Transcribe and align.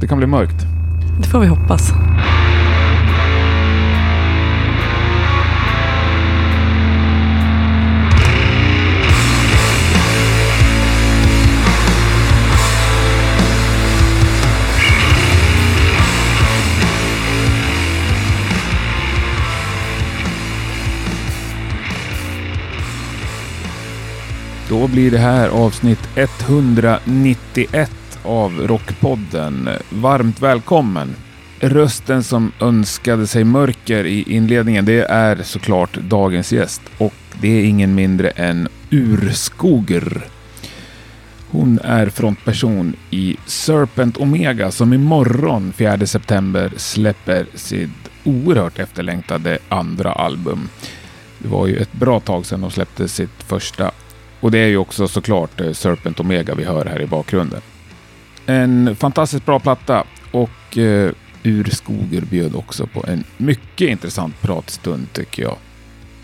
Det 0.00 0.06
kan 0.06 0.18
bli 0.18 0.26
mörkt. 0.26 0.66
Det 1.20 1.28
får 1.28 1.40
vi 1.40 1.46
hoppas. 1.46 1.92
Då 24.68 24.88
blir 24.88 25.10
det 25.10 25.18
här 25.18 25.48
avsnitt 25.48 26.08
191 26.16 28.05
av 28.26 28.66
Rockpodden. 28.66 29.68
Varmt 29.90 30.42
välkommen! 30.42 31.14
Rösten 31.60 32.22
som 32.22 32.52
önskade 32.60 33.26
sig 33.26 33.44
mörker 33.44 34.04
i 34.04 34.22
inledningen, 34.22 34.84
det 34.84 35.00
är 35.00 35.42
såklart 35.42 35.94
dagens 35.94 36.52
gäst. 36.52 36.82
Och 36.98 37.14
det 37.40 37.48
är 37.48 37.64
ingen 37.64 37.94
mindre 37.94 38.28
än 38.30 38.68
Urskoger. 38.90 40.26
Hon 41.50 41.78
är 41.78 42.06
frontperson 42.06 42.94
i 43.10 43.36
Serpent 43.46 44.16
Omega 44.16 44.70
som 44.70 44.92
imorgon 44.92 45.72
4 45.72 46.06
september 46.06 46.72
släpper 46.76 47.46
sitt 47.54 47.90
oerhört 48.24 48.78
efterlängtade 48.78 49.58
andra 49.68 50.12
album. 50.12 50.68
Det 51.38 51.48
var 51.48 51.66
ju 51.66 51.76
ett 51.76 51.92
bra 51.92 52.20
tag 52.20 52.46
sedan 52.46 52.60
de 52.60 52.70
släppte 52.70 53.08
sitt 53.08 53.42
första 53.46 53.90
och 54.40 54.50
det 54.50 54.58
är 54.58 54.66
ju 54.66 54.76
också 54.76 55.08
såklart 55.08 55.60
eh, 55.60 55.72
Serpent 55.72 56.20
Omega 56.20 56.54
vi 56.54 56.64
hör 56.64 56.84
här 56.84 57.02
i 57.02 57.06
bakgrunden. 57.06 57.60
En 58.46 58.96
fantastiskt 58.96 59.46
bra 59.46 59.58
platta 59.60 60.04
och 60.30 60.78
eh, 60.78 61.12
Urskoger 61.42 62.20
bjöd 62.20 62.54
också 62.54 62.86
på 62.86 63.04
en 63.08 63.24
mycket 63.36 63.88
intressant 63.88 64.40
pratstund 64.40 65.12
tycker 65.12 65.42
jag. 65.42 65.56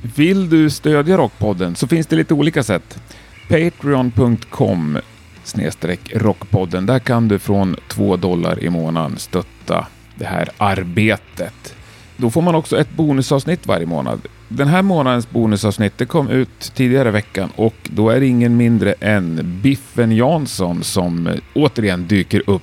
Vill 0.03 0.51
du 0.51 0.71
stödja 0.71 1.17
Rockpodden 1.17 1.77
så 1.77 1.87
finns 1.87 2.07
det 2.07 2.17
lite 2.17 2.35
olika 2.35 2.63
sätt. 2.63 3.01
Patreon.com 3.49 4.99
snedstreck 5.45 6.13
Rockpodden. 6.15 6.87
Där 6.87 6.99
kan 6.99 7.29
du 7.29 7.39
från 7.39 7.77
2 7.89 8.17
dollar 8.17 8.63
i 8.63 8.71
månaden 8.71 9.19
stötta 9.19 9.87
det 10.15 10.25
här 10.25 10.49
arbetet. 10.59 11.75
Då 12.23 12.31
får 12.31 12.43
man 12.43 12.55
också 12.55 12.79
ett 12.79 12.91
bonusavsnitt 12.97 13.67
varje 13.67 13.87
månad. 13.87 14.21
Den 14.49 14.69
här 14.69 14.83
månadens 14.83 15.31
bonusavsnitt 15.31 15.99
det 15.99 16.07
kom 16.07 16.29
ut 16.29 16.73
tidigare 16.75 17.09
i 17.09 17.13
veckan 17.13 17.51
och 17.57 17.75
då 17.83 18.11
är 18.11 18.21
det 18.21 18.27
ingen 18.27 18.57
mindre 18.57 18.95
än 19.01 19.61
Biffen 19.63 20.13
Jansson 20.13 20.85
som 20.85 21.29
återigen 21.55 22.07
dyker 22.07 22.43
upp. 22.51 22.63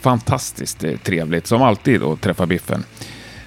Fantastiskt 0.00 0.84
trevligt 1.02 1.46
som 1.46 1.62
alltid 1.62 2.02
att 2.02 2.20
träffa 2.20 2.46
Biffen. 2.46 2.84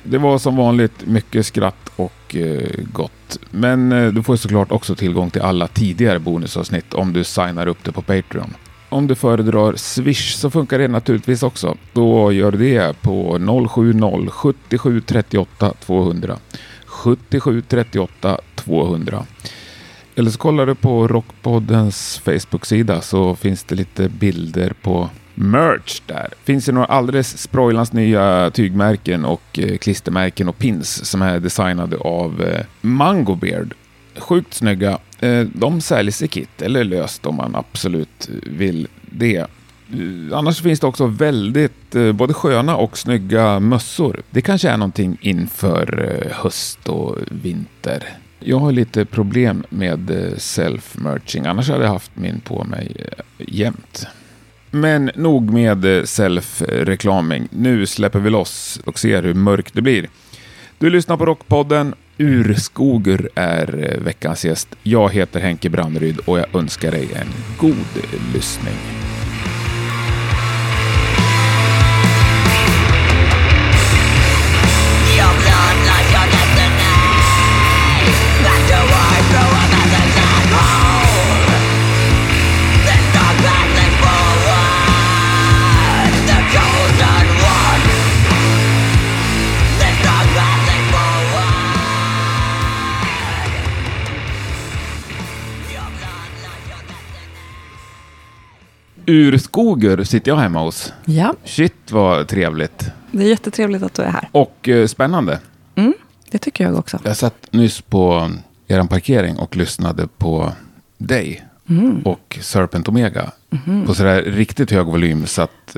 Det 0.03 0.17
var 0.17 0.38
som 0.38 0.55
vanligt 0.55 1.05
mycket 1.08 1.45
skratt 1.45 1.92
och 1.95 2.36
eh, 2.36 2.69
gott. 2.94 3.39
Men 3.52 3.92
eh, 3.92 4.08
du 4.14 4.23
får 4.23 4.36
såklart 4.36 4.71
också 4.71 4.95
tillgång 4.95 5.30
till 5.30 5.42
alla 5.42 5.67
tidigare 5.67 6.19
bonusavsnitt 6.19 6.94
om 6.94 7.14
du 7.14 7.23
signar 7.23 7.67
upp 7.67 7.83
det 7.83 7.92
på 7.92 8.02
Patreon. 8.02 8.53
Om 8.89 9.07
du 9.07 9.16
föredrar 9.16 9.75
Swish 9.75 10.35
så 10.35 10.49
funkar 10.49 10.80
det 10.80 10.88
naturligtvis 10.88 11.43
också. 11.43 11.77
Då 11.93 12.31
gör 12.31 12.52
du 12.52 12.57
det 12.57 13.02
på 13.02 13.39
070 14.30 14.30
77 14.30 15.02
38 15.02 15.73
200. 15.80 16.38
77 16.85 17.61
38 17.61 18.39
200. 18.55 19.25
Eller 20.15 20.31
så 20.31 20.38
kollar 20.38 20.65
du 20.65 20.75
på 20.75 21.08
Rockpoddens 21.08 22.21
Facebook-sida 22.25 23.02
så 23.02 23.35
finns 23.35 23.63
det 23.63 23.75
lite 23.75 24.09
bilder 24.09 24.73
på 24.81 25.09
merch 25.35 26.02
där. 26.05 26.27
Finns 26.43 26.65
det 26.65 26.71
några 26.71 26.88
alldeles 26.88 27.38
sprojlans 27.38 27.93
nya 27.93 28.52
tygmärken 28.52 29.25
och 29.25 29.59
eh, 29.59 29.77
klistermärken 29.77 30.49
och 30.49 30.58
pins 30.58 31.05
som 31.05 31.21
är 31.21 31.39
designade 31.39 31.97
av 31.97 32.42
eh, 32.42 32.65
Mango 32.81 33.36
Beard. 33.36 33.73
Sjukt 34.15 34.53
snygga. 34.53 34.99
Eh, 35.20 35.42
de 35.54 35.82
säljs 35.82 36.22
i 36.22 36.28
kit 36.28 36.61
eller 36.61 36.83
löst 36.83 37.26
om 37.26 37.36
man 37.36 37.55
absolut 37.55 38.30
vill 38.44 38.88
det. 39.02 39.38
Eh, 39.38 39.48
annars 40.38 40.61
finns 40.61 40.80
det 40.80 40.88
också 40.88 41.05
väldigt 41.05 41.95
eh, 41.95 42.11
både 42.11 42.33
sköna 42.33 42.76
och 42.76 42.98
snygga 42.98 43.60
mössor. 43.60 44.22
Det 44.30 44.42
kanske 44.42 44.70
är 44.70 44.77
någonting 44.77 45.17
inför 45.22 46.27
höst 46.32 46.89
och 46.89 47.16
vinter. 47.32 48.04
Jag 48.39 48.60
har 48.60 48.72
lite 48.72 49.06
problem 49.06 49.64
med 49.70 50.10
self-merching, 50.38 51.48
annars 51.48 51.70
hade 51.70 51.83
jag 51.83 51.92
haft 51.92 52.11
min 52.14 52.39
på 52.39 52.64
mig 52.64 52.95
jämt. 53.38 54.08
Men 54.72 55.11
nog 55.16 55.54
med 55.54 55.86
self-reklaming. 55.86 57.48
Nu 57.52 57.86
släpper 57.86 58.20
vi 58.20 58.30
loss 58.30 58.80
och 58.86 59.00
ser 59.00 59.23
hur 59.23 59.33
mörkt 59.33 59.73
det 59.73 59.82
blir. 59.82 60.10
Du 60.77 60.89
lyssnar 60.89 61.17
på 61.17 61.26
Rockpodden. 61.26 61.95
Urskoger 62.17 63.30
är 63.36 63.94
eh, 63.94 64.04
veckans 64.04 64.45
gäst. 64.45 64.76
Jag 64.83 65.14
heter 65.14 65.39
Henke 65.39 65.70
Brandryd 65.70 66.20
och 66.26 66.39
jag 66.39 66.55
önskar 66.55 66.92
dig 66.92 67.10
en 67.14 67.28
god 67.58 68.04
lyssning. 68.33 69.07
Urskoger 99.08 100.04
sitter 100.04 100.32
jag 100.32 100.38
hemma 100.38 100.60
hos. 100.64 100.94
Ja, 101.06 101.34
Shit 101.44 101.92
vad 101.92 102.28
trevligt. 102.28 102.86
det 103.12 103.23
är 103.23 103.30
jättetrevligt 103.30 103.84
att 103.84 103.94
du 103.94 104.02
är 104.02 104.10
här. 104.12 104.30
Och 104.32 104.70
eh, 104.70 104.88
spännande. 104.88 105.40
Det 106.32 106.38
tycker 106.38 106.64
jag 106.64 106.76
också. 106.76 107.00
Jag 107.04 107.18
satt 107.18 107.48
nyss 107.52 107.82
på 107.82 108.32
er 108.68 108.84
parkering 108.84 109.38
och 109.38 109.56
lyssnade 109.56 110.08
på 110.18 110.52
dig 110.98 111.45
och 112.06 112.38
Serpent 112.42 112.88
Omega. 112.88 113.32
På 113.86 113.94
sådär 113.94 114.22
riktigt 114.22 114.72
hög 114.72 114.86
volym 114.86 115.26
så 115.26 115.42
att 115.42 115.78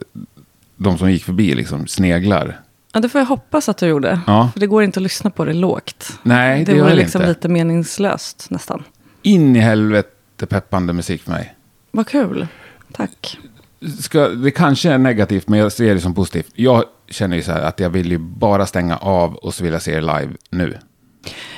de 0.77 0.97
som 0.97 1.11
gick 1.11 1.23
förbi 1.23 1.55
liksom 1.55 1.87
sneglar. 1.87 2.59
Ja, 2.93 2.99
det 2.99 3.09
får 3.09 3.19
jag 3.21 3.25
hoppas 3.25 3.69
att 3.69 3.77
du 3.77 3.87
gjorde. 3.87 4.19
Ja. 4.27 4.49
För 4.53 4.59
det 4.59 4.67
går 4.67 4.83
inte 4.83 4.99
att 4.99 5.03
lyssna 5.03 5.29
på 5.29 5.45
det 5.45 5.53
lågt. 5.53 6.19
Nej, 6.23 6.65
det, 6.65 6.73
det 6.73 6.83
det 6.89 6.95
liksom 6.95 7.21
inte. 7.21 7.29
lite 7.29 7.49
meningslöst 7.49 8.47
nästan. 8.49 8.83
In 9.21 9.55
i 9.55 9.59
helvete 9.59 10.45
peppande 10.45 10.93
musik 10.93 11.21
för 11.21 11.31
mig. 11.31 11.55
Vad 11.91 12.07
kul. 12.07 12.47
Tack. 12.93 13.39
Ska, 13.99 14.27
det 14.27 14.51
kanske 14.51 14.91
är 14.91 14.97
negativt, 14.97 15.47
men 15.47 15.59
jag 15.59 15.71
ser 15.71 15.95
det 15.95 16.01
som 16.01 16.15
positivt. 16.15 16.51
Jag 16.55 16.83
känner 17.09 17.35
ju 17.35 17.43
så 17.43 17.51
här 17.51 17.61
att 17.61 17.79
jag 17.79 17.89
vill 17.89 18.11
ju 18.11 18.17
bara 18.17 18.65
stänga 18.65 18.97
av 18.97 19.35
och 19.35 19.53
så 19.53 19.63
vill 19.63 19.73
jag 19.73 19.81
se 19.81 19.91
er 19.91 20.01
live 20.01 20.29
nu. 20.49 20.77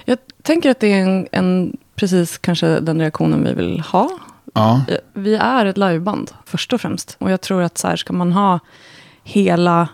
Jag 0.05 0.17
tänker 0.41 0.71
att 0.71 0.79
det 0.79 0.93
är 0.93 1.03
en, 1.03 1.27
en 1.31 1.77
precis 1.95 2.37
kanske 2.37 2.79
den 2.79 2.99
reaktionen 3.01 3.43
vi 3.43 3.53
vill 3.53 3.79
ha. 3.79 4.09
Ja, 4.53 4.81
Vi 5.13 5.35
är 5.35 5.65
ett 5.65 5.77
liveband, 5.77 6.31
först 6.45 6.73
och 6.73 6.81
främst. 6.81 7.15
Och 7.19 7.31
jag 7.31 7.41
tror 7.41 7.61
att 7.61 7.77
så 7.77 7.87
här, 7.87 7.95
ska 7.95 8.13
man 8.13 8.31
ha 8.31 8.59
hela 9.23 9.87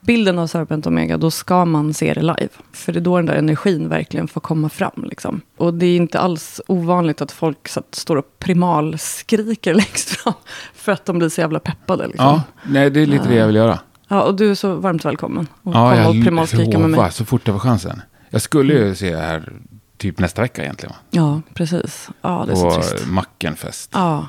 bilden 0.00 0.38
av 0.38 0.46
Serpent 0.46 0.86
Omega, 0.86 1.16
då 1.16 1.30
ska 1.30 1.64
man 1.64 1.94
se 1.94 2.14
det 2.14 2.20
live. 2.22 2.48
För 2.72 2.92
det 2.92 2.98
är 2.98 3.00
då 3.00 3.16
den 3.16 3.26
där 3.26 3.34
energin 3.34 3.88
verkligen 3.88 4.28
får 4.28 4.40
komma 4.40 4.68
fram. 4.68 5.04
Liksom. 5.08 5.40
Och 5.56 5.74
det 5.74 5.86
är 5.86 5.96
inte 5.96 6.18
alls 6.20 6.60
ovanligt 6.66 7.20
att 7.20 7.32
folk 7.32 7.68
så 7.68 7.80
att, 7.80 7.94
står 7.94 8.16
och 8.16 8.38
primalskriker 8.38 9.74
längst 9.80 10.10
fram. 10.10 10.34
För 10.74 10.92
att 10.92 11.04
de 11.06 11.18
blir 11.18 11.28
så 11.28 11.40
jävla 11.40 11.60
peppade. 11.60 12.06
Liksom. 12.06 12.24
ja 12.26 12.42
nej, 12.62 12.90
det 12.90 13.00
är 13.00 13.06
lite 13.06 13.28
det 13.28 13.34
jag 13.34 13.46
vill 13.46 13.56
göra. 13.56 13.78
Ja, 14.08 14.22
och 14.22 14.34
du 14.34 14.50
är 14.50 14.54
så 14.54 14.74
varmt 14.74 15.04
välkommen. 15.04 15.46
Och 15.62 15.74
Ja, 15.74 15.90
komma 15.90 16.08
och 16.08 16.14
jag 16.16 16.24
primalskrika 16.24 16.78
med 16.78 16.90
mig. 16.90 17.12
så 17.12 17.24
fort 17.24 17.42
jag 17.46 17.54
får 17.54 17.60
chansen. 17.60 18.02
Jag 18.30 18.42
skulle 18.42 18.74
ju 18.74 18.94
se 18.94 19.16
här 19.16 19.52
typ 19.96 20.18
nästa 20.18 20.42
vecka 20.42 20.62
egentligen. 20.62 20.90
Va? 20.92 20.96
Ja, 21.10 21.40
precis. 21.54 22.08
Ja, 22.22 22.44
det 22.46 22.52
är 22.52 22.56
så 22.56 22.70
trist. 22.70 23.06
Mackenfest. 23.06 23.90
Ja. 23.92 24.26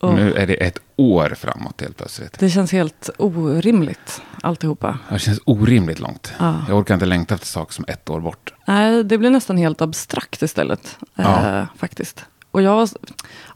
Och 0.00 0.14
Nu 0.14 0.34
är 0.34 0.46
det 0.46 0.54
ett 0.54 0.78
år 0.96 1.34
framåt 1.38 1.80
helt 1.80 1.96
plötsligt. 1.96 2.38
det 2.38 2.50
känns 2.50 2.72
helt 2.72 3.10
orimligt, 3.18 4.22
alltihopa. 4.42 4.98
Det 5.08 5.18
känns 5.18 5.40
orimligt 5.44 6.00
långt. 6.00 6.32
Ja. 6.38 6.64
Jag 6.68 6.78
orkar 6.78 6.94
inte 6.94 7.06
längta 7.06 7.34
efter 7.34 7.46
saker 7.46 7.72
som 7.72 7.84
ett 7.88 8.10
år 8.10 8.20
bort. 8.20 8.52
Nej, 8.66 9.04
det 9.04 9.18
blir 9.18 9.30
nästan 9.30 9.56
helt 9.56 9.80
abstrakt 9.80 10.42
istället. 10.42 10.98
Ja. 11.14 11.58
Eh, 11.58 11.64
faktiskt. 11.76 12.24
Och 12.50 12.62
jag, 12.62 12.88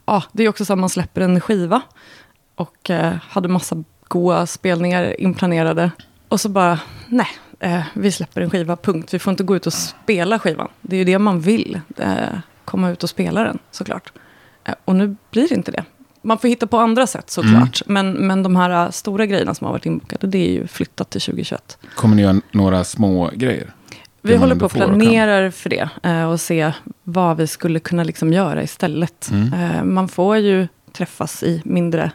ja, 0.05 0.23
det 0.31 0.43
är 0.43 0.49
också 0.49 0.65
så 0.65 0.73
att 0.73 0.79
man 0.79 0.89
släpper 0.89 1.21
en 1.21 1.41
skiva. 1.41 1.81
Och 2.55 2.89
eh, 2.89 3.13
hade 3.29 3.47
massa 3.47 3.83
goa 4.07 4.45
spelningar 4.45 5.21
inplanerade. 5.21 5.91
Och 6.27 6.41
så 6.41 6.49
bara, 6.49 6.79
nej, 7.07 7.27
eh, 7.59 7.81
vi 7.93 8.11
släpper 8.11 8.41
en 8.41 8.49
skiva, 8.49 8.75
punkt. 8.75 9.13
Vi 9.13 9.19
får 9.19 9.31
inte 9.31 9.43
gå 9.43 9.55
ut 9.55 9.67
och 9.67 9.73
spela 9.73 10.39
skivan. 10.39 10.67
Det 10.81 10.95
är 10.95 10.97
ju 10.97 11.05
det 11.05 11.19
man 11.19 11.39
vill. 11.39 11.79
Eh, 11.97 12.27
komma 12.65 12.89
ut 12.89 13.03
och 13.03 13.09
spela 13.09 13.43
den, 13.43 13.59
såklart. 13.71 14.11
Eh, 14.63 14.75
och 14.85 14.95
nu 14.95 15.15
blir 15.31 15.47
det 15.49 15.55
inte 15.55 15.71
det. 15.71 15.83
Man 16.23 16.37
får 16.37 16.47
hitta 16.47 16.67
på 16.67 16.77
andra 16.77 17.07
sätt 17.07 17.29
såklart. 17.29 17.81
Men, 17.85 18.11
men 18.13 18.43
de 18.43 18.55
här 18.55 18.85
äh, 18.85 18.91
stora 18.91 19.25
grejerna 19.25 19.53
som 19.53 19.65
har 19.65 19.71
varit 19.71 19.85
inbokade, 19.85 20.27
det 20.27 20.37
är 20.37 20.51
ju 20.51 20.67
flyttat 20.67 21.09
till 21.09 21.21
2021. 21.21 21.77
Kommer 21.95 22.15
ni 22.15 22.21
göra 22.21 22.41
några 22.51 22.83
små 22.83 23.31
grejer? 23.35 23.73
Vi 24.21 24.35
håller 24.35 24.55
på 24.55 24.69
kan. 24.69 24.87
planerar 24.89 25.49
för 25.49 25.69
det. 25.69 25.89
eh, 26.03 26.23
Och 26.31 26.41
se 26.41 26.71
vad 27.03 27.37
vi 27.37 27.47
skulle 27.47 27.79
kunna 27.79 28.03
liksom 28.03 28.33
göra 28.33 28.63
istället. 28.63 29.29
Mm. 29.31 29.53
Eh, 29.53 29.83
Man 29.83 30.07
får 30.07 30.37
ju 30.37 30.67
träffas 30.93 31.43
i 31.43 31.61
mindre 31.65 32.11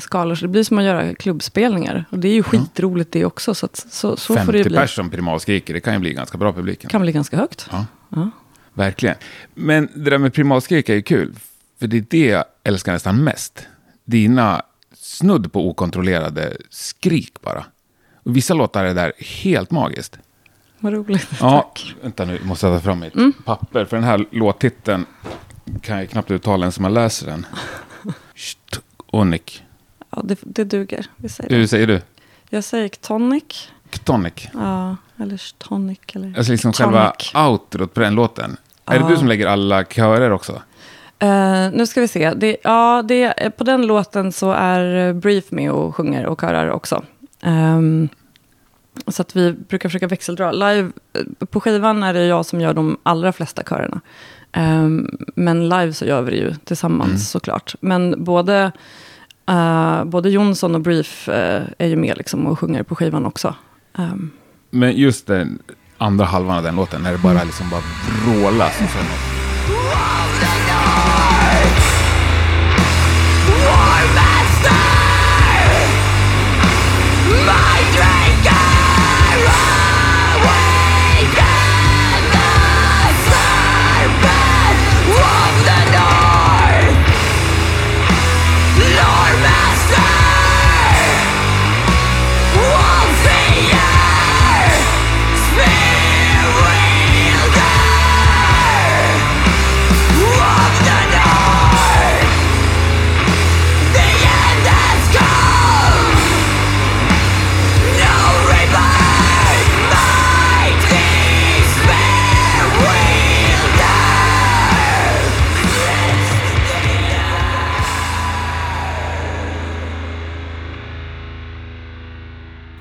skalor. 0.00 0.34
Så 0.34 0.44
det 0.44 0.48
blir 0.48 0.64
som 0.64 0.78
att 0.78 0.84
göra 0.84 1.14
klubbspelningar. 1.14 2.04
Och 2.10 2.18
det 2.18 2.28
är 2.28 2.32
ju 2.34 2.42
skitroligt 2.42 3.12
det 3.12 3.24
också. 3.24 3.54
Så, 3.54 3.66
att, 3.66 3.76
så, 3.76 4.16
så 4.16 4.34
får 4.36 4.52
det 4.52 4.58
50 4.58 4.68
bli. 4.68 4.78
pers 4.78 4.94
som 4.94 5.10
primalskriker, 5.10 5.74
det 5.74 5.80
kan 5.80 5.92
ju 5.94 5.98
bli 6.00 6.12
ganska 6.12 6.38
bra 6.38 6.52
publiken. 6.52 6.90
kan 6.90 7.02
bli 7.02 7.12
ganska 7.12 7.36
högt. 7.36 7.66
Ja. 7.72 7.86
Ja. 8.08 8.30
Verkligen. 8.74 9.14
Men 9.54 9.88
det 9.94 10.10
där 10.10 10.18
med 10.18 10.34
primalskrik 10.34 10.88
är 10.88 10.94
ju 10.94 11.02
kul. 11.02 11.34
För 11.84 11.88
det 11.88 11.96
är 11.96 12.04
det 12.10 12.26
jag 12.26 12.44
älskar 12.64 12.92
nästan 12.92 13.24
mest. 13.24 13.66
Dina 14.04 14.62
snudd 14.94 15.52
på 15.52 15.68
okontrollerade 15.68 16.56
skrik 16.70 17.40
bara. 17.42 17.64
Och 18.22 18.36
vissa 18.36 18.54
låtar 18.54 18.84
är 18.84 18.94
där 18.94 19.12
helt 19.18 19.70
magiskt. 19.70 20.18
Vad 20.78 20.92
roligt. 20.92 21.28
Ja, 21.40 21.60
Tack. 21.74 21.94
vänta 22.02 22.24
nu, 22.24 22.36
jag 22.36 22.44
måste 22.46 22.66
ta 22.66 22.80
fram 22.80 23.00
mitt 23.00 23.14
Mm. 23.14 23.32
papper. 23.44 23.84
För 23.84 23.96
den 23.96 24.04
här 24.04 24.26
låttiteln 24.30 25.06
kan 25.82 25.98
jag 25.98 26.10
knappt 26.10 26.30
uttala 26.30 26.64
ens 26.64 26.74
som 26.74 26.82
man 26.82 26.94
läser 26.94 27.26
den. 27.26 27.46
Onik. 29.06 29.62
Ja, 30.10 30.20
det, 30.24 30.38
det 30.42 30.64
duger. 30.64 31.06
Vi 31.16 31.28
säger 31.28 31.50
det. 31.50 31.56
Hur 31.56 31.66
säger 31.66 31.86
du? 31.86 32.00
Jag 32.50 32.64
säger 32.64 32.88
tonic. 32.88 33.68
Tonic. 34.04 34.48
Ja, 34.54 34.96
eller 35.16 35.58
tonic. 35.58 35.98
Eller 36.14 36.38
Alltså 36.38 36.52
liksom 36.52 36.72
tonic. 36.72 36.94
själva 37.32 37.48
outrot 37.50 37.94
på 37.94 38.00
den 38.00 38.14
låten. 38.14 38.56
Är 38.84 38.94
det 38.94 39.00
Ja. 39.04 39.08
du 39.08 39.16
som 39.16 39.28
lägger 39.28 39.46
alla 39.46 39.84
körer 39.84 40.30
också? 40.30 40.62
Eh, 41.18 41.70
nu 41.72 41.86
ska 41.86 42.00
vi 42.00 42.08
se. 42.08 42.30
Det, 42.34 42.56
ja, 42.64 43.02
det, 43.08 43.50
på 43.56 43.64
den 43.64 43.86
låten 43.86 44.32
så 44.32 44.52
är 44.52 45.12
Brief 45.12 45.50
med 45.50 45.70
och 45.70 45.96
sjunger 45.96 46.26
och 46.26 46.40
körar 46.40 46.68
också. 46.70 47.02
Ehm, 47.42 48.08
så 49.06 49.22
att 49.22 49.36
vi 49.36 49.52
brukar 49.52 49.88
försöka 49.88 50.06
växeldra. 50.06 50.52
Live, 50.52 50.90
eh, 51.40 51.46
på 51.46 51.60
skivan 51.60 52.02
är 52.02 52.14
det 52.14 52.24
jag 52.26 52.46
som 52.46 52.60
gör 52.60 52.74
de 52.74 52.98
allra 53.02 53.32
flesta 53.32 53.62
körerna. 53.62 54.00
Ehm, 54.52 55.10
men 55.36 55.68
live 55.68 55.92
så 55.92 56.04
gör 56.04 56.22
vi 56.22 56.30
det 56.30 56.36
ju 56.36 56.54
tillsammans 56.64 57.08
Mm. 57.10 57.18
såklart. 57.18 57.74
Men 57.80 58.24
både, 58.24 58.72
eh, 59.48 60.04
både 60.04 60.30
Jonsson 60.30 60.74
och 60.74 60.80
Brief 60.80 61.28
eh, 61.28 61.62
är 61.78 61.86
ju 61.86 61.96
med 61.96 62.16
liksom 62.18 62.46
och 62.46 62.58
sjunger 62.58 62.82
på 62.82 62.94
skivan 62.96 63.26
också. 63.26 63.54
Ehm, 63.98 64.30
Men 64.70 64.92
just 64.96 65.26
den 65.26 65.58
andra 65.98 66.24
halvan 66.24 66.56
av 66.56 66.62
den 66.62 66.76
låten, 66.76 67.02
när 67.02 67.12
det 67.12 67.18
bara 67.18 67.32
Mm. 67.32 67.46
liksom 67.46 67.70
bara 67.70 67.82
vrålas. 68.26 68.80
Och 68.82 68.88
så. 68.90 68.98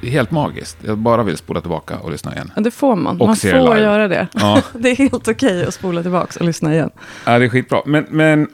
Helt 0.03 0.31
magiskt. 0.31 0.77
Jag 0.81 0.97
bara 0.97 1.23
vill 1.23 1.37
spola 1.37 1.61
tillbaka 1.61 1.99
och 1.99 2.11
lyssna 2.11 2.33
igen. 2.33 2.51
ja, 2.55 2.61
det 2.61 2.71
får 2.71 2.95
man. 2.95 3.21
Och 3.21 3.27
man 3.27 3.35
får 3.35 3.47
live. 3.47 3.81
göra 3.81 4.07
det. 4.07 4.27
Ja, 4.33 4.61
Det 4.73 4.89
är 4.89 4.95
helt 4.95 5.27
okej 5.27 5.65
att 5.65 5.73
spola 5.73 6.01
tillbaka 6.01 6.39
och 6.39 6.45
lyssna 6.45 6.73
igen. 6.73 6.89
ja 7.25 7.39
det 7.39 7.45
är 7.45 7.49
skitbra. 7.49 7.81
Men, 7.85 8.05
men 8.09 8.47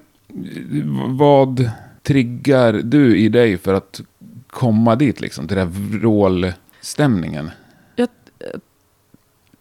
vad 1.18 1.72
triggar 2.04 2.74
du 2.74 3.18
i 3.18 3.30
dig 3.30 3.58
för 3.58 3.74
att 3.74 4.02
komma 4.50 4.96
dit, 4.96 5.22
liksom, 5.22 5.48
till 5.48 5.58
den 5.58 5.68
här 5.68 5.74
vrålstämningen? 6.00 7.52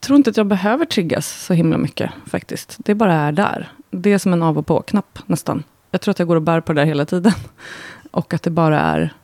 tror 0.00 0.17
inte 0.17 0.31
att 0.31 0.37
jag 0.37 0.46
behöver 0.46 0.84
triggas 0.84 1.44
så 1.46 1.55
himla 1.55 1.79
mycket 1.79 2.11
faktiskt. 2.26 2.76
Det 2.79 2.94
bara 2.94 3.14
är 3.14 3.32
där. 3.32 3.73
Det 3.91 4.12
är 4.12 4.19
som 4.19 4.32
en 4.32 4.43
av 4.43 4.58
och 4.58 4.67
på-knapp 4.67 5.19
nästan. 5.26 5.62
Jag 5.91 6.00
tror 6.00 6.11
att 6.12 6.19
jag 6.19 6.29
går 6.29 6.37
och 6.37 6.43
bär 6.43 6.61
på 6.61 6.73
det 6.73 6.81
där 6.81 6.87
hela 6.87 7.05
tiden. 7.05 7.32
Och 8.11 8.34
att 8.34 8.43
det 8.43 8.50
bara 8.50 8.81
är... 8.81 9.14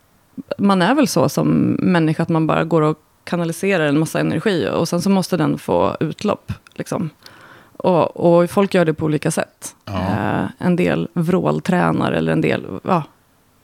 Man 0.58 0.82
är 0.82 0.94
väl 0.94 1.08
så 1.08 1.28
som 1.28 1.76
människa 1.82 2.22
att 2.22 2.28
man 2.28 2.46
bara 2.46 2.64
går 2.64 2.82
och 2.82 2.98
kanaliserar 3.24 3.86
en 3.86 3.98
massa 3.98 4.20
energi. 4.20 4.68
Och 4.72 4.88
sen 4.88 5.02
så 5.02 5.10
måste 5.10 5.36
den 5.36 5.58
få 5.58 5.96
utlopp. 6.00 6.52
Liksom. 6.74 7.10
Och, 7.76 8.16
och 8.16 8.50
folk 8.50 8.74
gör 8.74 8.84
det 8.84 8.94
på 8.94 9.04
olika 9.04 9.30
sätt. 9.30 9.74
Ja. 9.84 10.00
Eh, 10.00 10.44
en 10.58 10.76
del 10.76 11.08
vråltränar 11.12 12.12
eller 12.12 12.32
en 12.32 12.40
del... 12.40 12.66
Ja, 12.82 13.02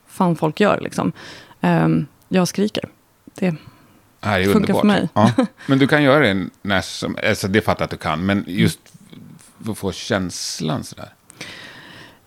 fan 0.07 0.37
folk 0.37 0.61
gör 0.61 0.81
liksom. 0.81 1.13
Eh, 1.61 1.89
jag 2.29 2.49
skriker. 2.49 2.85
Det, 3.35 3.51
det 4.21 4.29
är 4.29 4.45
Funkar 4.45 4.57
underbart. 4.57 4.81
för 4.81 4.87
mig. 4.87 5.09
Ja. 5.15 5.33
Men 5.67 5.79
du 5.79 5.87
kan 5.87 6.03
göra 6.03 6.19
det 6.19 6.47
när 6.63 6.81
som... 6.81 7.17
Alltså 7.29 7.49
det 7.49 7.61
fattar 7.61 7.83
jag 7.83 7.85
att 7.85 7.91
du 7.91 7.97
kan. 7.97 8.27
Men 8.27 8.45
just 8.47 8.81
för 9.65 9.73
att 9.73 9.79
få 9.79 9.93
känslan 9.93 10.85
sådär. 10.85 11.09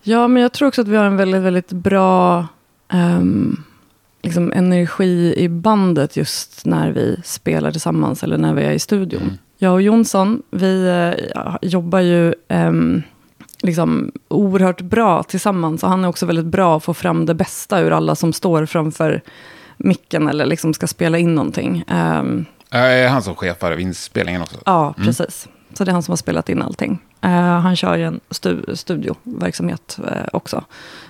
Ja, 0.02 0.28
men 0.28 0.42
jag 0.42 0.52
tror 0.52 0.68
också 0.68 0.80
att 0.80 0.88
vi 0.88 0.96
har 0.96 1.04
en 1.04 1.16
väldigt, 1.16 1.42
väldigt 1.42 1.72
bra 1.72 2.46
ehm, 2.88 3.64
liksom 4.24 4.52
energi 4.52 5.34
i 5.36 5.48
bandet 5.48 6.16
just 6.16 6.64
när 6.66 6.90
vi 6.92 7.16
spelar 7.24 7.70
tillsammans 7.70 8.22
eller 8.22 8.38
när 8.38 8.54
vi 8.54 8.62
är 8.64 8.72
i 8.72 8.78
studion. 8.78 9.22
Mm. 9.22 9.34
Jag 9.58 9.72
och 9.72 9.82
Jonsson, 9.82 10.42
vi 10.50 10.86
eh, 11.36 11.56
jobbar 11.62 12.00
ju 12.00 12.34
ehm, 12.48 13.02
liksom 13.62 14.12
oerhört 14.28 14.80
bra 14.80 15.22
tillsammans. 15.22 15.82
Och 15.82 15.88
han 15.90 16.04
är 16.04 16.08
också 16.08 16.26
väldigt 16.26 16.44
bra 16.46 16.76
att 16.76 16.84
få 16.84 16.94
fram 16.94 17.26
det 17.26 17.34
bästa 17.34 17.80
ur 17.80 17.90
alla 17.90 18.14
som 18.14 18.32
står 18.32 18.66
framför 18.66 19.20
micken 19.76 20.28
eller 20.28 20.46
liksom 20.46 20.74
ska 20.74 20.86
spela 20.86 21.18
in 21.18 21.34
någonting. 21.34 21.84
Ja, 21.88 22.78
Är 22.78 23.08
han 23.08 23.22
som 23.22 23.34
chefar 23.34 23.72
över 23.72 23.82
inspelningen 23.82 24.42
också? 24.42 24.56
Ja, 24.66 24.94
Mm. 24.96 25.06
precis. 25.06 25.48
Så 25.74 25.84
det 25.84 25.90
är 25.90 25.92
han 25.92 26.02
som 26.02 26.12
har 26.12 26.16
spelat 26.16 26.48
in 26.48 26.62
allting. 26.62 26.98
Eh, 27.20 27.30
han 27.58 27.76
kör 27.76 27.96
ju 27.96 28.04
en 28.04 28.20
stu- 28.30 28.74
studioverksamhet 28.74 29.98
eh, 30.10 30.28
också. 30.32 30.64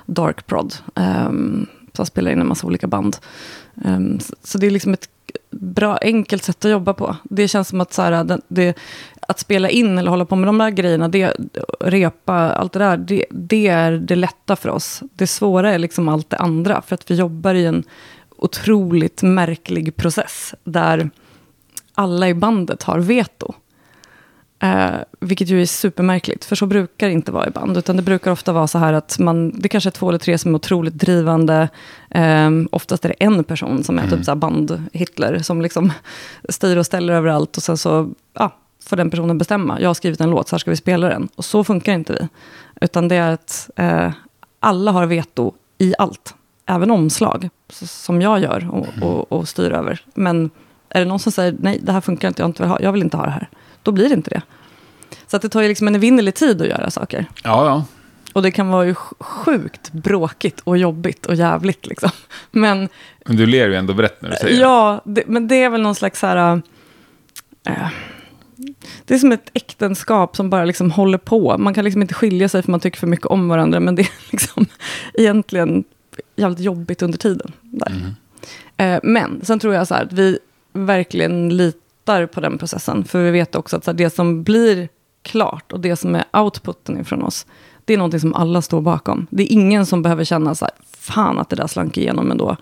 Dark 0.07 0.47
Prod. 0.47 0.75
Um, 0.95 1.67
så 1.97 2.01
han 2.01 2.07
spelar 2.07 2.31
in 2.31 2.41
en 2.41 2.47
massa 2.47 2.67
olika 2.67 2.87
band. 2.87 3.17
Um, 3.85 4.21
så, 4.21 4.35
så 4.43 4.59
det 4.59 4.67
är 4.67 4.71
liksom 4.71 4.93
ett 4.93 5.09
bra, 5.51 5.99
enkelt 6.01 6.43
sätt 6.43 6.65
att 6.65 6.71
jobba 6.71 6.95
på. 6.95 7.17
Det 7.25 7.49
känns 7.49 7.69
som 7.69 7.81
att, 7.81 7.93
så 7.93 8.03
här, 8.03 8.25
det, 8.25 8.41
det, 8.49 8.79
att 9.21 9.39
spela 9.39 9.69
in 9.71 9.99
eller 9.99 10.11
hålla 10.11 10.25
på 10.25 10.37
med 10.37 10.49
de 10.49 10.59
där 10.59 10.71
grejerna, 10.71 11.09
det, 11.09 11.37
repa, 11.81 12.35
allt 12.35 12.73
det 12.73 12.79
där, 12.79 12.97
det, 12.97 13.25
det 13.31 13.67
är 13.67 13.93
det 13.93 14.17
lätta 14.17 14.57
för 14.57 14.69
oss. 14.69 15.03
Det 15.15 15.27
svåra 15.27 15.75
är 15.75 15.79
liksom 15.79 16.09
allt 16.09 16.31
det 16.31 16.37
andra, 16.37 16.83
för 16.83 16.95
att 16.95 17.11
vi 17.11 17.15
jobbar 17.15 17.55
i 17.55 17.67
en 17.67 17.85
otroligt 18.37 19.23
märklig 19.23 19.97
process, 19.97 20.55
där 20.65 21.11
alla 21.95 22.29
i 22.29 22.35
bandet 22.35 22.83
har 22.83 22.99
veto. 22.99 23.55
Eh, 24.65 25.01
vilket 25.21 25.49
ju 25.49 25.63
är 25.63 25.67
supermärkligt, 25.67 26.45
för 26.45 26.57
så 26.57 26.67
brukar 26.67 27.07
det 27.07 27.13
inte 27.13 27.33
vara 27.33 27.47
i 27.47 27.51
band. 27.51 27.77
Utan 27.77 27.97
det 27.97 28.03
brukar 28.03 28.31
ofta 28.31 28.53
vara 28.53 28.67
så 28.67 28.79
här 28.79 28.93
att 28.93 29.19
man, 29.19 29.61
det 29.61 29.69
kanske 29.69 29.89
är 29.89 29.93
två 29.93 30.09
eller 30.09 30.19
tre 30.19 30.39
som 30.39 30.51
är 30.51 30.57
otroligt 30.57 30.95
drivande. 30.95 31.69
Eh, 32.11 32.51
oftast 32.71 33.05
är 33.05 33.09
det 33.09 33.15
en 33.25 33.45
person 33.45 33.85
som 33.85 33.99
är 33.99 34.11
typ 34.11 34.25
så 34.25 34.35
band-Hitler, 34.35 35.39
som 35.39 35.63
liksom 35.63 35.93
styr 36.49 36.77
och 36.77 36.87
ställer 36.87 37.15
överallt. 37.15 37.57
Och 37.57 37.63
sen 37.63 37.77
så 37.77 38.11
ja, 38.33 38.57
får 38.85 38.97
den 38.97 39.11
personen 39.11 39.39
bestämma. 39.39 39.81
Jag 39.81 39.89
har 39.89 39.95
skrivit 39.95 40.21
en 40.21 40.31
låt, 40.31 40.49
så 40.49 40.57
här 40.57 40.59
ska 40.59 40.71
vi 40.71 40.77
spela 40.77 41.09
den. 41.09 41.29
Och 41.37 41.45
så 41.45 41.65
funkar 41.65 41.93
inte 41.93 42.13
vi. 42.13 42.29
Utan 42.81 43.09
det 43.09 43.17
är 43.17 43.33
att 43.33 43.71
eh, 43.77 44.13
alla 44.61 44.91
har 44.91 45.07
veto 45.07 45.53
i 45.79 45.95
allt. 45.99 46.35
Även 46.67 46.91
omslag, 46.91 47.49
som 47.83 48.23
jag 48.23 48.41
gör 48.41 48.69
och, 48.71 48.87
och, 49.03 49.33
och 49.33 49.49
styr 49.49 49.71
över. 49.71 50.01
Men 50.15 50.51
är 50.89 51.01
det 51.01 51.07
någon 51.07 51.19
som 51.19 51.33
säger 51.33 51.57
nej, 51.59 51.79
det 51.83 51.93
här 51.93 52.01
funkar 52.01 52.29
inte, 52.29 52.43
jag, 52.43 52.49
inte 52.49 52.63
vill 52.63 52.71
ha, 52.71 52.81
jag 52.81 52.93
vill 52.93 53.03
inte 53.03 53.17
ha 53.17 53.25
det 53.25 53.31
här. 53.31 53.49
Då 53.85 53.93
blir 53.93 54.09
det 54.09 54.15
inte 54.15 54.31
det. 54.31 54.43
Så 55.27 55.37
att 55.37 55.43
det 55.43 55.49
tar 55.49 55.63
ju 55.63 55.69
liksom 55.69 55.89
en 55.89 55.95
evinnerlig 55.95 56.35
tid 56.35 56.63
att 56.63 56.69
göra 56.69 56.91
saker. 56.91 57.27
Ja, 57.43 57.67
ja. 57.67 57.85
Och 58.33 58.43
det 58.43 58.51
kan 58.51 58.69
vara 58.69 58.87
ju 58.87 58.93
sj- 58.93 59.15
sjukt 59.23 59.93
bråkigt 59.93 60.61
och 60.61 60.79
jobbigt 60.79 61.27
och 61.27 61.35
jävligt. 61.35 61.87
Liksom. 61.87 62.11
Men 62.51 62.89
Men 63.27 63.37
du 63.37 63.47
ler 63.47 63.69
ju 63.69 63.75
ändå 63.75 63.95
brett 63.95 64.23
när 64.23 64.31
du 64.31 64.37
säger 64.37 64.55
det. 64.57 64.61
ja, 64.63 65.01
det, 65.05 65.23
men 65.27 65.49
det 65.49 65.63
är 65.63 65.71
väl 65.71 65.83
någon 65.83 65.95
slags 65.95 66.21
så 66.21 66.27
här... 66.27 66.63
äh, 67.67 67.89
det 69.05 69.15
är 69.15 69.19
som 69.19 69.33
ett 69.33 69.51
äktenskap 69.55 70.37
som 70.37 70.51
bara 70.51 70.65
liksom 70.65 70.91
håller 70.91 71.19
på. 71.19 71.59
Man 71.59 71.75
kan 71.75 71.85
liksom 71.85 72.03
inte 72.03 72.15
skilja 72.15 72.49
sig 72.49 72.63
för 72.63 72.71
man 72.71 72.81
tycker 72.81 72.99
för 72.99 73.07
mycket 73.07 73.27
om 73.27 73.49
varandra. 73.49 73.81
Men 73.81 73.95
det 73.95 74.03
är 74.03 74.09
liksom 74.31 74.67
egentligen 75.15 75.85
jävligt 76.37 76.61
jobbigt 76.61 77.03
under 77.03 77.19
tiden. 77.19 77.53
Där. 77.61 78.15
Eh, 78.77 79.01
men 79.03 79.41
sen 79.45 79.59
tror 79.59 79.75
jag 79.75 79.89
så 79.89 79.95
här 79.95 80.03
att 80.05 80.13
vi 80.13 80.39
verkligen 80.73 81.57
litar 82.05 82.27
på 82.27 82.41
den 82.41 82.59
processen. 82.59 83.05
För 83.05 83.23
vi 83.25 83.31
vet 83.31 83.55
också 83.55 83.77
att 83.77 83.97
det 83.97 84.11
som 84.11 84.43
blir 84.43 84.89
klart 85.23 85.73
och 85.73 85.81
det 85.81 85.97
som 85.97 86.15
är 86.15 86.25
outputen 86.33 87.01
ifrån 87.01 87.23
oss, 87.23 87.47
det 87.85 87.95
är 87.95 87.99
någonting 87.99 88.21
som 88.21 88.35
alla 88.35 88.63
står 88.63 88.81
bakom. 88.81 89.27
Det 89.31 89.43
är 89.43 89.53
ingen 89.53 89.87
som 89.87 90.03
behöver 90.03 90.25
känna 90.25 90.55
så 90.55 90.65
här, 90.65 90.75
fan 90.99 91.39
att 91.39 91.49
det 91.51 91.57
där 91.57 91.67
slank 91.67 91.97
igenom 91.97 92.31
ändå. 92.31 92.57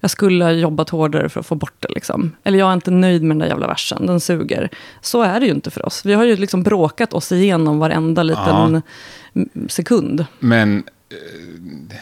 Jag 0.00 0.10
skulle 0.10 0.44
ha 0.44 0.50
jobbat 0.52 0.90
hårdare 0.90 1.28
för 1.28 1.40
att 1.40 1.46
få 1.46 1.54
bort 1.54 1.74
det. 1.78 1.88
Liksom. 1.94 2.32
Eller 2.44 2.58
jag 2.58 2.68
är 2.68 2.72
inte 2.74 2.90
nöjd 2.90 3.22
med 3.22 3.30
den 3.30 3.38
där 3.38 3.46
jävla 3.46 3.66
versen, 3.66 4.06
den 4.06 4.20
suger. 4.20 4.68
Så 5.00 5.22
är 5.22 5.40
det 5.40 5.46
ju 5.46 5.52
inte 5.52 5.70
för 5.70 5.86
oss. 5.86 6.04
Vi 6.06 6.14
har 6.14 6.24
ju 6.24 6.36
liksom 6.36 6.62
bråkat 6.62 7.12
oss 7.12 7.32
igenom 7.32 7.78
varenda 7.78 8.22
liten 8.22 8.82
Ja. 9.34 9.44
sekund. 9.68 10.26
Men 10.38 10.84
eh, 11.10 11.96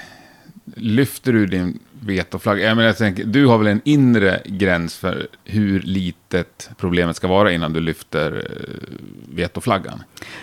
lyfter 0.76 1.32
du 1.32 1.46
din 1.46 1.78
vetoflagga? 2.00 2.68
Jag 2.68 2.76
menar, 2.76 2.88
jag 2.88 2.96
tänker, 2.96 3.24
du 3.24 3.46
har 3.46 3.58
väl 3.58 3.66
en 3.66 3.80
inre 3.84 4.40
gräns 4.44 4.96
för 4.96 5.28
hur 5.44 5.80
litet 5.80 6.70
problemet 6.76 7.16
ska 7.16 7.28
vara 7.28 7.52
innan 7.52 7.72
du 7.72 7.80
lyfter 7.80 8.32
eh, 8.36 9.34
vetoflaggan? 9.34 10.02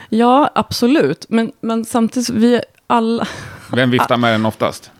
Ja, 0.10 0.52
absolut. 0.56 1.26
Men, 1.30 1.52
men 1.62 1.86
samtidigt, 1.86 2.30
vi 2.30 2.62
alla... 2.88 3.28
Vem 3.74 3.92
viftar 3.92 4.18
med 4.18 4.34
den 4.34 4.46
oftast? 4.46 4.92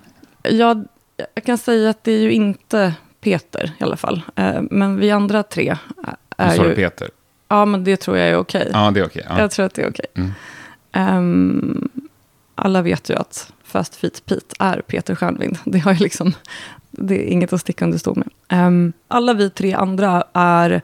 Jag, 0.44 0.88
jag 1.36 1.44
kan 1.44 1.58
säga 1.58 1.90
att 1.90 2.04
det 2.04 2.12
är 2.12 2.22
ju 2.22 2.32
inte 2.32 2.94
Peter 3.22 3.72
i 3.80 3.84
alla 3.84 3.98
fall. 3.98 4.22
Eh, 4.36 4.62
Men 4.72 4.98
vi 5.00 5.12
andra 5.12 5.44
tre 5.44 5.78
är 6.38 6.56
sa 6.56 6.64
du 6.64 6.70
ju... 6.70 6.76
Peter. 6.76 7.10
Ja, 7.48 7.66
men 7.66 7.84
det 7.84 7.98
tror 7.98 8.18
jag 8.18 8.30
är 8.30 8.38
okej. 8.38 8.70
Ja, 8.74 8.92
det 8.92 9.00
är 9.00 9.06
okej. 9.06 9.26
Ja. 9.30 9.40
Jag 9.40 9.52
tror 9.52 9.66
att 9.66 9.74
det 9.74 9.82
är 9.82 9.90
okej. 9.90 10.06
Mm. 10.16 10.32
Ehm, 10.92 11.90
alla 12.56 12.82
vet 12.82 13.10
ju 13.10 13.16
att 13.16 13.54
Fast 13.68 13.96
Feet 13.96 14.26
Pete 14.26 14.56
är 14.60 14.82
Peter 14.82 15.16
Stjärnvind. 15.16 15.58
Det, 15.66 15.80
har 15.80 15.94
ju 15.94 16.00
liksom, 16.00 16.34
det 16.92 17.28
är 17.28 17.32
inget 17.32 17.54
att 17.54 17.62
sticka 17.62 17.86
under 17.86 17.98
stol 17.98 18.16
med. 18.18 18.30
Ehm, 18.48 18.94
alla 19.08 19.34
vi 19.34 19.50
tre 19.50 19.74
andra 19.74 20.24
är 20.34 20.82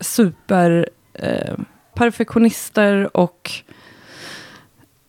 super 0.00 0.88
eh, 1.14 1.54
perfektionister 1.94 3.16
och 3.16 3.50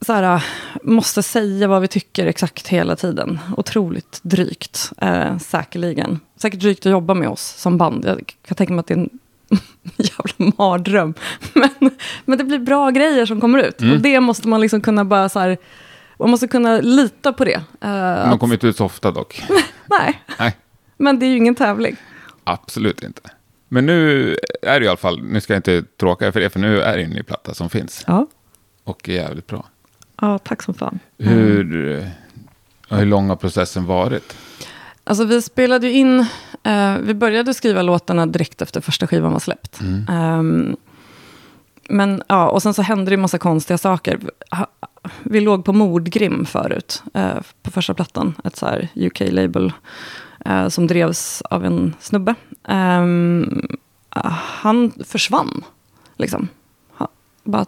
så 0.02 0.14
här, 0.14 0.44
måste 0.84 1.24
säga 1.24 1.68
vad 1.68 1.82
vi 1.82 1.88
tycker 1.88 2.26
exakt 2.28 2.68
hela 2.68 2.96
tiden. 2.96 3.40
Otroligt 3.58 4.20
drygt, 4.24 4.92
eh, 4.98 5.38
säkerligen. 5.38 6.20
Säkert 6.36 6.60
drygt 6.60 6.86
att 6.86 6.92
jobba 6.92 7.14
med 7.14 7.30
oss 7.30 7.56
som 7.58 7.78
band. 7.78 8.06
Jag 8.06 8.36
kan 8.48 8.56
tänka 8.56 8.74
mig 8.74 8.80
att 8.80 8.88
det 8.88 8.94
är 8.94 8.98
en 8.98 9.20
jävla 9.98 10.54
mardröm. 10.58 11.14
Men, 11.54 11.70
men 12.26 12.38
det 12.38 12.44
blir 12.44 12.60
bra 12.60 12.90
grejer 12.90 13.26
som 13.26 13.42
kommer 13.42 13.60
ut. 13.60 13.82
Mm. 13.82 13.94
Och 13.94 14.02
det 14.02 14.20
måste 14.20 14.48
man 14.48 14.62
liksom 14.62 14.82
kunna 14.82 15.06
bara 15.06 15.30
så 15.30 15.40
här, 15.40 15.58
man 16.20 16.30
måste 16.30 16.48
kunna 16.48 16.78
lita 16.82 17.34
på 17.34 17.46
det. 17.46 17.62
Eh, 17.82 18.30
De 18.30 18.40
kommer 18.40 18.54
inte 18.56 18.68
ut 18.68 18.78
så 18.78 18.86
ofta 18.86 19.12
dock. 19.12 19.44
nej, 20.00 20.22
Nej, 20.40 20.58
men 20.98 21.20
det 21.20 21.26
är 21.26 21.28
ju 21.30 21.38
ingen 21.38 21.56
tävling. 21.56 21.96
absolut 22.44 23.04
inte. 23.04 23.22
Men 23.70 23.86
nu 23.86 24.30
är 24.62 24.80
det 24.80 24.86
i 24.86 24.88
alla 24.90 24.98
fall, 24.98 25.24
nu 25.24 25.42
ska 25.42 25.54
jag 25.54 25.58
inte 25.60 25.84
tråka 26.00 26.32
för 26.32 26.40
det, 26.40 26.50
för 26.50 26.60
nu 26.60 26.82
är 26.82 26.98
det 26.98 27.04
en 27.04 27.10
ny 27.10 27.24
platta 27.24 27.54
som 27.54 27.70
finns. 27.70 28.04
Ja, 28.08 28.28
Och 28.84 29.10
är 29.10 29.14
jävligt 29.14 29.48
bra. 29.48 29.66
ja 30.22 30.38
tack 30.40 30.64
som 30.64 30.74
fan. 30.74 31.00
Hur, 31.18 32.06
hur 32.90 33.06
lång 33.06 33.30
har 33.30 33.36
processen 33.36 33.86
varit? 33.86 34.38
Alltså 35.04 35.26
vi 35.26 35.42
spelade 35.42 35.88
ju 35.88 35.94
in, 35.94 36.20
eh, 36.64 36.98
vi 37.02 37.14
började 37.14 37.54
skriva 37.54 37.82
låtarna 37.82 38.26
direkt 38.26 38.62
efter 38.62 38.82
första 38.82 39.08
skivan 39.08 39.32
var 39.34 39.40
släppt. 39.40 39.80
Ehm, 40.10 40.76
men 41.90 42.24
ja, 42.28 42.50
och 42.50 42.64
sen 42.64 42.74
så 42.74 42.82
hände 42.82 43.12
det 43.12 43.14
en 43.16 43.22
massa 43.22 43.38
konstiga 43.38 43.78
saker. 43.78 44.20
Vi 45.24 45.42
låg 45.42 45.66
på 45.66 45.74
Mordgrim 45.74 46.46
förut, 46.46 47.04
eh, 47.14 47.38
på 47.62 47.72
första 47.72 47.94
plattan. 47.94 48.36
Ett 48.44 48.56
så 48.56 48.66
här 48.66 48.88
UK-label 48.96 49.74
eh, 50.46 50.68
som 50.68 50.88
drevs 50.88 51.42
av 51.42 51.66
en 51.66 51.96
snubbe. 52.00 52.36
Ehm, 52.68 53.62
han 54.36 54.92
försvann, 55.06 55.64
liksom. 56.18 56.48
Han 56.94 57.08
bara 57.44 57.66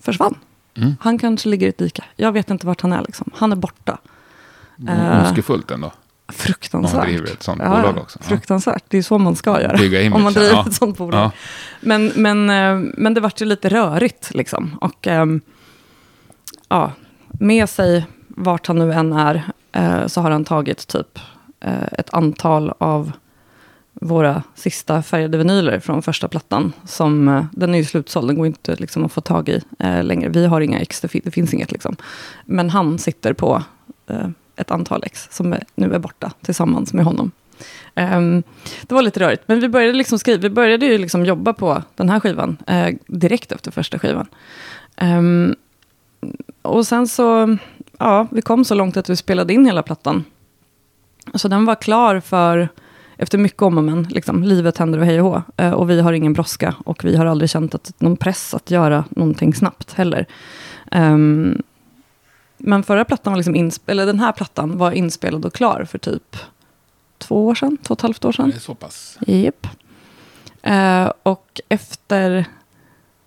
försvann. 0.00 0.34
Mm. 0.74 0.96
Han 1.00 1.18
kanske 1.18 1.48
ligger 1.48 1.66
i 1.66 1.70
ett 1.70 1.78
dike. 1.78 2.04
Jag 2.16 2.32
vet 2.32 2.50
inte 2.50 2.66
vart 2.66 2.80
han 2.80 2.92
är, 2.92 3.02
liksom. 3.02 3.30
Han 3.34 3.52
är 3.52 3.56
borta. 3.56 3.98
Eh, 4.88 5.26
Ondskefullt 5.26 5.70
ändå. 5.70 5.92
Fruktansvärt. 6.28 6.98
Man 6.98 7.06
driver 7.06 7.26
ett 7.26 7.42
sånt 7.42 7.60
Ja, 7.64 7.68
bolag 7.68 7.98
också. 7.98 8.18
Ja. 8.22 8.28
Fruktansvärt. 8.28 8.84
Det 8.88 8.98
är 8.98 9.02
så 9.02 9.18
man 9.18 9.36
ska 9.36 9.62
göra. 9.62 9.76
Bygga 9.76 10.02
image, 10.02 10.16
om 10.16 10.22
man 10.22 10.32
driver 10.32 10.50
ja. 10.50 10.66
ett 10.66 10.74
sånt 10.74 10.98
bolag. 10.98 11.20
Ja. 11.20 11.32
Men, 11.80 12.12
men, 12.16 12.50
eh, 12.50 12.90
men 12.94 13.14
det 13.14 13.20
vart 13.20 13.40
ju 13.40 13.44
lite 13.44 13.68
rörigt. 13.68 14.34
Liksom. 14.34 14.78
Och 14.80 15.06
ehm, 15.06 15.40
ja, 16.72 16.92
med 17.28 17.68
sig, 17.68 18.06
vart 18.28 18.66
han 18.66 18.78
nu 18.78 18.92
än 18.92 19.12
är, 19.12 19.42
eh, 19.72 20.06
så 20.06 20.20
har 20.20 20.30
han 20.30 20.44
tagit 20.44 20.86
typ 20.88 21.18
eh, 21.60 21.82
ett 21.98 22.14
antal 22.14 22.72
av 22.78 23.12
våra 23.94 24.42
sista 24.54 25.02
färgade 25.02 25.38
vinyler 25.38 25.80
från 25.80 26.02
första 26.02 26.28
plattan. 26.28 26.72
Som, 26.84 27.28
eh, 27.28 27.44
den 27.52 27.74
är 27.74 27.78
ju 27.78 27.84
slutsåld, 27.84 28.28
den 28.28 28.36
går 28.36 28.46
inte 28.46 28.76
liksom, 28.76 29.04
att 29.04 29.12
få 29.12 29.20
tag 29.20 29.48
i 29.48 29.60
eh, 29.78 30.04
längre. 30.04 30.28
Vi 30.28 30.46
har 30.46 30.60
inga 30.60 30.80
ex, 30.80 31.00
det, 31.00 31.08
fin- 31.08 31.22
det 31.24 31.30
finns 31.30 31.54
inget. 31.54 31.72
Liksom. 31.72 31.96
Men 32.46 32.70
han 32.70 32.98
sitter 32.98 33.32
på 33.32 33.62
eh, 34.06 34.28
ett 34.56 34.70
antal 34.70 35.02
ex 35.06 35.28
som 35.30 35.52
är, 35.52 35.64
nu 35.74 35.94
är 35.94 35.98
borta 35.98 36.32
tillsammans 36.42 36.92
med 36.92 37.04
honom. 37.04 37.30
Eh, 37.94 38.20
det 38.82 38.94
var 38.94 39.02
lite 39.02 39.20
rörigt, 39.20 39.42
men 39.46 39.60
vi 39.60 39.68
började, 39.68 39.92
liksom 39.92 40.18
skriva, 40.18 40.40
vi 40.42 40.50
började 40.50 40.86
ju 40.86 40.98
liksom 40.98 41.24
jobba 41.24 41.52
på 41.52 41.82
den 41.94 42.08
här 42.08 42.20
skivan 42.20 42.56
eh, 42.66 42.94
direkt 43.06 43.52
efter 43.52 43.70
första 43.70 43.98
skivan. 43.98 44.26
Ehm, 44.96 45.54
och 46.62 46.86
sen 46.86 47.08
så, 47.08 47.56
ja, 47.98 48.26
vi 48.30 48.42
kom 48.42 48.64
så 48.64 48.74
långt 48.74 48.96
att 48.96 49.10
vi 49.10 49.16
spelade 49.16 49.52
in 49.52 49.66
hela 49.66 49.82
plattan. 49.82 50.24
Så 51.34 51.48
den 51.48 51.64
var 51.64 51.74
klar 51.74 52.20
för, 52.20 52.68
efter 53.16 53.38
mycket 53.38 53.62
om 53.62 53.78
och 53.78 53.84
men, 53.84 54.02
liksom, 54.02 54.42
livet 54.42 54.78
händer 54.78 54.98
och 54.98 55.06
hej 55.06 55.20
och 55.20 55.30
hå. 55.30 55.42
Eh, 55.56 55.72
och 55.72 55.90
vi 55.90 56.00
har 56.00 56.12
ingen 56.12 56.32
brådska 56.32 56.74
och 56.84 57.04
vi 57.04 57.16
har 57.16 57.26
aldrig 57.26 57.50
känt 57.50 57.74
att, 57.74 58.00
någon 58.00 58.16
press 58.16 58.54
att 58.54 58.70
göra 58.70 59.04
någonting 59.10 59.54
snabbt 59.54 59.92
heller. 59.92 60.26
Ehm, 60.90 61.62
men 62.56 62.82
förra 62.82 63.04
plattan 63.04 63.32
var 63.32 63.36
liksom 63.36 63.56
insp- 63.56 63.80
eller 63.86 64.06
den 64.06 64.20
här 64.20 64.32
plattan 64.32 64.78
var 64.78 64.92
inspelad 64.92 65.44
och 65.44 65.54
klar 65.54 65.84
för 65.90 65.98
typ 65.98 66.36
två 67.18 67.46
år 67.46 67.54
sedan, 67.54 67.76
två 67.82 67.92
och 67.92 67.98
ett 67.98 68.02
halvt 68.02 68.24
år 68.24 68.32
sedan. 68.32 68.50
Det 68.50 68.56
är 68.56 68.60
så 68.60 68.74
pass. 68.74 69.18
Japp. 69.26 69.66
Eh, 70.62 71.12
och 71.22 71.60
efter 71.68 72.44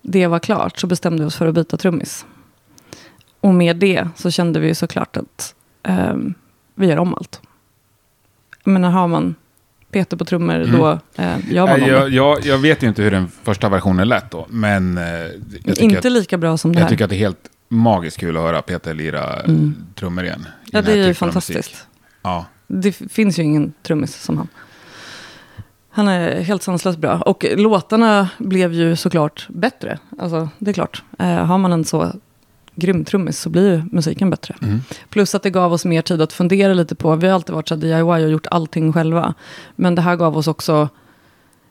det 0.02 0.26
var 0.26 0.38
klart 0.38 0.78
så 0.78 0.86
bestämde 0.86 1.22
vi 1.22 1.28
oss 1.28 1.36
för 1.36 1.46
att 1.46 1.54
byta 1.54 1.76
trummis. 1.76 2.26
Och 3.46 3.54
med 3.54 3.76
det 3.76 4.08
så 4.16 4.30
kände 4.30 4.60
vi 4.60 4.68
ju 4.68 4.74
såklart 4.74 5.16
att 5.16 5.54
ehm, 5.82 6.34
vi 6.74 6.86
gör 6.86 6.96
om 6.98 7.14
allt. 7.14 7.40
Men 8.64 8.82
när 8.82 8.90
har 8.90 9.08
man 9.08 9.34
Peter 9.90 10.16
på 10.16 10.24
trummor, 10.24 10.54
Mm. 10.54 10.72
då 10.78 10.98
eh, 11.16 11.52
gör 11.52 11.66
man 11.66 11.82
om 11.82 11.88
jag, 11.88 12.08
jag, 12.10 12.44
jag 12.46 12.58
vet 12.58 12.82
ju 12.82 12.88
inte 12.88 13.02
hur 13.02 13.10
den 13.10 13.28
första 13.42 13.68
versionen 13.68 14.08
lät 14.08 14.30
då, 14.30 14.46
men 14.50 14.98
eh, 14.98 15.04
jag 15.64 15.78
Inte 15.78 15.98
att, 15.98 16.04
lika 16.12 16.38
bra 16.38 16.56
som 16.56 16.72
det 16.72 16.78
jag 16.78 16.82
här. 16.84 16.90
tycker 16.90 17.04
att 17.04 17.10
det 17.10 17.16
är 17.16 17.18
helt 17.18 17.50
magiskt 17.68 18.18
kul 18.18 18.36
att 18.36 18.42
höra 18.42 18.62
Peter 18.62 18.94
lira 18.94 19.40
Mm. 19.40 19.74
trummor 19.94 20.24
igen. 20.24 20.46
ja, 20.70 20.82
det 20.82 20.92
är 20.92 21.06
ju 21.06 21.14
fantastiskt. 21.14 21.86
Ja. 22.22 22.46
Det 22.66 22.92
finns 22.92 23.38
ju 23.38 23.42
ingen 23.42 23.72
trummis 23.82 24.22
som 24.22 24.36
han. 24.38 24.48
Han 25.90 26.08
är 26.08 26.40
helt 26.42 26.62
sanslöst 26.62 26.98
bra. 26.98 27.20
Och 27.20 27.44
låtarna 27.56 28.28
blev 28.38 28.72
ju 28.72 28.96
såklart 28.96 29.46
bättre. 29.50 29.98
Alltså, 30.18 30.48
det 30.58 30.70
är 30.70 30.72
klart. 30.74 31.02
Eh, 31.18 31.26
har 31.44 31.58
man 31.58 31.72
en 31.72 31.84
så 31.84 32.12
grym 32.76 33.04
trummis 33.04 33.40
så 33.40 33.50
blir 33.50 33.84
musiken 33.92 34.30
bättre. 34.30 34.54
Mm. 34.62 34.80
Plus 35.08 35.34
att 35.34 35.42
det 35.42 35.50
gav 35.50 35.72
oss 35.72 35.84
mer 35.84 36.02
tid 36.02 36.22
att 36.22 36.32
fundera 36.32 36.74
lite 36.74 36.94
på. 36.94 37.16
Vi 37.16 37.26
har 37.26 37.34
alltid 37.34 37.54
varit 37.54 37.68
så 37.68 37.76
DIY 37.76 38.02
och 38.02 38.30
gjort 38.30 38.46
allting 38.50 38.92
själva. 38.92 39.34
Men 39.76 39.94
det 39.94 40.02
här 40.02 40.16
gav 40.16 40.36
oss 40.36 40.48
också 40.48 40.88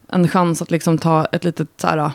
en 0.09 0.27
chans 0.27 0.61
att 0.61 0.71
liksom 0.71 0.97
ta 0.97 1.25
ett 1.25 1.43
litet 1.43 1.69
så 1.77 1.87
här, 1.87 2.11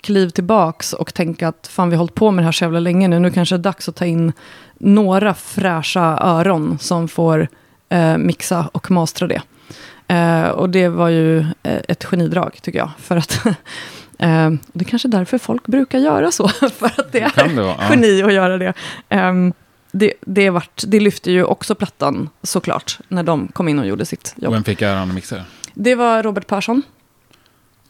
kliv 0.00 0.30
tillbaks 0.30 0.92
och 0.92 1.14
tänka 1.14 1.48
att 1.48 1.66
fan 1.66 1.90
vi 1.90 1.96
har 1.96 1.98
hållit 1.98 2.14
på 2.14 2.30
med 2.30 2.42
det 2.42 2.46
här 2.46 2.52
så 2.52 2.64
jävla 2.64 2.80
länge 2.80 3.08
nu. 3.08 3.18
Nu 3.18 3.30
kanske 3.30 3.56
det 3.56 3.60
är 3.60 3.62
dags 3.62 3.88
att 3.88 3.96
ta 3.96 4.04
in 4.04 4.32
några 4.78 5.34
fräscha 5.34 6.18
öron 6.20 6.78
som 6.80 7.08
får 7.08 7.48
eh, 7.88 8.18
mixa 8.18 8.70
och 8.72 8.90
mastra 8.90 9.28
det. 9.28 9.42
Eh, 10.08 10.48
och 10.48 10.70
det 10.70 10.88
var 10.88 11.08
ju 11.08 11.38
eh, 11.38 11.80
ett 11.88 12.04
genidrag 12.04 12.58
tycker 12.62 12.78
jag. 12.78 12.90
För 12.98 13.16
att 13.16 13.40
det 14.72 14.84
är 14.84 14.84
kanske 14.84 15.08
är 15.08 15.10
därför 15.10 15.38
folk 15.38 15.66
brukar 15.66 15.98
göra 15.98 16.30
så. 16.30 16.48
för 16.72 16.86
att 16.86 17.12
det 17.12 17.20
är 17.20 17.48
det 17.48 17.62
vara? 17.62 17.76
Geni 17.90 18.22
att 18.22 18.32
göra 18.32 18.58
det. 18.58 18.72
Ehm, 19.08 19.52
det, 19.92 20.12
det, 20.20 20.50
vart, 20.50 20.82
det 20.86 21.00
lyfte 21.00 21.30
ju 21.32 21.44
också 21.44 21.74
plattan 21.74 22.28
såklart, 22.42 22.98
när 23.08 23.22
de 23.22 23.48
kom 23.48 23.68
in 23.68 23.78
och 23.78 23.86
gjorde 23.86 24.06
sitt 24.06 24.34
jobb. 24.36 24.52
vem 24.52 24.64
fick 24.64 24.82
äran 24.82 25.08
att 25.08 25.14
mixa? 25.14 25.36
Det 25.74 25.94
var 25.94 26.22
Robert 26.22 26.46
Persson. 26.46 26.82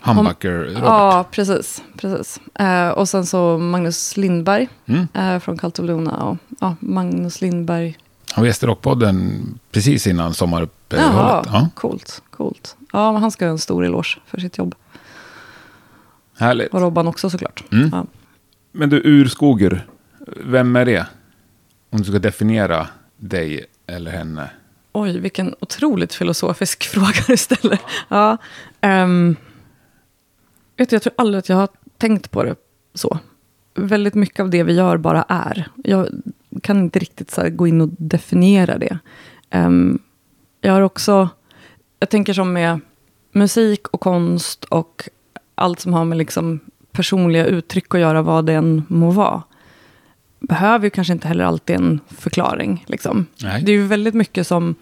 Humbucker-Robert. 0.02 0.82
Ja, 0.84 1.24
precis. 1.30 1.82
precis. 1.96 2.40
Eh, 2.54 2.88
och 2.88 3.08
sen 3.08 3.26
så 3.26 3.58
Magnus 3.58 4.16
Lindberg 4.16 4.68
Mm. 4.86 5.08
eh, 5.14 5.38
från 5.38 5.58
Cult 5.58 5.78
of 5.78 5.86
Luna. 5.86 6.16
Och, 6.24 6.36
ja, 6.60 6.76
Magnus 6.80 7.40
Lindberg. 7.40 7.98
Han 8.32 8.42
var 8.42 8.46
gäst 8.46 8.62
i 8.62 8.66
Rockpodden 8.66 9.44
precis 9.72 10.06
innan 10.06 10.34
sommaruppehållet. 10.34 11.14
Jaha, 11.16 11.44
Ja, 11.52 11.68
coolt. 11.74 12.22
coolt. 12.30 12.76
Ja, 12.92 13.16
han 13.18 13.30
ska 13.30 13.44
ha 13.44 13.50
en 13.50 13.58
stor 13.58 13.84
eloge 13.84 14.18
för 14.26 14.40
sitt 14.40 14.58
jobb. 14.58 14.74
Härligt. 16.38 16.74
Och 16.74 16.80
Robban 16.80 17.08
också 17.08 17.30
såklart. 17.30 17.64
Mm. 17.72 17.88
Ja. 17.92 18.06
Men 18.72 18.90
du, 18.90 19.02
Urskoger, 19.04 19.86
vem 20.36 20.76
är 20.76 20.84
det? 20.84 21.06
Om 21.90 21.98
du 21.98 22.04
ska 22.04 22.18
definiera 22.18 22.86
dig 23.16 23.64
eller 23.86 24.10
henne. 24.10 24.50
Oj, 24.92 25.18
vilken 25.18 25.54
otroligt 25.60 26.14
filosofisk 26.14 26.84
fråga 26.90 27.24
du 27.26 27.36
ställer. 27.36 27.78
Ja, 28.08 28.36
ehm, 28.80 29.36
vet 30.76 30.90
du, 30.90 30.94
jag 30.94 31.02
tror 31.02 31.14
aldrig 31.16 31.38
att 31.38 31.48
jag 31.48 31.56
har 31.56 31.68
tänkt 31.96 32.30
på 32.30 32.42
det 32.42 32.54
så. 32.94 33.18
Väldigt 33.74 34.14
mycket 34.14 34.40
av 34.40 34.50
det 34.50 34.62
vi 34.62 34.72
gör 34.72 34.96
bara 34.96 35.24
är. 35.28 35.68
Jag 35.76 36.08
kan 36.62 36.78
inte 36.78 36.98
riktigt 36.98 37.30
så 37.30 37.40
här, 37.40 37.50
gå 37.50 37.66
in 37.66 37.80
och 37.80 37.88
definiera 37.88 38.78
det. 38.78 38.98
Ehm, 39.50 39.98
jag 40.60 40.72
har 40.72 40.80
också, 40.80 41.28
jag 42.00 42.10
tänker 42.10 42.32
som 42.32 42.52
med 42.52 42.80
musik 43.32 43.88
och 43.88 44.00
konst 44.00 44.64
och 44.64 45.08
allt 45.58 45.80
som 45.80 45.92
har 45.92 46.04
med 46.04 46.18
liksom 46.18 46.60
personliga 46.92 47.46
uttryck 47.46 47.94
att 47.94 48.00
göra, 48.00 48.22
vad 48.22 48.46
det 48.46 48.52
än 48.52 48.82
må 48.88 49.10
vara. 49.10 49.42
Behöver 50.40 50.84
ju 50.84 50.90
kanske 50.90 51.12
inte 51.12 51.28
heller 51.28 51.44
alltid 51.44 51.76
en 51.76 52.00
förklaring. 52.08 52.84
Liksom. 52.86 53.26
Det 53.36 53.72
är 53.72 53.76
ju 53.76 53.86
väldigt 53.86 54.14
mycket 54.14 54.46
som, 54.46 54.74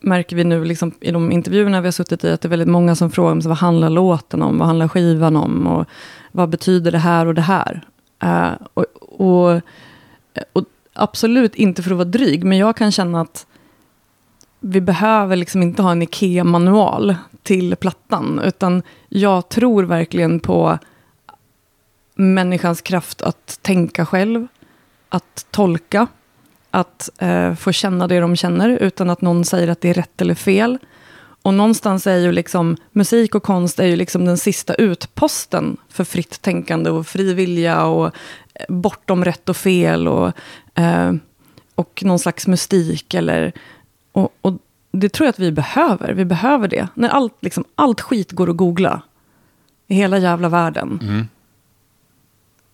märker 0.00 0.36
vi 0.36 0.44
nu 0.44 0.64
liksom, 0.64 0.92
i 1.00 1.10
de 1.10 1.32
intervjuerna 1.32 1.80
vi 1.80 1.86
har 1.86 1.92
suttit 1.92 2.24
i, 2.24 2.30
att 2.30 2.40
det 2.40 2.46
är 2.46 2.50
väldigt 2.50 2.68
många 2.68 2.94
som 2.94 3.10
frågar 3.10 3.32
om 3.32 3.42
så, 3.42 3.48
vad 3.48 3.58
handlar 3.58 3.90
låten 3.90 4.42
om, 4.42 4.58
vad 4.58 4.66
handlar 4.66 4.88
skivan 4.88 5.36
om, 5.36 5.66
och 5.66 5.86
vad 6.32 6.48
betyder 6.48 6.92
det 6.92 6.98
här 6.98 7.26
och 7.26 7.34
det 7.34 7.42
här? 7.42 7.80
Eh, 8.22 8.52
och, 8.74 8.84
och, 9.00 9.60
och 10.52 10.64
absolut 10.92 11.54
inte 11.54 11.82
för 11.82 11.90
att 11.90 11.96
vara 11.96 12.08
dryg, 12.08 12.44
men 12.44 12.58
jag 12.58 12.76
kan 12.76 12.92
känna 12.92 13.20
att 13.20 13.46
vi 14.60 14.80
behöver 14.80 15.36
liksom 15.36 15.62
inte 15.62 15.82
ha 15.82 15.92
en 15.92 16.02
IKEA-manual 16.02 17.16
till 17.42 17.76
plattan, 17.76 18.40
utan 18.44 18.82
jag 19.08 19.48
tror 19.48 19.82
verkligen 19.82 20.40
på 20.40 20.78
människans 22.14 22.80
kraft 22.80 23.22
att 23.22 23.58
tänka 23.62 24.06
själv, 24.06 24.46
att 25.08 25.46
tolka, 25.50 26.06
att 26.70 27.10
eh, 27.18 27.54
få 27.54 27.72
känna 27.72 28.06
det 28.06 28.20
de 28.20 28.36
känner 28.36 28.68
utan 28.68 29.10
att 29.10 29.20
någon 29.20 29.44
säger 29.44 29.68
att 29.68 29.80
det 29.80 29.88
är 29.88 29.94
rätt 29.94 30.20
eller 30.20 30.34
fel. 30.34 30.78
Och 31.42 31.54
någonstans 31.54 32.06
är 32.06 32.16
ju 32.16 32.32
liksom 32.32 32.76
musik 32.92 33.34
och 33.34 33.42
konst 33.42 33.80
är 33.80 33.86
ju 33.86 33.96
liksom 33.96 34.24
den 34.24 34.38
sista 34.38 34.74
utposten 34.74 35.76
för 35.88 36.04
fritt 36.04 36.42
tänkande 36.42 36.90
och 36.90 37.06
fri 37.06 37.34
vilja 37.34 37.84
och 37.84 38.06
eh, 38.06 38.64
bortom 38.68 39.24
rätt 39.24 39.48
och 39.48 39.56
fel 39.56 40.08
och, 40.08 40.32
eh, 40.74 41.12
och 41.74 42.02
någon 42.04 42.18
slags 42.18 42.46
mystik 42.46 43.14
eller 43.14 43.52
och, 44.20 44.34
och 44.40 44.52
det 44.92 45.08
tror 45.08 45.26
jag 45.26 45.30
att 45.30 45.38
vi 45.38 45.52
behöver. 45.52 46.12
Vi 46.12 46.24
behöver 46.24 46.68
det. 46.68 46.88
När 46.94 47.08
allt, 47.08 47.34
liksom, 47.40 47.64
allt 47.74 48.00
skit 48.00 48.32
går 48.32 48.50
att 48.50 48.56
googla 48.56 49.02
i 49.86 49.94
hela 49.94 50.18
jävla 50.18 50.48
världen. 50.48 50.98
Mm. 51.02 51.28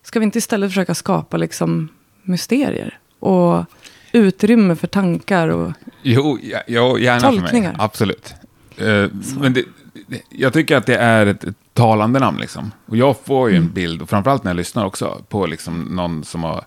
Ska 0.03 0.19
vi 0.19 0.25
inte 0.25 0.39
istället 0.39 0.71
försöka 0.71 0.95
skapa 0.95 1.37
liksom, 1.37 1.89
mysterier? 2.23 2.99
Och 3.19 3.65
utrymme 4.13 4.77
för 4.77 4.87
tankar 4.87 5.49
och... 5.49 5.73
Jo, 6.03 6.39
ja, 6.43 6.61
ja, 6.67 6.99
gärna 6.99 7.21
för 7.21 7.31
mig. 7.31 7.41
Tolkningar. 7.41 7.77
Absolut. 7.79 8.35
Eh, 8.77 9.07
men 9.41 9.53
det, 9.53 9.65
det, 10.07 10.23
jag 10.31 10.53
tycker 10.53 10.77
att 10.77 10.87
det 10.87 10.97
är 10.97 11.27
ett, 11.27 11.45
ett 11.45 11.57
talande 11.73 12.21
namn. 12.21 12.39
Liksom. 12.41 12.73
Och 12.87 12.97
jag 12.97 13.17
får 13.25 13.51
ju 13.51 13.57
Mm. 13.57 13.69
en 13.69 13.75
bild, 13.75 14.03
och 14.03 14.09
framförallt 14.09 14.45
när 14.45 14.51
jag 14.51 14.57
lyssnar 14.57 14.85
också, 14.85 15.23
på 15.29 15.47
liksom 15.47 15.83
någon 15.83 16.25
som 16.25 16.45
har 16.45 16.65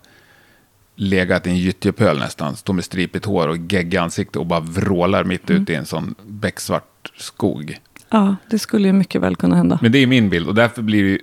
legat 1.01 1.48
i 1.48 1.50
en 1.50 1.58
gyttjepöl 1.58 2.20
nästan, 2.20 2.56
står 2.56 2.74
med 2.74 2.84
stripigt 2.86 3.25
hår 3.25 3.48
och 3.48 3.58
gegg 3.58 3.94
i 3.94 3.98
ansikte 3.98 4.39
och 4.39 4.46
bara 4.46 4.60
vrålar 4.60 5.24
mitt 5.24 5.50
Mm. 5.50 5.62
ute 5.62 5.72
i 5.74 5.75
en 5.75 5.86
sån 5.86 6.15
becksvart 6.27 7.12
skog. 7.18 7.77
Ja, 8.10 8.36
det 8.50 8.60
skulle 8.60 8.88
ju 8.88 8.94
mycket 8.94 9.22
väl 9.22 9.36
kunna 9.36 9.56
hända. 9.56 9.79
Men 9.82 9.91
det 9.91 9.98
är 10.00 10.08
min 10.08 10.29
bild 10.29 10.48
och 10.48 10.56
därför 10.56 10.82
blir 10.82 11.03
det 11.03 11.10
ju 11.10 11.20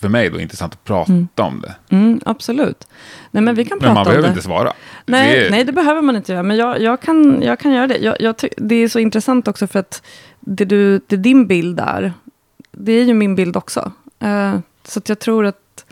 för 0.00 0.08
mig 0.08 0.30
då 0.30 0.40
intressant 0.40 0.72
att 0.72 0.84
prata 0.84 1.42
om 1.42 1.60
det. 1.60 1.74
Mm, 1.96 2.20
absolut. 2.24 2.86
Nej, 3.30 3.42
men 3.42 3.54
vi 3.54 3.64
kan 3.64 3.78
Men 3.78 3.80
prata 3.80 3.94
man 3.94 4.00
om 4.00 4.04
behöver 4.04 4.22
det. 4.22 4.28
inte 4.28 4.42
svara. 4.42 4.72
Nej, 5.06 5.38
det 5.40 5.46
är, 5.46 5.50
nej, 5.50 5.64
det 5.64 5.72
behöver 5.72 6.02
man 6.02 6.16
inte 6.16 6.32
göra. 6.32 6.42
Men 6.42 6.56
jag, 6.56 6.80
jag, 6.80 7.00
kan, 7.00 7.42
jag 7.42 7.58
kan 7.58 7.72
göra 7.72 7.86
det. 7.86 7.98
Jag, 7.98 8.16
jag 8.20 8.34
det 8.56 8.74
är 8.74 8.88
så 8.88 8.98
intressant 8.98 9.48
också 9.48 9.66
för 9.66 9.78
att 9.78 10.02
det, 10.40 10.64
du, 10.64 11.00
det 11.06 11.16
din 11.16 11.46
bild 11.46 11.80
är, 11.80 12.12
det 12.72 12.92
är 12.92 13.04
ju 13.04 13.14
min 13.14 13.34
bild 13.34 13.56
också. 13.56 13.92
Eh, 14.20 14.58
så 14.84 15.00
jag 15.06 15.18
tror 15.18 15.46
att, 15.46 15.84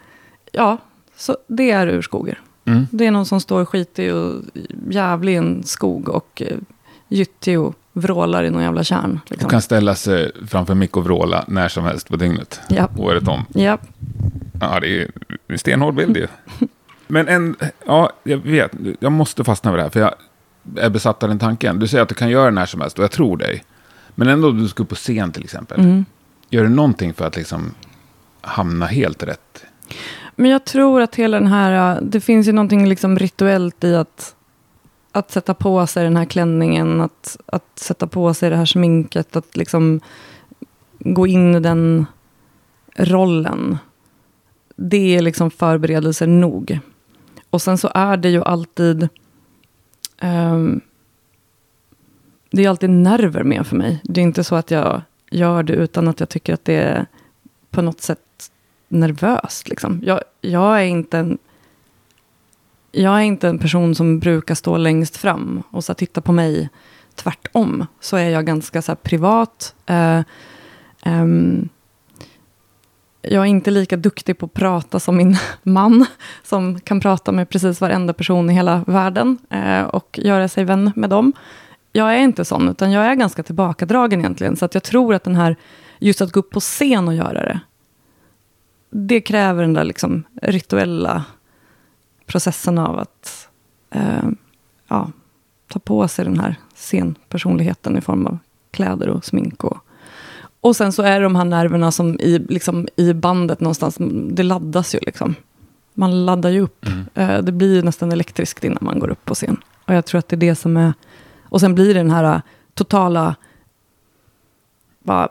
ja, 0.53 0.79
så 1.17 1.37
det 1.47 1.71
är 1.71 1.87
urskogar. 1.87 2.41
Mm. 2.71 2.87
Det 2.91 3.07
är 3.07 3.11
någon 3.11 3.27
som 3.27 3.41
står 3.41 3.65
skitig 3.65 4.15
och 4.15 4.43
jävlig 4.91 5.33
i 5.33 5.37
en 5.37 5.63
skog 5.63 6.09
och 6.09 6.43
uh, 6.51 6.59
gyttig 7.09 7.61
och 7.61 7.75
vrålar 7.93 8.45
i 8.45 8.51
någon 8.51 8.63
jävla 8.63 8.85
kärn. 8.85 9.21
Liksom. 9.27 9.47
Och 9.47 9.51
kan 9.51 9.63
ställa 9.63 9.95
sig 9.95 10.33
framför 10.49 10.75
mick 10.75 10.97
och 10.97 11.05
vråla 11.05 11.45
när 11.49 11.69
som 11.69 11.85
helst 11.85 12.09
på 12.09 12.17
dygnet. 12.17 12.61
Ja. 12.69 12.89
Året 12.97 13.29
om. 13.29 13.45
Ja, 13.55 13.79
Ja, 14.61 14.81
det 14.81 15.03
är 15.03 15.11
en 15.49 15.59
stenhård 15.59 15.95
bild 15.95 16.17
ju. 16.17 16.27
Men 17.07 17.29
en, 17.29 17.57
ja, 17.87 18.13
jag 18.23 18.39
vet, 18.39 18.73
jag 19.01 19.13
måste 19.13 19.45
fastna 19.45 19.71
vid 19.71 19.79
det 19.79 19.83
här, 19.83 19.91
för 19.91 20.01
jag 20.01 20.15
är 20.77 20.91
besatt 20.91 21.23
av 21.23 21.29
den 21.29 21.39
tanken. 21.39 21.79
Du 21.79 21.89
säger 21.89 22.03
att 22.03 22.09
du 22.09 22.15
kan 22.15 22.31
göra 22.31 22.45
det 22.45 22.51
när 22.51 22.67
som 22.67 22.81
helst, 22.81 22.99
och 22.99 23.05
jag 23.05 23.11
tror 23.11 23.37
dig. 23.37 23.65
Men 24.15 24.29
ändå, 24.29 24.49
om 24.49 24.59
du 24.63 24.69
ska 24.69 24.83
upp 24.83 24.89
på 24.89 24.95
scen 24.95 25.33
till 25.33 25.45
exempel. 25.45 25.81
Mm. 25.81 26.05
Gör 26.51 26.63
du 26.63 26.69
någonting 26.69 27.15
för 27.15 27.27
att 27.27 27.37
liksom 27.37 27.75
hamna 28.41 28.87
helt 28.87 29.23
rätt? 29.23 29.65
Men 30.37 30.51
jag 30.51 30.65
tror 30.65 31.01
att 31.01 31.15
hela 31.15 31.39
den 31.39 31.47
här, 31.47 31.97
äh, 31.97 32.03
det 32.03 32.21
finns 32.21 32.49
ju 32.49 32.53
någonting 32.53 32.89
liksom 32.89 33.19
rituellt 33.19 33.85
i 33.85 33.95
att, 33.95 34.35
att 35.13 35.31
sätta 35.31 35.55
på 35.55 35.87
sig 35.87 36.05
den 36.05 36.17
här 36.17 36.25
klänningen, 36.25 37.01
att, 37.01 37.37
att 37.47 37.79
sätta 37.79 38.07
på 38.07 38.35
sig 38.35 38.51
det 38.51 38.57
här 38.57 38.65
sminket, 38.65 39.37
att 39.37 39.57
liksom 39.57 40.01
gå 40.99 41.27
in 41.27 41.55
i 41.55 41.61
den 41.61 42.07
rollen. 42.97 43.79
Det 44.77 45.17
är 45.17 45.23
liksom 45.23 45.51
förberedelser 45.51 46.27
nog. 46.27 46.81
Och 47.51 47.63
sen 47.63 47.79
så 47.79 47.91
är 47.95 48.17
det 48.17 48.31
ju 48.31 48.43
alltid, 48.43 49.09
Um, 50.23 50.81
det 52.51 52.65
är 52.65 52.69
alltid 52.69 52.91
nerver 52.91 53.43
med 53.43 53.67
för 53.67 53.77
mig. 53.77 54.01
Det 54.05 54.21
är 54.21 54.23
inte 54.23 54.45
så 54.45 54.55
att 54.55 54.71
jag 54.71 55.03
gör 55.31 55.63
det 55.63 55.73
utan 55.73 56.09
att 56.09 56.21
jag 56.21 56.29
tycker 56.29 56.55
att 56.55 56.65
det 56.65 56.75
är 56.75 57.07
på 57.71 57.83
något 57.83 58.01
sätt 58.01 58.53
nervöst. 58.91 59.69
Liksom. 59.69 60.01
Jag, 60.05 60.21
jag, 60.41 60.81
är 60.81 60.85
inte 60.85 61.19
en, 61.19 61.39
jag 62.93 63.19
är 63.19 63.23
inte 63.23 63.49
en 63.49 63.59
person 63.59 63.95
som 63.95 64.19
brukar 64.19 64.55
stå 64.55 64.77
längst 64.77 65.17
fram 65.17 65.63
och 65.71 65.85
så 65.85 65.95
titta 65.95 66.21
på 66.21 66.33
mig. 66.33 66.69
Tvärtom 67.15 67.87
så 68.01 68.17
är 68.17 68.31
jag 68.31 68.47
ganska 68.47 68.83
så 68.83 68.93
här, 68.93 68.97
privat. 68.97 69.75
Eh, 69.87 70.21
ehm, 71.03 71.69
jag 73.23 73.43
är 73.43 73.47
inte 73.47 73.71
lika 73.71 73.97
duktig 73.97 74.39
på 74.39 74.47
att 74.47 74.55
prata 74.55 75.01
som 75.01 75.17
min 75.17 75.37
man, 75.63 76.07
som 76.43 76.81
kan 76.81 77.01
prata 77.01 77.33
med 77.33 77.49
precis 77.49 77.81
varenda 77.81 78.13
person 78.13 78.51
i 78.51 78.53
hela 78.53 78.85
världen 78.87 79.39
eh, 79.51 79.83
och 79.83 80.19
göra 80.23 80.49
sig 80.49 80.65
vän 80.65 80.93
med 80.97 81.11
dem. 81.11 81.33
Jag 81.93 82.15
är 82.15 82.19
inte 82.19 82.45
sån, 82.45 82.69
utan 82.69 82.93
jag 82.93 83.05
är 83.05 83.15
ganska 83.15 83.43
tillbakadragen 83.43 84.21
egentligen. 84.21 84.57
Så 84.57 84.65
att 84.65 84.75
jag 84.75 84.83
tror 84.83 85.15
att 85.15 85.25
den 85.25 85.37
här, 85.37 85.57
just 85.99 86.21
att 86.21 86.33
gå 86.33 86.41
upp 86.41 86.51
på 86.51 86.61
scen 86.61 87.09
och 87.09 87.15
göra 87.15 87.43
det, 87.43 87.61
det 88.91 89.21
kräver 89.21 89.63
den 89.63 89.73
där 89.73 89.85
liksom 89.85 90.23
rituella 90.43 91.25
processen 92.27 92.79
av 92.79 92.99
att 92.99 93.49
eh, 93.91 94.29
ja, 94.89 95.11
ta 95.69 95.79
på 95.79 96.09
sig 96.09 96.25
den 96.25 96.41
här 96.41 96.57
scenpersonligheten 96.75 97.97
i 97.97 98.01
form 98.01 98.27
av 98.27 98.39
kläder 98.71 99.09
och 99.09 99.25
smink. 99.25 99.65
Och, 99.65 99.79
och 100.61 100.77
sen 100.77 100.93
så 100.93 101.03
är 101.03 101.21
det 101.21 101.25
de 101.25 101.37
här 101.37 101.45
nerverna 101.45 101.93
som 101.93 102.21
i, 102.21 102.39
liksom, 102.39 102.89
i 102.97 103.13
bandet 103.13 103.61
någonstans, 103.61 103.97
det 104.31 104.43
laddas 104.43 104.95
ju 104.95 104.99
liksom. 105.03 105.35
Man 105.95 106.27
laddar 106.27 106.51
ju 106.51 106.61
upp. 106.61 106.87
Eh, 107.15 107.39
det 107.39 107.53
blir 107.53 107.75
ju 107.75 107.83
nästan 107.83 108.13
elektriskt 108.13 108.65
innan 108.65 108.79
man 108.81 108.99
går 108.99 109.11
upp 109.11 109.25
på 109.25 109.35
scen. 109.35 109.57
Och 109.85 109.95
jag 109.95 110.07
tror 110.07 110.19
att 110.19 110.29
det 110.29 110.37
är 110.37 110.41
det 110.41 110.55
som 110.55 110.77
är... 110.77 110.93
Och 111.43 111.61
sen 111.61 111.75
blir 111.75 111.95
det 111.95 112.01
den 112.01 112.11
här 112.11 112.35
eh, 112.35 112.41
totala... 112.75 113.37
Bara 115.03 115.29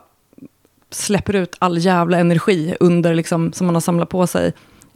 släpper 0.90 1.34
ut 1.34 1.56
all 1.58 1.78
jävla 1.78 2.18
energi 2.18 2.76
under, 2.80 3.14
liksom, 3.14 3.52
som 3.52 3.66
man 3.66 3.74
har 3.74 3.80
samlat 3.80 4.08
på 4.08 4.26
sig 4.26 4.52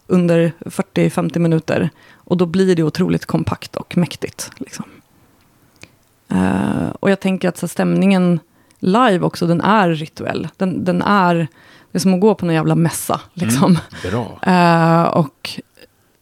under 0.06 0.52
40-50 0.60 1.38
minuter. 1.38 1.90
Och 2.14 2.36
då 2.36 2.46
blir 2.46 2.76
det 2.76 2.82
otroligt 2.82 3.26
kompakt 3.26 3.76
och 3.76 3.96
mäktigt. 3.96 4.50
Liksom. 4.56 4.84
Eh, 6.28 6.88
och 7.00 7.10
jag 7.10 7.20
tänker 7.20 7.48
att 7.48 7.56
så 7.56 7.68
stämningen 7.68 8.40
live 8.78 9.20
också, 9.20 9.46
den 9.46 9.60
är 9.60 9.88
rituell. 9.88 10.48
Den, 10.56 10.84
den 10.84 11.02
är, 11.02 11.34
det 11.34 11.98
är 11.98 11.98
som 11.98 12.14
att 12.14 12.20
gå 12.20 12.34
på 12.34 12.46
någon 12.46 12.54
jävla 12.54 12.74
mässa. 12.74 13.20
Liksom. 13.34 13.78
Bra. 14.10 14.38
Eh, 14.42 15.02
och 15.02 15.60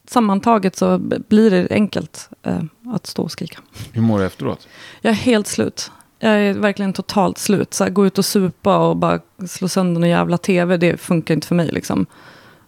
sammantaget 0.07 0.77
så 0.77 0.99
blir 1.29 1.51
det 1.51 1.69
enkelt 1.71 2.29
eh, 2.43 2.63
att 2.95 3.07
stå 3.07 3.23
och 3.23 3.31
skrika. 3.31 3.59
Hur 3.93 4.03
mår 4.03 4.19
du 4.19 4.25
efteråt? 4.25 4.69
Jag 5.01 5.11
är 5.11 5.15
helt 5.17 5.47
slut. 5.47 5.91
Jag 6.25 6.33
är 6.41 6.55
verkligen 6.55 6.93
totalt 6.93 7.39
slut. 7.39 7.75
Så 7.75 7.85
här, 7.85 7.91
gå 7.91 8.07
ut 8.07 8.19
och 8.19 8.25
supa 8.25 8.79
och 8.79 8.97
bara 8.97 9.21
slå 9.49 9.69
sönder 9.69 10.01
någon 10.01 10.11
jävla 10.11 10.39
tv, 10.39 10.77
det 10.77 10.97
funkar 10.97 11.35
inte 11.35 11.47
för 11.47 11.55
mig. 11.55 11.69
Liksom. 11.73 12.07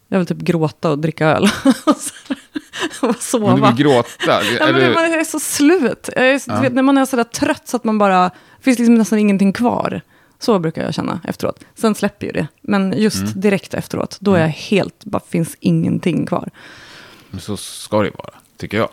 Jag 0.09 0.19
vill 0.19 0.27
typ 0.27 0.39
gråta 0.39 0.91
och 0.91 0.99
dricka 0.99 1.27
öl. 1.29 1.49
och 3.03 3.17
sova. 3.23 3.47
Men 3.47 3.61
du 3.61 3.67
vill 3.67 3.77
gråta? 3.77 4.09
Ja, 4.27 4.41
Är 4.67 4.73
men 4.73 4.83
du, 4.83 4.95
man 4.95 5.05
är 5.05 5.25
så 5.25 5.41
slut. 5.41 6.09
Är, 6.09 6.39
så- 6.39 6.51
Ja. 6.51 6.61
vet, 6.61 6.73
när 6.73 6.83
man 6.83 6.99
är 6.99 7.05
så 7.07 7.17
där 7.17 7.25
trött 7.25 7.69
så 7.69 7.77
att 7.77 7.85
man 7.85 7.99
bara... 7.99 8.23
Det 8.25 8.63
finns 8.65 8.79
liksom 8.79 8.95
nästan 8.95 9.19
ingenting 9.19 9.53
kvar. 9.53 10.01
Så 10.39 10.59
brukar 10.59 10.85
jag 10.85 10.95
känna 10.95 11.21
efteråt. 11.25 11.65
Sen 11.75 11.95
släpper 11.95 12.27
ju 12.27 12.33
det. 12.33 12.47
Men 12.61 12.95
just 12.97 13.17
Mm. 13.23 13.41
direkt 13.41 13.75
efteråt, 13.75 14.17
då 14.21 14.35
är 14.35 14.41
jag 14.41 14.49
helt... 14.49 15.05
bara 15.05 15.23
finns 15.29 15.57
ingenting 15.61 16.27
kvar. 16.27 16.51
så 17.41 17.57
ska 17.57 17.99
det 18.01 18.05
ju 18.07 18.13
vara, 18.19 18.31
tycker 18.57 18.77
jag. 18.77 18.89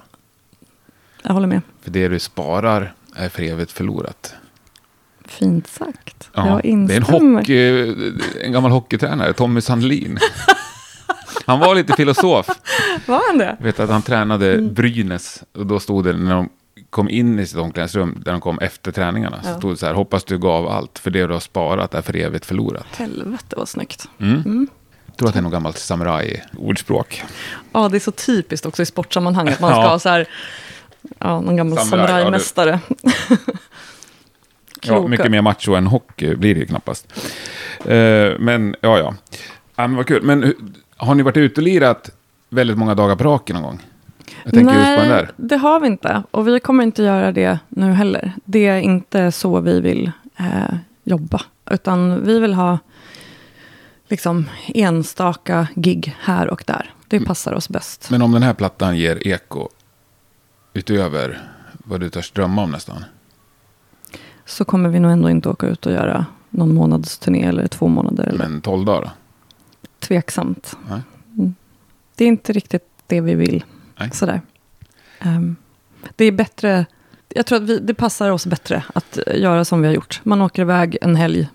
Jag 1.24 1.34
håller 1.34 1.48
med. 1.48 1.62
För 1.82 1.92
det 1.92 2.08
du 2.08 2.20
sparar 2.20 2.94
är 3.16 3.30
för 3.30 3.44
evigt 3.44 3.72
förlorat. 3.72 4.34
Fint 5.32 5.68
sagt. 5.68 6.30
Ja, 6.34 6.48
jag 6.48 6.62
det 6.64 6.68
är 6.68 6.72
en, 6.74 6.82
instämmer. 6.92 7.40
hockey, 7.40 7.96
en 8.44 8.52
gammal 8.52 8.72
hockeytränare, 8.72 9.34
Tommy 9.34 9.62
Sandlin. 9.62 10.18
Han 11.46 11.60
var 11.60 11.76
lite 11.76 11.94
filosof. 11.94 12.48
Var 13.06 13.22
han 13.28 13.38
det? 13.38 13.56
Jag 13.60 13.66
vet 13.66 13.80
att 13.80 13.90
han 13.90 14.02
tränade 14.02 14.54
Mm. 14.54 14.74
Brynäs 14.74 15.44
och 15.58 15.66
då 15.66 15.80
stod 15.80 16.04
det 16.04 16.14
när 16.14 16.36
de 16.36 16.50
kom 16.90 17.10
in 17.10 17.40
i 17.40 17.46
sitt 17.48 17.58
omklädningsrum, 17.58 18.22
där 18.26 18.32
de 18.32 18.42
kom 18.42 18.60
efter 18.60 18.92
träningarna, 18.92 19.44
så 19.44 19.58
stod 19.58 19.74
det 19.74 19.78
så 19.78 19.86
här, 19.86 19.94
hoppas 19.94 20.24
du 20.24 20.38
gav 20.40 20.68
allt, 20.68 21.00
för 21.00 21.12
det 21.12 21.28
du 21.28 21.34
har 21.34 21.40
sparat 21.40 21.94
är 21.94 22.02
för 22.02 22.16
evigt 22.16 22.46
förlorat. 22.46 22.86
Helvete 22.96 23.56
vad 23.58 23.70
snyggt. 23.70 24.08
Mm. 24.20 24.68
Jag 25.06 25.18
tror 25.18 25.28
att 25.28 25.34
det 25.34 25.40
är 25.40 25.42
något 25.42 25.52
gammalt 25.52 25.78
samuraj-ordspråk. 25.78 27.24
Ja, 27.72 27.90
det 27.90 27.98
är 27.98 28.00
så 28.00 28.12
typiskt 28.12 28.66
också 28.66 28.82
i 28.82 28.86
sportsammanhang 28.86 29.48
att 29.50 29.60
man 29.60 29.72
ska 29.72 29.82
Ja. 29.82 29.88
ha 29.90 30.00
så 30.00 30.10
här, 30.10 30.26
ja, 31.20 31.42
någon 31.42 31.56
gammal 31.56 31.78
Samurai, 31.78 32.22
ja, 32.24 32.80
Ja, 34.88 35.08
mycket 35.08 35.32
mer 35.32 35.42
macho 35.42 35.74
än 35.76 35.88
hockey 35.88 36.36
blir 36.36 36.54
det 36.54 36.60
ju 36.60 36.66
knappast. 36.66 37.14
Eh, 37.86 38.40
men, 38.40 38.76
ja, 38.82 38.98
ja. 38.98 39.14
ja 39.76 39.88
men 39.88 39.96
vad 39.96 40.08
kul. 40.08 40.24
Men 40.24 40.54
har 40.98 41.16
ni 41.16 41.24
varit 41.24 41.38
ute 41.38 41.62
och 41.62 41.66
lirat 41.66 42.10
väldigt 42.50 42.78
många 42.78 42.96
dagar 42.96 43.16
på 43.16 43.24
raken 43.24 43.54
någon 43.54 43.64
gång? 43.64 43.80
Där. 45.10 45.32
det 45.38 45.58
har 45.58 45.80
vi 45.80 45.88
inte. 45.88 46.24
Och 46.32 46.48
vi 46.48 46.60
kommer 46.60 46.84
inte 46.84 47.04
göra 47.04 47.32
det 47.32 47.60
nu 47.70 47.92
heller. 47.92 48.34
Det 48.46 48.68
är 48.68 48.78
inte 48.80 49.32
så 49.32 49.60
vi 49.60 49.82
vill 49.82 50.12
eh, 50.38 50.76
jobba. 51.04 51.42
Utan 51.72 52.26
vi 52.26 52.40
vill 52.40 52.54
ha 52.54 52.80
liksom 54.08 54.50
enstaka 54.68 55.68
gig 55.76 56.16
här 56.20 56.48
och 56.48 56.64
där. 56.68 56.94
Det 57.08 57.18
Mm. 57.18 57.28
passar 57.28 57.54
oss 57.54 57.70
bäst. 57.70 58.10
Men 58.10 58.22
om 58.22 58.32
den 58.32 58.44
här 58.44 58.54
plattan 58.54 58.98
ger 58.98 59.28
eko 59.28 59.70
utöver 60.74 61.42
vad 61.72 62.00
du 62.00 62.10
törs 62.10 62.32
drömma 62.32 62.64
om 62.64 62.72
nästan. 62.72 63.06
Så 64.52 64.66
kommer 64.66 64.90
vi 64.90 65.00
nog 65.00 65.12
ändå 65.12 65.30
inte 65.30 65.50
åka 65.50 65.68
ut 65.68 65.86
och 65.86 65.92
göra 65.92 66.26
någon 66.50 66.74
månads 66.74 67.18
turné 67.18 67.44
eller 67.44 67.68
två 67.68 67.88
månader. 67.88 68.24
Eller 68.24 68.38
Men 68.50 68.62
12 68.62 68.86
dagar 68.86 69.02
då? 69.02 69.10
Tveksamt. 70.00 70.78
Nej. 70.90 71.02
Mm. 71.38 71.56
Det 72.16 72.24
är 72.24 72.28
inte 72.28 72.54
riktigt 72.54 72.84
det 73.08 73.22
vi 73.22 73.36
vill. 73.36 73.64
Nej. 74.00 74.10
Sådär. 74.14 74.42
Ehm, 75.20 75.56
det 76.16 76.26
är 76.26 76.32
bättre, 76.32 76.86
jag 77.30 77.46
tror 77.46 77.58
att 77.58 77.64
vi, 77.70 77.80
det 77.80 77.94
passar 77.94 78.30
oss 78.32 78.46
bättre 78.46 78.84
att 78.94 79.20
göra 79.36 79.66
som 79.66 79.82
vi 79.82 79.88
har 79.88 79.96
gjort. 79.96 80.20
Man 80.24 80.42
åker 80.42 80.62
iväg 80.62 80.98
en 81.02 81.16
helg, 81.16 81.48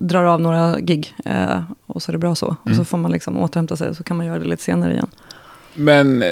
drar 0.00 0.24
av 0.24 0.40
några 0.40 0.80
gig 0.80 1.14
eh, 1.24 1.62
och 1.86 2.02
så 2.02 2.10
är 2.10 2.12
det 2.12 2.18
bra 2.18 2.34
så. 2.34 2.46
Och 2.46 2.66
Mm. 2.66 2.78
så 2.78 2.84
får 2.84 2.98
man 2.98 3.12
liksom 3.12 3.36
återhämta 3.38 3.76
sig 3.76 3.88
och 3.88 3.96
så 3.96 4.02
kan 4.04 4.16
man 4.16 4.26
göra 4.26 4.38
det 4.38 4.44
lite 4.44 4.62
senare 4.62 4.92
igen. 4.92 5.08
Men 5.74 6.22
eh, 6.22 6.28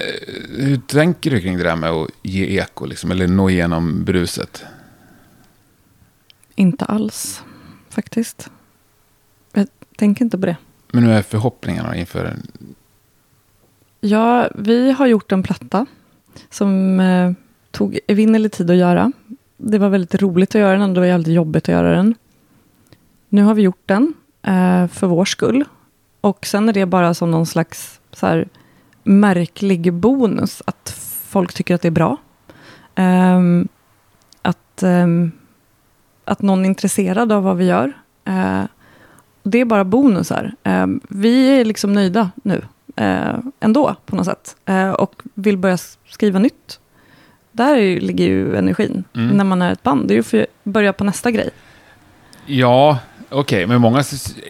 hur 0.56 0.76
tänker 0.76 1.30
du 1.30 1.40
kring 1.40 1.56
det 1.58 1.64
där 1.64 1.76
med 1.76 1.90
att 1.90 2.08
ge 2.22 2.58
eko, 2.60 2.86
liksom, 2.86 3.10
eller 3.10 3.28
nå 3.28 3.50
igenom 3.50 4.04
bruset? 4.04 4.64
Inte 6.54 6.84
alls, 6.84 7.44
faktiskt. 7.88 8.50
Jag 9.52 9.66
tänker 9.96 10.24
inte 10.24 10.38
på 10.38 10.46
det. 10.46 10.56
Men 10.92 11.04
hur 11.04 11.12
är 11.12 11.22
förhoppningarna 11.22 11.96
inför. 11.96 12.36
Ja, 14.00 14.48
vi 14.54 14.92
har 14.92 15.06
gjort 15.06 15.32
en 15.32 15.42
platta 15.42 15.86
som 16.50 17.00
eh, 17.00 17.32
tog 17.70 17.98
evinnerlig 18.06 18.52
tid 18.52 18.70
att 18.70 18.76
göra. 18.76 19.12
Det 19.56 19.78
var 19.78 19.88
väldigt 19.88 20.22
roligt 20.22 20.54
att 20.54 20.60
göra 20.60 20.78
den, 20.78 20.94
det 20.94 21.00
var 21.00 21.06
jävligt 21.06 21.34
jobbigt 21.34 21.64
att 21.64 21.72
göra 21.72 21.96
den. 21.96 22.14
Nu 23.28 23.42
har 23.42 23.54
vi 23.54 23.62
gjort 23.62 23.82
den 23.86 24.14
eh, 24.42 24.86
för 24.86 25.06
vår 25.06 25.24
skull. 25.24 25.64
Och 26.20 26.46
sen 26.46 26.68
är 26.68 26.72
det 26.72 26.86
bara 26.86 27.14
som 27.14 27.30
någon 27.30 27.46
slags 27.46 28.00
så 28.12 28.26
här, 28.26 28.48
märklig 29.02 29.92
bonus 29.92 30.62
att 30.66 30.90
folk 31.28 31.54
tycker 31.54 31.74
att 31.74 31.82
det 31.82 31.88
är 31.88 31.92
bra. 31.92 32.16
Ehm, 32.94 33.68
att, 34.42 34.82
ehm, 34.82 35.32
att 36.24 36.42
någon 36.42 36.64
är 36.64 36.68
intresserad 36.68 37.32
av 37.32 37.42
vad 37.42 37.56
vi 37.56 37.64
gör. 37.64 37.92
Eh, 38.24 38.62
det 39.42 39.58
är 39.60 39.64
bara 39.64 39.84
bonusar. 39.84 40.54
Ehm, 40.62 41.00
vi 41.08 41.60
är 41.60 41.64
liksom 41.64 41.92
nöjda 41.92 42.30
nu 42.42 42.62
eh, 42.96 43.38
ändå 43.60 43.96
på 44.06 44.16
något 44.16 44.26
sätt. 44.26 44.56
Eh, 44.64 44.90
och 44.90 45.22
vill 45.34 45.56
börja 45.58 45.78
skriva 46.08 46.38
nytt. 46.38 46.80
Där 47.52 47.76
ju, 47.76 48.00
ligger 48.00 48.24
ju 48.24 48.56
energin 48.56 49.04
Mm. 49.14 49.36
när 49.36 49.44
man 49.44 49.62
är 49.62 49.72
ett 49.72 49.82
band. 49.82 50.08
Det 50.08 50.14
är 50.14 50.16
ju 50.16 50.22
för 50.22 50.40
att 50.42 50.46
börja 50.64 50.92
på 50.92 51.04
nästa 51.04 51.30
grej. 51.30 51.50
Ja, 52.46 52.98
okej, 53.28 53.66
men 53.66 53.80
många 53.80 54.02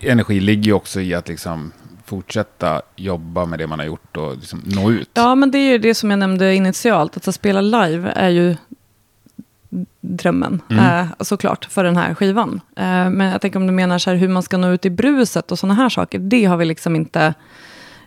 energi 0.02 0.40
ligger 0.40 0.62
ju 0.62 0.72
också 0.72 1.00
i 1.00 1.14
att 1.14 1.28
liksom 1.28 1.72
fortsätta 2.04 2.82
jobba 2.96 3.44
med 3.46 3.58
det 3.58 3.66
man 3.66 3.78
har 3.78 3.86
gjort 3.86 4.16
och 4.16 4.36
liksom 4.36 4.62
nå 4.64 4.90
ut. 4.90 5.10
Ja, 5.14 5.34
men 5.34 5.50
det 5.50 5.58
är 5.58 5.72
ju 5.72 5.78
det 5.78 5.94
som 5.94 6.10
jag 6.10 6.18
nämnde 6.18 6.54
initialt. 6.54 7.16
Att, 7.16 7.28
att 7.28 7.34
spela 7.34 7.60
live 7.60 8.12
är 8.16 8.28
ju 8.28 8.56
drömmen, 10.00 10.62
Mm. 10.70 10.84
eh, 11.00 11.06
såklart, 11.20 11.64
för 11.64 11.84
den 11.84 11.96
här 11.96 12.14
skivan. 12.14 12.60
Eh, 12.76 13.10
men 13.10 13.20
jag 13.20 13.40
tänker 13.40 13.58
om 13.58 13.66
du 13.66 13.72
menar 13.72 13.98
så 13.98 14.10
här, 14.10 14.16
hur 14.16 14.28
man 14.28 14.42
ska 14.42 14.56
nå 14.56 14.70
ut 14.72 14.86
i 14.86 14.90
bruset 14.90 15.52
och 15.52 15.58
sådana 15.58 15.74
här 15.74 15.88
saker. 15.88 16.18
Det 16.18 16.44
har 16.44 16.56
vi 16.56 16.64
liksom 16.64 16.96
inte... 16.96 17.34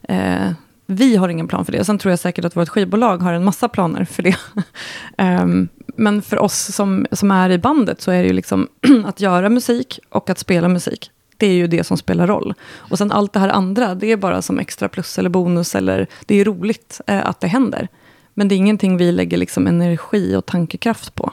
Eh, 0.04 0.52
vi 0.90 1.16
har 1.16 1.30
ingen 1.30 1.48
plan 1.48 1.66
för 1.66 1.72
det. 1.72 1.86
Sen 1.86 1.98
tror 1.98 2.10
jag 2.12 2.20
säkert 2.20 2.46
att 2.46 2.56
vårt 2.56 2.70
skivbolag 2.70 3.18
har 3.18 3.34
en 3.34 3.44
massa 3.44 3.68
planer 3.70 4.06
för 4.06 4.24
det. 4.24 4.36
Ehm, 5.18 5.68
men 5.96 6.22
för 6.22 6.40
oss 6.40 6.76
som, 6.76 7.06
som 7.12 7.32
är 7.32 7.50
i 7.50 7.58
bandet 7.58 8.02
så 8.02 8.12
är 8.12 8.22
det 8.22 8.28
ju 8.28 8.34
liksom 8.34 8.68
att 9.06 9.22
göra 9.22 9.50
musik 9.50 10.00
och 10.10 10.30
att 10.30 10.40
spela 10.40 10.68
musik. 10.68 11.12
Det 11.38 11.48
är 11.48 11.54
ju 11.54 11.68
det 11.68 11.84
som 11.84 11.98
spelar 11.98 12.28
roll. 12.28 12.54
Och 12.76 12.98
sen 12.98 13.12
allt 13.12 13.34
det 13.34 13.40
här 13.40 13.50
andra, 13.50 13.96
det 13.96 14.12
är 14.12 14.18
bara 14.18 14.42
som 14.42 14.60
extra 14.60 14.90
plus 14.90 15.20
eller 15.20 15.30
bonus. 15.30 15.76
Eller 15.76 16.08
det 16.26 16.36
är 16.36 16.46
roligt 16.46 17.02
eh, 17.08 17.26
att 17.28 17.40
det 17.40 17.48
händer. 17.48 17.88
Men 18.34 18.48
det 18.48 18.56
är 18.56 18.58
ingenting 18.58 18.98
vi 18.98 19.12
lägger 19.12 19.38
liksom 19.38 19.68
energi 19.68 20.36
och 20.36 20.46
tankekraft 20.46 21.16
på. 21.16 21.32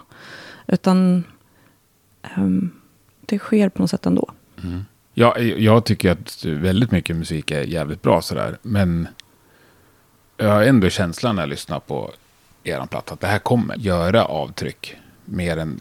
Utan 0.67 1.25
ehm, 2.23 2.71
det 3.21 3.39
sker 3.39 3.69
på 3.69 3.83
något 3.83 3.91
sätt 3.91 4.07
ändå. 4.07 4.31
Ja, 5.15 5.39
jag 5.39 5.85
tycker 5.85 6.11
att 6.11 6.45
väldigt 6.45 6.91
mycket 6.91 7.17
musik 7.17 7.51
är 7.51 7.63
jävligt 7.63 8.03
bra 8.03 8.23
sådär, 8.23 8.59
men 8.63 9.09
jag 10.37 10.49
har 10.49 10.63
ändå 10.63 10.89
känslan 10.91 11.37
när 11.37 11.43
jag 11.43 11.49
lyssnar 11.49 11.81
på 11.81 12.11
er 12.65 12.87
platta 12.91 13.15
att 13.15 13.21
det 13.21 13.27
här 13.27 13.39
kommer 13.39 13.77
göra 13.77 14.25
avtryck 14.25 14.97
mer 15.25 15.57
än 15.57 15.81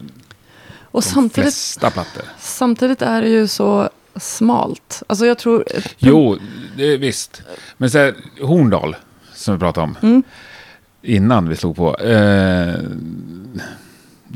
Och 0.80 1.02
de 1.02 1.08
samtidigt, 1.08 1.32
flesta 1.44 1.90
plattor. 1.90 2.22
samtidigt 2.38 3.02
är 3.02 3.22
det 3.22 3.28
ju 3.28 3.46
så 3.48 3.90
smalt. 4.16 5.02
Alltså 5.06 5.26
jag 5.26 5.38
tror... 5.38 5.64
Jo, 5.98 6.38
det 6.76 6.96
visst. 6.96 7.42
Men 7.76 7.90
så 7.90 7.98
här, 7.98 8.14
Horndal, 8.40 8.96
som 9.34 9.54
vi 9.54 9.60
pratade 9.60 9.84
om 9.84 9.96
Mm. 10.02 10.22
innan 11.02 11.48
vi 11.48 11.56
slog 11.56 11.76
på. 11.76 11.96
Eh, 11.96 12.74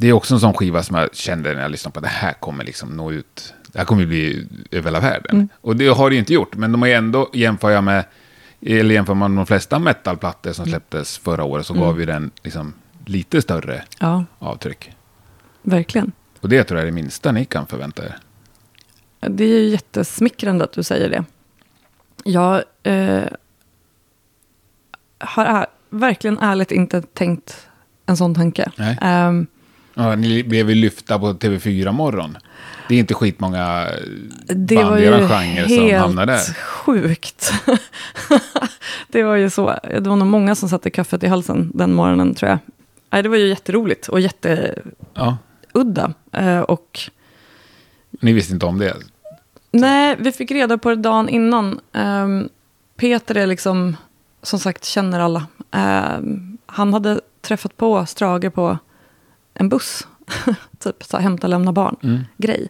det 0.00 0.08
är 0.08 0.12
också 0.12 0.34
en 0.34 0.40
sån 0.40 0.54
skiva 0.54 0.82
som 0.82 0.96
jag 0.96 1.14
kände 1.14 1.54
när 1.54 1.62
jag 1.62 1.70
lyssnade 1.70 1.94
på. 1.94 2.00
Det 2.00 2.08
här 2.08 2.32
kommer 2.32 2.64
liksom 2.64 2.88
nå 2.96 3.12
ut. 3.12 3.54
Det 3.72 3.78
här 3.78 3.86
kommer 3.86 4.06
bli 4.06 4.46
över 4.70 4.84
hela 4.84 5.00
världen. 5.00 5.36
Mm. 5.36 5.48
Och 5.60 5.76
det 5.76 5.88
har 5.88 6.10
det 6.10 6.14
ju 6.14 6.18
inte 6.20 6.32
gjort. 6.34 6.56
Men 6.56 6.72
de 6.72 6.82
har 6.82 6.88
ju 6.88 6.94
ändå, 6.94 7.30
jämför 7.32 7.70
jag 7.70 7.84
med, 7.84 8.04
eller 8.60 8.94
jämför 8.94 9.14
man 9.14 9.34
med 9.34 9.38
de 9.40 9.46
flesta 9.46 9.78
metalplattor 9.78 10.52
som 10.52 10.66
släpptes 10.66 11.18
förra 11.18 11.44
året, 11.44 11.66
så 11.66 11.74
gav 11.74 12.00
ju 12.00 12.06
den 12.06 12.30
liksom 12.42 12.72
lite 13.06 13.42
större 13.42 13.84
Ja, 14.00 14.24
avtryck. 14.38 14.92
verkligen. 15.62 16.12
Och 16.40 16.48
det 16.48 16.64
tror 16.64 16.78
jag 16.78 16.82
är 16.82 16.86
det 16.86 16.94
minsta 16.94 17.32
ni 17.32 17.44
kan 17.44 17.66
förvänta 17.66 18.04
er. 18.04 18.16
Det 19.20 19.44
är 19.44 19.48
ju 19.48 19.68
jättesmickrande 19.68 20.64
att 20.64 20.72
du 20.72 20.82
säger 20.82 21.10
det. 21.10 21.24
Jag 22.24 22.62
eh, 22.82 23.22
har 25.18 25.46
ä- 25.46 25.66
verkligen 25.90 26.38
ärligt 26.38 26.72
inte 26.72 27.02
tänkt 27.02 27.68
en 28.06 28.16
sån 28.16 28.34
tanke. 28.34 28.70
Nej. 28.76 28.98
Ja, 29.98 30.16
ni 30.16 30.42
blev 30.42 30.68
ju 30.70 30.74
lyfta 30.74 31.18
på 31.18 31.32
TV4 31.32 31.92
morgon. 31.92 32.38
Det 32.88 32.94
är 32.94 32.98
inte 32.98 33.14
skitmånga 33.14 33.88
det 34.46 34.74
band 34.74 34.88
var 34.88 34.98
i 34.98 35.02
ju 35.02 35.06
er 35.06 35.28
genre 35.28 35.68
som 35.68 36.00
hamnar 36.00 36.26
där. 36.26 36.34
helt 36.34 36.56
sjukt. 36.56 37.52
det 39.08 39.22
var 39.22 39.34
ju 39.36 39.50
så. 39.50 39.78
Det 39.82 40.08
var 40.08 40.16
nog 40.16 40.28
många 40.28 40.54
som 40.54 40.68
satte 40.68 40.90
kaffet 40.90 41.22
i 41.22 41.26
halsen 41.26 41.70
den 41.74 41.94
morgonen 41.94 42.34
tror 42.34 42.50
jag. 42.50 42.58
Nej, 43.10 43.22
det 43.22 43.28
var 43.28 43.36
ju 43.36 43.48
jätteroligt 43.48 44.08
och 44.08 44.20
jätteudda. 44.20 44.82
Ja, 45.14 46.40
Eh, 46.40 46.60
och 46.60 47.00
ni 48.10 48.32
visste 48.32 48.54
inte 48.54 48.66
om 48.66 48.78
det. 48.78 48.96
Nej, 49.70 50.16
vi 50.18 50.32
fick 50.32 50.50
reda 50.50 50.78
på 50.78 50.90
det 50.90 50.96
dagen 50.96 51.28
innan. 51.28 51.80
Ehm, 51.92 52.48
Peter 52.96 53.34
är 53.34 53.46
liksom, 53.46 53.96
som 54.42 54.58
sagt, 54.58 54.84
känner 54.84 55.20
alla. 55.20 55.46
Ehm, 55.70 56.58
han 56.66 56.92
hade 56.92 57.20
träffat 57.40 57.76
på 57.76 58.06
Strage 58.06 58.54
på 58.54 58.78
en 59.58 59.68
buss. 59.68 60.06
typ 60.78 61.04
så 61.04 61.16
här, 61.16 61.22
hämta 61.22 61.46
lämna 61.46 61.72
barn 61.72 61.96
Mm. 62.02 62.24
grej. 62.36 62.68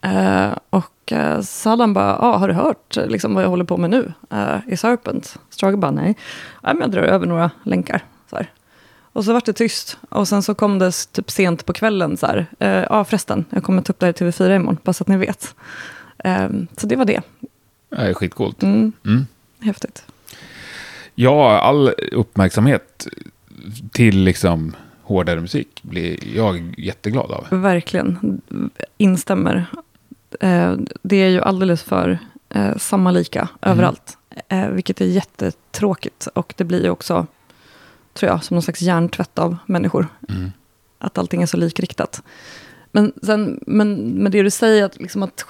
Eh, 0.00 0.52
och 0.70 1.12
eh, 1.12 1.40
så 1.40 1.70
hade 1.70 1.82
han 1.82 1.92
bara, 1.94 2.18
ah, 2.18 2.36
har 2.36 2.48
du 2.48 2.54
hört 2.54 2.96
eh, 2.96 3.06
liksom, 3.06 3.34
vad 3.34 3.44
jag 3.44 3.48
håller 3.48 3.64
på 3.64 3.76
med 3.76 3.90
nu 3.90 4.12
eh, 4.30 4.56
i 4.68 4.76
Serpent? 4.76 5.36
Strage 5.50 5.78
bara, 5.78 5.90
nej. 5.90 6.16
nej 6.62 6.74
men 6.74 6.80
jag 6.80 6.90
drar 6.90 7.02
över 7.02 7.26
några 7.26 7.50
länkar. 7.62 8.04
Så 8.30 8.36
här. 8.36 8.52
Och 9.12 9.24
så 9.24 9.32
var 9.32 9.42
det 9.46 9.52
tyst. 9.52 9.98
Och 10.08 10.28
sen 10.28 10.42
så 10.42 10.54
kom 10.54 10.78
det 10.78 10.92
typ 11.12 11.30
sent 11.30 11.66
på 11.66 11.72
kvällen 11.72 12.16
så 12.16 12.26
här. 12.26 12.46
eh, 12.58 12.68
Ja 12.68 12.86
ah, 12.90 13.04
förresten, 13.04 13.44
jag 13.50 13.62
kommer 13.62 13.82
ta 13.82 13.92
upp 13.92 13.98
det 13.98 14.06
här 14.06 14.12
i 14.12 14.30
TV4 14.30 14.56
imorgon, 14.56 14.78
bara 14.82 14.92
så 14.92 15.04
att 15.04 15.08
ni 15.08 15.16
vet. 15.16 15.54
Ehm, 16.24 16.66
så 16.76 16.86
det 16.86 16.96
var 16.96 17.04
det. 17.04 17.20
Det 17.88 17.96
är 17.96 18.14
skitcoolt. 18.14 18.62
Mm, 18.62 18.92
Mm. 19.04 19.26
häftigt. 19.60 20.04
Ja, 21.14 21.58
all 21.60 21.88
uppmärksamhet 22.12 23.06
till 23.92 24.18
liksom 24.18 24.76
hårdare 25.04 25.40
musik 25.40 25.82
blir 25.82 26.36
jag 26.36 26.74
jätteglad 26.78 27.30
av. 27.30 27.46
Verkligen. 27.50 28.40
Instämmer. 28.98 29.66
Eh, 30.40 30.74
det 31.02 31.16
är 31.16 31.28
ju 31.28 31.40
alldeles 31.40 31.82
för 31.82 32.18
eh, 32.48 32.76
samma 32.76 33.10
lika 33.10 33.48
överallt. 33.62 34.18
Eh, 34.48 34.68
vilket 34.68 35.00
är 35.00 35.04
jättetråkigt. 35.04 36.26
Och 36.34 36.54
det 36.56 36.64
blir 36.64 36.82
ju 36.82 36.90
också, 36.90 37.26
tror 38.14 38.30
jag, 38.32 38.44
som 38.44 38.54
någon 38.54 38.62
slags 38.62 38.80
hjärntvätt 38.82 39.38
av 39.38 39.56
människor. 39.66 40.06
Mm. 40.28 40.52
Att 40.98 41.18
allting 41.18 41.42
är 41.42 41.46
så 41.46 41.56
likriktat. 41.56 42.22
Men, 42.92 43.12
sen, 43.22 43.60
men 43.66 43.94
med 43.94 44.32
det 44.32 44.42
du 44.42 44.50
säger, 44.50 44.84
att, 44.84 45.00
liksom 45.00 45.22
att 45.22 45.44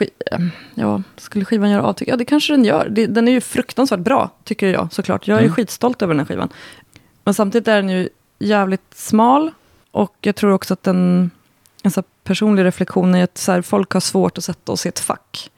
ja, 0.75 1.03
skulle 1.17 1.45
skivan 1.45 1.71
göra 1.71 1.83
avtryck? 1.83 2.09
Ja, 2.09 2.17
det 2.17 2.25
kanske 2.25 2.53
den 2.53 2.64
gör. 2.64 2.88
Det, 2.88 3.07
den 3.07 3.29
är 3.29 3.33
ju 3.33 3.40
fruktansvärt 3.40 4.01
bra, 4.01 4.31
tycker 4.45 4.69
jag 4.69 4.93
såklart. 4.93 5.29
Jag 5.29 5.38
är 5.38 5.43
Mm. 5.43 5.55
skitstolt 5.55 6.03
över 6.03 6.14
den 6.14 6.21
här 6.21 6.27
skivan. 6.27 6.49
Men 7.25 7.35
samtidigt 7.35 7.69
är 7.69 7.77
den 7.77 7.88
ju 7.88 8.09
jävligt 8.38 8.94
smal. 8.94 9.51
Och 9.90 10.16
jag 10.20 10.37
tror 10.37 10.53
också 10.53 10.75
att 10.75 10.83
den, 10.83 11.31
en 11.83 11.90
så 11.90 12.03
personlig 12.25 12.64
reflektion 12.64 13.14
är 13.14 13.25
att 13.25 13.38
så 13.38 13.53
här, 13.53 13.62
folk 13.62 13.92
har 13.92 14.01
svårt 14.01 14.38
att 14.38 14.44
sätta 14.44 14.73
oss 14.73 14.87
i 14.87 14.88
ett 14.88 14.99
fack. 14.99 15.51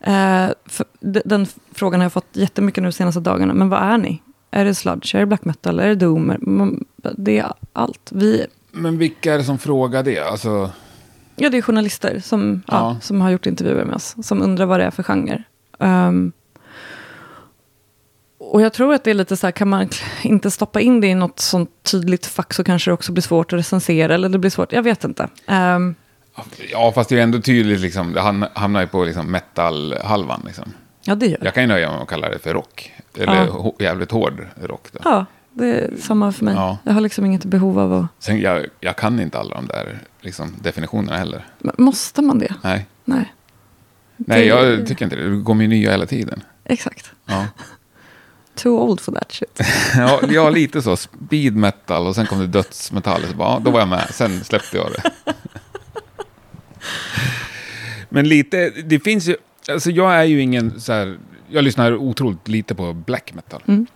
Eh, 0.00 0.46
för, 0.66 0.86
de- 1.00 1.22
den 1.24 1.46
frågan 1.72 2.00
har 2.00 2.04
jag 2.04 2.12
fått 2.12 2.28
jättemycket 2.32 2.82
nu 2.82 2.88
de 2.88 2.92
senaste 2.92 3.20
dagarna. 3.20 3.54
Men 3.54 3.68
vad 3.68 3.82
är 3.82 3.98
ni? 3.98 4.22
Är 4.50 4.64
det 4.64 4.74
sludge? 4.74 5.14
Är 5.14 5.18
det 5.20 5.26
black 5.26 5.44
metal? 5.44 5.80
Är 5.80 5.88
det 5.88 5.94
doom? 5.94 6.84
Det 7.16 7.38
är 7.38 7.52
allt. 7.72 8.10
Vi, 8.14 8.46
Men 8.70 8.98
vilka 8.98 9.34
är 9.34 9.38
det 9.38 9.44
som 9.44 9.58
frågar 9.58 10.02
det? 10.02 10.18
Alltså, 10.20 10.70
Ja, 11.36 11.50
det 11.50 11.58
är 11.58 11.62
journalister 11.62 12.20
som, 12.20 12.62
ja. 12.66 12.74
Ja. 12.74 12.96
som 13.00 13.20
har 13.20 13.30
gjort 13.30 13.46
intervjuer 13.46 13.84
med 13.84 13.94
oss. 13.96 14.16
Som 14.22 14.42
undrar 14.42 14.66
vad 14.66 14.80
det 14.80 14.84
är 14.86 14.90
för 14.90 15.02
genre. 15.02 15.42
Ehm, 15.78 16.32
och 18.54 18.62
jag 18.62 18.72
tror 18.72 18.94
att 18.94 19.04
det 19.04 19.10
är 19.10 19.14
lite 19.14 19.36
så 19.36 19.46
här, 19.46 19.52
kan 19.52 19.68
man 19.68 19.88
inte 20.22 20.50
stoppa 20.50 20.80
in 20.80 21.00
det 21.00 21.06
i 21.06 21.14
något 21.14 21.40
sånt 21.40 21.70
tydligt 21.82 22.26
fack 22.26 22.54
så 22.54 22.64
kanske 22.64 22.90
det 22.90 22.94
också 22.94 23.12
blir 23.12 23.22
svårt 23.22 23.52
att 23.52 23.58
recensera. 23.58 24.14
Eller 24.14 24.28
det 24.28 24.38
blir 24.38 24.50
svårt, 24.50 24.72
jag 24.72 24.82
vet 24.82 25.04
inte. 25.04 25.28
Ehm, 25.46 25.94
ja, 26.70 26.92
fast 26.94 27.10
det 27.10 27.18
är 27.18 27.22
ändå 27.22 27.40
tydligt, 27.40 27.80
liksom, 27.80 28.12
det 28.12 28.20
ham- 28.20 28.48
hamnar 28.54 28.80
ju 28.80 28.86
på 28.86 29.04
liksom, 29.04 29.30
metal-halvan. 29.30 30.42
Liksom. 30.46 30.72
ja, 31.04 31.14
det 31.14 31.26
gör 31.26 31.38
det. 31.38 31.44
Jag 31.44 31.54
kan 31.54 31.62
ju 31.62 31.66
nöja 31.66 31.86
mig 31.88 31.96
med 31.96 32.02
att 32.02 32.08
kalla 32.08 32.28
det 32.28 32.38
för 32.38 32.54
rock. 32.54 32.92
Eller 33.18 33.34
Ja. 33.46 33.72
jävligt 33.78 34.10
hård 34.10 34.46
rock. 34.62 34.86
Då. 34.92 34.98
Ja, 35.04 35.26
det 35.52 35.66
är 35.66 35.90
samma 36.00 36.32
för 36.32 36.44
mig. 36.44 36.54
Ja. 36.54 36.78
Jag 36.84 36.92
har 36.92 37.00
liksom 37.00 37.26
inget 37.26 37.44
behov 37.44 37.78
av 37.78 37.92
att... 37.92 38.06
Sen, 38.24 38.40
jag, 38.40 38.66
jag 38.80 38.96
kan 38.96 39.20
inte 39.20 39.38
alla 39.38 39.54
de 39.54 39.66
där 39.66 39.98
liksom, 40.20 40.54
definitionerna 40.62 41.16
heller. 41.16 41.46
Men 41.58 41.74
Måste 41.78 42.22
man 42.22 42.38
det? 42.38 42.54
Nej, 42.62 42.86
Nej. 43.04 43.32
Nej 44.16 44.40
Det- 44.40 44.46
jag 44.46 44.86
tycker 44.86 45.04
inte 45.04 45.16
det. 45.16 45.36
Det 45.38 45.44
kommer 45.44 45.62
ju 45.62 45.68
nya 45.68 45.90
hela 45.90 46.06
tiden. 46.06 46.42
Exakt. 46.64 47.10
Ja. 47.26 47.46
Too 48.62 48.78
old 48.78 49.00
for 49.00 49.12
that 49.12 49.32
shit. 49.32 49.60
ja, 49.96 50.20
ja, 50.30 50.50
lite 50.50 50.82
så. 50.82 50.96
Speed 50.96 51.56
metal 51.56 52.06
och 52.06 52.14
sen 52.14 52.26
kom 52.26 52.38
det 52.38 52.46
dödsmetall. 52.46 53.22
Så 53.30 53.34
bara, 53.36 53.58
då 53.58 53.70
var 53.70 53.80
jag 53.80 53.88
med. 53.88 54.06
Sen 54.10 54.44
släppte 54.44 54.76
jag 54.76 54.92
det. 54.92 55.32
Men 58.08 58.28
lite, 58.28 58.70
det 58.70 59.00
finns 59.00 59.28
ju... 59.28 59.36
Alltså 59.68 59.90
jag 59.90 60.14
är 60.14 60.24
ju 60.24 60.40
ingen 60.40 60.80
så 60.80 60.92
här... 60.92 61.18
Jag 61.48 61.64
lyssnar 61.64 61.96
otroligt 61.96 62.48
lite 62.48 62.74
på 62.74 62.92
black 62.92 63.34
metal. 63.34 63.62
Mm. 63.66 63.86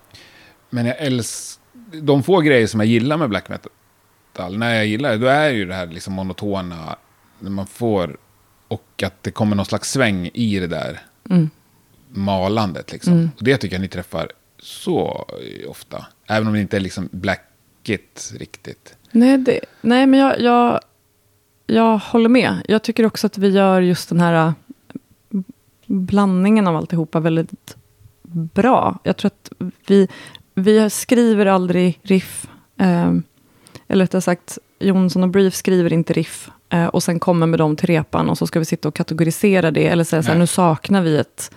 Men 0.71 0.87
jag 0.87 0.97
älskar... 0.99 1.65
De 2.03 2.23
få 2.23 2.41
grejer 2.41 2.67
som 2.67 2.81
jag 2.81 2.87
gillar 2.87 3.17
med 3.17 3.29
black 3.29 3.49
metal, 3.49 4.59
när 4.59 4.75
jag 4.75 4.87
gillar 4.87 5.11
det, 5.11 5.19
då 5.19 5.27
är 5.27 5.51
ju 5.51 5.65
det 5.67 5.75
här 5.75 5.87
liksom 5.87 6.15
monotona, 6.15 6.97
när 7.39 7.51
man 7.51 7.67
får... 7.67 8.17
Och 8.69 9.03
att 9.07 9.23
det 9.23 9.31
kommer 9.31 9.57
någon 9.57 9.67
slags 9.67 9.91
sväng 9.91 10.31
i 10.35 10.59
det 10.59 10.67
där 10.67 11.01
Mm. 11.31 11.51
malandet. 12.09 12.93
Liksom. 12.93 13.31
Och 13.37 13.45
det 13.45 13.57
tycker 13.57 13.77
jag 13.77 13.81
ni 13.81 13.89
träffar 13.89 14.31
så 14.65 15.27
ofta. 15.69 16.07
Även 16.27 16.47
om 16.47 16.55
det 16.55 16.61
inte 16.61 16.77
är 16.77 16.81
liksom 16.81 17.09
blackigt 17.13 18.33
riktigt. 18.39 18.97
Nej, 19.11 19.39
det, 19.39 19.61
nej 19.81 20.07
men 20.07 20.21
jag, 20.21 20.41
jag, 20.41 20.81
jag 21.67 21.99
håller 21.99 22.29
med. 22.29 22.63
Jag 22.69 22.83
tycker 22.83 23.07
också 23.07 23.27
att 23.27 23.39
vi 23.39 23.49
gör 23.49 23.81
just 23.81 24.09
den 24.09 24.21
här 24.21 24.47
äh, 24.47 24.53
blandningen 25.87 26.67
av 26.67 26.77
alltihopa 26.77 27.21
väldigt 27.21 27.77
bra. 28.33 28.99
Jag 29.03 29.17
tror 29.17 29.27
att 29.31 29.53
vi, 29.87 30.09
vi 30.55 30.91
skriver 30.91 31.47
aldrig 31.47 32.01
riff. 32.03 32.47
Eh, 32.77 33.13
eller 33.89 34.05
rättare 34.05 34.23
sagt, 34.23 34.59
Jonsson 34.79 35.23
och 35.23 35.29
Brief 35.29 35.55
skriver 35.55 35.93
inte 35.93 36.13
riff. 36.13 36.51
Eh, 36.69 36.87
och 36.87 37.03
sen 37.03 37.21
kommer 37.21 37.47
med 37.47 37.59
dem 37.59 37.77
till 37.77 37.87
repan 37.87 38.31
och 38.31 38.39
så 38.39 38.47
ska 38.47 38.59
vi 38.59 38.65
sitta 38.65 38.89
och 38.89 38.95
kategorisera 38.95 39.71
det. 39.71 39.87
Eller 39.87 40.05
säga 40.05 40.23
så 40.23 40.33
här, 40.33 40.39
nu 40.39 40.47
saknar 40.47 41.03
vi 41.03 41.17
ett, 41.17 41.51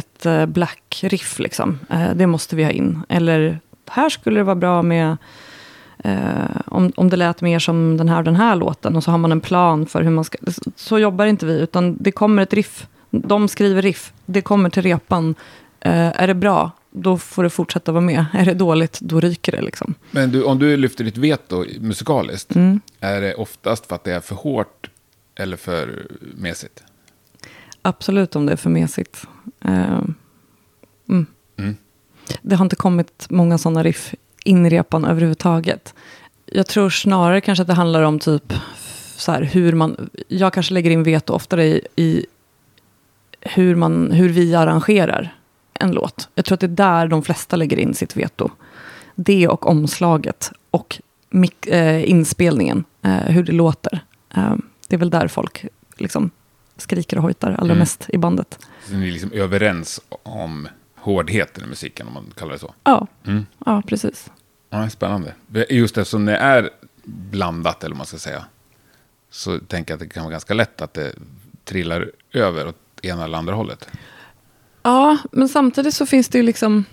ett 0.00 0.26
eh, 0.26 0.46
black 0.46 1.00
riff. 1.02 1.38
Liksom. 1.38 1.78
Eh, 1.90 2.10
det 2.14 2.26
måste 2.26 2.56
vi 2.56 2.64
ha 2.64 2.70
in. 2.70 3.02
Eller 3.08 3.60
här 3.90 4.08
skulle 4.08 4.40
det 4.40 4.44
vara 4.44 4.56
bra 4.56 4.82
med 4.82 5.16
Eh, 6.04 6.60
om, 6.66 6.92
om 6.96 7.10
det 7.10 7.16
lät 7.16 7.40
mer 7.40 7.58
som 7.58 7.96
den 7.96 8.08
här 8.08 8.18
och 8.18 8.24
den 8.24 8.36
här 8.36 8.56
låten 8.56 8.96
och 8.96 9.04
så 9.04 9.10
har 9.10 9.18
man 9.18 9.32
en 9.32 9.40
plan 9.40 9.86
för 9.86 10.02
hur 10.02 10.10
man 10.10 10.24
ska... 10.24 10.38
Så 10.76 10.98
jobbar 10.98 11.26
inte 11.26 11.46
vi, 11.46 11.60
utan 11.60 11.96
det 12.00 12.12
kommer 12.12 12.42
ett 12.42 12.52
riff. 12.52 12.86
De 13.10 13.48
skriver 13.48 13.82
riff, 13.82 14.12
det 14.26 14.40
kommer 14.42 14.70
till 14.70 14.82
repan. 14.82 15.34
Är 15.80 16.26
det 16.26 16.34
bra, 16.34 16.70
då 16.90 17.18
får 17.18 17.42
det 17.42 17.50
fortsätta 17.50 17.92
vara 17.92 18.00
med. 18.00 18.24
Är 18.32 18.44
det 18.44 18.54
dåligt, 18.54 19.00
då 19.00 19.20
ryker 19.20 19.52
det 19.52 19.62
liksom. 19.62 19.94
Men 20.10 20.30
du, 20.30 20.42
om 20.44 20.58
du 20.58 20.76
lyfter 20.76 21.04
ditt 21.04 21.18
veto 21.18 21.64
musikaliskt, 21.80 22.56
Mm. 22.56 22.80
är 23.00 23.20
det 23.20 23.34
oftast 23.34 23.86
för 23.86 23.94
att 23.94 24.04
det 24.04 24.12
är 24.12 24.20
för 24.20 24.34
hårt 24.34 24.90
eller 25.34 25.56
för 25.56 26.06
mesigt? 26.34 26.82
Absolut 27.82 28.36
om 28.36 28.46
det 28.46 28.52
är 28.52 28.56
för 28.56 28.70
mesigt. 28.70 29.26
Eh, 29.64 30.02
mm. 31.08 31.26
Mm. 31.58 31.76
Det 32.42 32.56
har 32.56 32.64
inte 32.64 32.76
kommit 32.76 33.26
många 33.30 33.58
sådana 33.58 33.82
riff 33.82 34.14
in 34.44 34.66
i 34.66 34.70
repan 34.70 35.04
överhuvudtaget. 35.04 35.94
Jag 36.46 36.66
tror 36.66 36.90
snarare 36.90 37.40
kanske 37.40 37.62
att 37.62 37.68
det 37.68 37.74
handlar 37.74 38.02
om 38.02 38.18
typ 38.18 38.52
så 39.16 39.32
här, 39.32 39.42
hur 39.42 39.72
man... 39.72 40.10
Jag 40.28 40.52
kanske 40.52 40.74
lägger 40.74 40.90
in 40.90 41.02
veto 41.02 41.32
oftare 41.32 41.64
i, 41.64 41.86
i 41.96 42.26
hur, 43.40 43.74
man, 43.74 44.10
hur 44.10 44.28
vi 44.28 44.54
arrangerar 44.54 45.36
en 45.74 45.92
låt. 45.92 46.28
Jag 46.34 46.44
tror 46.44 46.54
att 46.56 46.60
det 46.60 46.66
är 46.66 46.68
där 46.68 47.08
de 47.08 47.22
flesta 47.22 47.56
lägger 47.56 47.78
in 47.78 47.94
sitt 47.94 48.16
veto. 48.16 48.50
Det 49.14 49.48
och 49.48 49.66
omslaget 49.66 50.52
och 50.70 51.00
eh, 51.66 52.10
inspelningen, 52.10 52.84
eh, 53.02 53.10
hur 53.10 53.42
det 53.42 53.52
låter. 53.52 54.04
Eh, 54.34 54.54
det 54.88 54.96
är 54.96 54.98
väl 54.98 55.10
där 55.10 55.28
folk 55.28 55.64
liksom 55.96 56.30
skriker 56.80 57.16
och 57.16 57.22
hojtar 57.22 57.50
allra 57.50 57.64
Mm. 57.72 57.78
mest 57.78 58.06
i 58.08 58.18
bandet. 58.18 58.58
Så 58.86 58.92
ni 58.94 59.08
är 59.08 59.12
liksom 59.12 59.32
överens 59.32 60.00
om 60.22 60.68
hårdheten 60.96 61.64
i 61.64 61.66
musiken, 61.66 62.06
om 62.08 62.12
man 62.14 62.32
kallar 62.36 62.52
det 62.52 62.58
så. 62.58 62.74
Ja, 62.84 63.06
Mm. 63.26 63.46
ja 63.66 63.82
precis. 63.86 64.30
Ja, 64.70 64.90
spännande. 64.90 65.34
Just 65.70 65.98
eftersom 65.98 66.24
det 66.24 66.36
är 66.36 66.70
blandat, 67.04 67.84
eller 67.84 67.92
vad 67.94 67.98
man 67.98 68.06
ska 68.06 68.18
säga, 68.18 68.44
så 69.30 69.58
tänker 69.58 69.92
jag 69.94 69.96
att 70.02 70.08
det 70.08 70.14
kan 70.14 70.22
vara 70.22 70.32
ganska 70.32 70.54
lätt 70.54 70.80
att 70.80 70.94
det 70.94 71.12
trillar 71.64 72.10
över 72.32 72.66
åt 72.68 72.76
ena 73.02 73.24
eller 73.24 73.38
andra 73.38 73.54
hållet. 73.54 73.88
Ja, 74.82 75.18
men 75.32 75.48
samtidigt 75.48 75.94
så 75.94 76.06
finns 76.06 76.28
det 76.28 76.38
ju 76.38 76.44
liksom... 76.44 76.84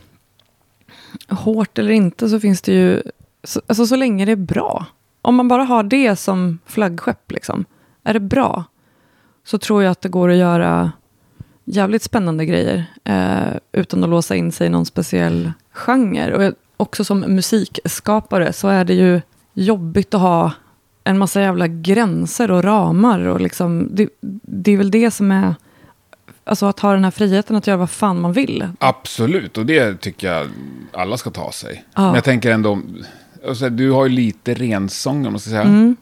Hårt 1.30 1.78
eller 1.78 1.92
inte 1.92 2.30
så 2.30 2.40
finns 2.40 2.62
det 2.62 2.72
ju... 2.74 3.04
Så, 3.44 3.62
alltså 3.68 3.88
så 3.88 3.96
länge 3.96 4.26
det 4.26 4.32
är 4.32 4.36
bra. 4.36 4.86
Om 5.22 5.36
man 5.36 5.48
bara 5.48 5.64
har 5.64 5.84
det 5.84 6.16
som 6.16 6.60
flaggskepp, 6.66 7.32
liksom. 7.32 7.66
Är 8.04 8.14
det 8.14 8.20
bra? 8.20 8.64
Så 9.48 9.58
tror 9.58 9.84
jag 9.84 9.92
att 9.92 10.02
det 10.02 10.10
går 10.10 10.30
att 10.30 10.38
göra 10.38 10.92
jävligt 11.66 12.04
spännande 12.04 12.46
grejer. 12.46 12.86
Eh, 13.04 13.58
utan 13.72 14.04
att 14.04 14.10
låsa 14.10 14.36
in 14.36 14.52
sig 14.52 14.68
i 14.68 14.70
någon 14.70 14.86
speciell 14.86 15.52
genre. 15.72 16.34
Och 16.36 16.44
jag, 16.44 16.54
också 16.78 17.04
som 17.04 17.20
musikskapare 17.20 18.54
så 18.54 18.68
är 18.68 18.86
det 18.86 18.94
ju 18.94 19.22
jobbigt 19.54 20.14
att 20.14 20.22
ha 20.22 20.52
en 21.04 21.18
massa 21.18 21.42
jävla 21.42 21.68
gränser 21.68 22.52
och 22.52 22.64
ramar. 22.64 23.20
Och 23.20 23.42
liksom, 23.42 23.90
det, 23.92 24.10
det 24.42 24.72
är 24.72 24.78
väl 24.78 24.92
det 24.92 25.12
som 25.12 25.32
är... 25.32 25.56
Alltså 26.44 26.66
att 26.66 26.80
ha 26.80 26.94
den 26.94 27.04
här 27.04 27.12
friheten 27.12 27.56
att 27.56 27.68
göra 27.68 27.78
vad 27.78 27.90
fan 27.90 28.22
man 28.22 28.34
vill. 28.34 28.68
Absolut, 28.80 29.58
och 29.58 29.66
det 29.66 30.02
tycker 30.02 30.34
jag 30.34 30.48
alla 30.94 31.18
ska 31.18 31.30
ta 31.30 31.52
sig. 31.52 31.86
Ja. 31.96 32.02
Men 32.02 32.16
jag 32.16 32.24
tänker 32.24 32.52
ändå, 32.52 32.82
alltså, 33.48 33.70
du 33.70 33.92
har 33.92 34.06
ju 34.06 34.12
lite 34.12 34.54
rensång, 34.54 35.26
om 35.26 35.34
man 35.34 35.40
ska 35.40 35.50
säga. 35.50 35.62
Mm. 35.62 35.96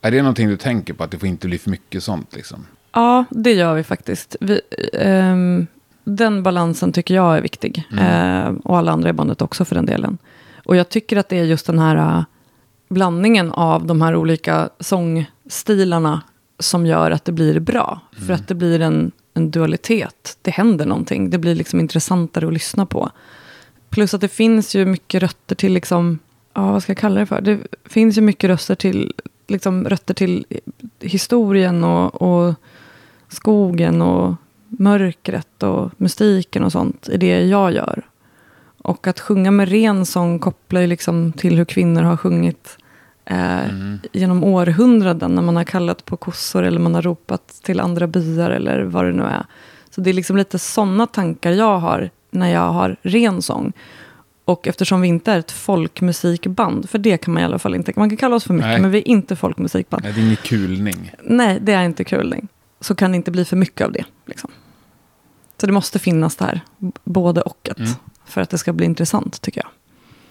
Är 0.00 0.10
det 0.10 0.18
någonting 0.18 0.48
du 0.48 0.56
tänker 0.56 0.94
på, 0.94 1.04
att 1.04 1.10
det 1.10 1.18
får 1.18 1.28
inte 1.28 1.46
bli 1.46 1.58
för 1.58 1.70
mycket 1.70 2.02
sånt? 2.02 2.36
Liksom? 2.36 2.66
Ja, 2.96 3.24
det 3.30 3.52
gör 3.52 3.74
vi 3.74 3.82
faktiskt. 3.82 4.36
Vi, 4.40 4.60
ehm, 4.92 5.66
den 6.04 6.42
balansen 6.42 6.92
tycker 6.92 7.14
jag 7.14 7.36
är 7.36 7.40
viktig. 7.42 7.84
Eh, 8.00 8.48
och 8.64 8.78
alla 8.78 8.92
andra 8.92 9.08
i 9.08 9.12
bandet 9.12 9.42
också 9.42 9.64
för 9.64 9.74
den 9.74 9.86
delen. 9.86 10.18
Och 10.64 10.76
jag 10.76 10.88
tycker 10.88 11.16
att 11.16 11.28
det 11.28 11.38
är 11.38 11.44
just 11.44 11.66
den 11.66 11.78
här 11.78 11.96
eh, 11.96 12.24
blandningen 12.88 13.52
av 13.52 13.86
de 13.86 14.02
här 14.02 14.16
olika 14.16 14.68
sångstilarna 14.80 16.22
som 16.58 16.86
gör 16.86 17.10
att 17.10 17.24
det 17.24 17.32
blir 17.32 17.60
bra. 17.60 18.00
För 18.26 18.32
att 18.32 18.48
det 18.48 18.54
blir 18.54 18.80
en, 18.80 19.12
en 19.34 19.50
dualitet. 19.50 20.38
Det 20.42 20.50
händer 20.50 20.86
någonting. 20.86 21.30
Det 21.30 21.38
blir 21.38 21.54
liksom 21.54 21.80
intressantare 21.80 22.46
att 22.46 22.52
lyssna 22.52 22.86
på. 22.86 23.10
Plus 23.90 24.14
att 24.14 24.20
det 24.20 24.28
finns 24.28 24.74
ju 24.74 24.86
mycket 24.86 25.22
rötter 25.22 25.54
till, 25.54 25.72
liksom, 25.72 26.18
ja, 26.54 26.72
vad 26.72 26.82
ska 26.82 26.90
jag 26.90 26.98
kalla 26.98 27.20
det 27.20 27.26
för? 27.26 27.40
Det 27.40 27.58
finns 27.84 28.18
ju 28.18 28.20
mycket 28.20 28.48
röster 28.48 28.74
till, 28.74 29.12
liksom, 29.46 29.88
rötter 29.88 30.14
till 30.14 30.46
historien 31.00 31.84
och, 31.84 32.22
och 32.22 32.54
skogen 33.28 34.02
och 34.02 34.34
mörkret 34.68 35.62
och 35.62 35.90
mystiken 35.96 36.64
och 36.64 36.72
sånt 36.72 37.08
i 37.08 37.16
det 37.16 37.40
jag 37.46 37.72
gör. 37.72 38.02
Och 38.82 39.06
att 39.06 39.20
sjunga 39.20 39.50
med 39.50 39.68
ren 39.68 40.06
sång 40.06 40.38
kopplar 40.38 40.80
ju 40.80 40.86
liksom 40.86 41.32
till 41.32 41.56
hur 41.56 41.64
kvinnor 41.64 42.02
har 42.02 42.16
sjungit 42.16 42.78
eh, 43.24 43.64
Mm. 43.70 43.98
genom 44.12 44.44
århundraden 44.44 45.34
när 45.34 45.42
man 45.42 45.56
har 45.56 45.64
kallat 45.64 46.04
på 46.04 46.16
kossor 46.16 46.62
eller 46.62 46.80
man 46.80 46.94
har 46.94 47.02
ropat 47.02 47.60
till 47.62 47.80
andra 47.80 48.06
byar 48.06 48.50
eller 48.50 48.82
vad 48.82 49.04
det 49.04 49.12
nu 49.12 49.22
är. 49.22 49.46
Så 49.90 50.00
det 50.00 50.10
är 50.10 50.14
liksom 50.14 50.36
lite 50.36 50.58
sådana 50.58 51.06
tankar 51.06 51.50
jag 51.50 51.78
har 51.78 52.10
när 52.30 52.52
jag 52.52 52.72
har 52.72 52.96
ren 53.02 53.42
sång. 53.42 53.72
Och 54.44 54.68
eftersom 54.68 55.00
vi 55.00 55.08
inte 55.08 55.32
är 55.32 55.38
ett 55.38 55.52
folkmusikband, 55.52 56.90
för 56.90 56.98
det 56.98 57.16
kan 57.16 57.34
man 57.34 57.42
i 57.42 57.46
alla 57.46 57.58
fall 57.58 57.74
inte, 57.74 57.92
man 57.96 58.10
kan 58.10 58.16
kalla 58.16 58.36
oss 58.36 58.44
för 58.44 58.54
mycket, 58.54 58.68
Nej. 58.70 58.80
men 58.80 58.90
vi 58.90 58.98
är 58.98 59.08
inte 59.08 59.36
folkmusikband. 59.36 60.02
Nej, 60.04 60.12
det 60.12 60.20
är 60.20 60.24
ingen 60.24 60.36
kulning. 60.36 61.12
Nej, 61.22 61.58
det 61.62 61.72
är 61.72 61.84
inte 61.84 62.04
kulning. 62.04 62.48
Så 62.80 62.94
kan 62.94 63.10
det 63.10 63.16
inte 63.16 63.30
bli 63.30 63.44
för 63.44 63.56
mycket 63.56 63.84
av 63.86 63.92
det. 63.92 64.04
Liksom. 64.26 64.50
Så 65.60 65.66
det 65.66 65.72
måste 65.72 65.98
finnas 65.98 66.38
b- 66.78 66.90
både 67.04 67.40
och. 67.40 67.68
Ett, 67.70 67.78
Mm. 67.78 67.90
För 68.24 68.40
att 68.40 68.50
det 68.50 68.58
ska 68.58 68.72
bli 68.72 68.86
intressant, 68.86 69.40
tycker 69.40 69.62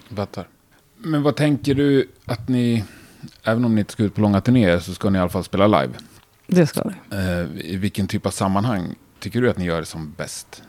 jag. 0.09 0.17
Fattar. 0.17 0.47
Men 0.97 1.23
vad 1.23 1.35
tänker 1.35 1.75
du 1.75 2.07
att 2.25 2.47
ni, 2.47 2.83
även 3.43 3.65
om 3.65 3.75
ni 3.75 3.79
inte 3.81 3.91
ska 3.93 4.03
ut 4.03 4.15
på 4.15 4.21
långa 4.21 4.41
turnéer, 4.41 4.79
så 4.79 4.93
ska 4.93 5.09
ni 5.09 5.17
i 5.17 5.21
alla 5.21 5.29
fall 5.29 5.43
spela 5.43 5.67
live. 5.67 5.93
Det 6.47 6.67
ska 6.67 6.81
vi. 6.83 7.17
Eh, 7.17 7.71
I 7.73 7.77
vilken 7.77 8.07
typ 8.07 8.25
av 8.25 8.29
sammanhang 8.31 8.95
tycker 9.19 9.41
du 9.41 9.49
att 9.49 9.57
ni 9.57 9.65
gör 9.65 9.79
det 9.79 9.85
som 9.85 10.13
bäst? 10.17 10.63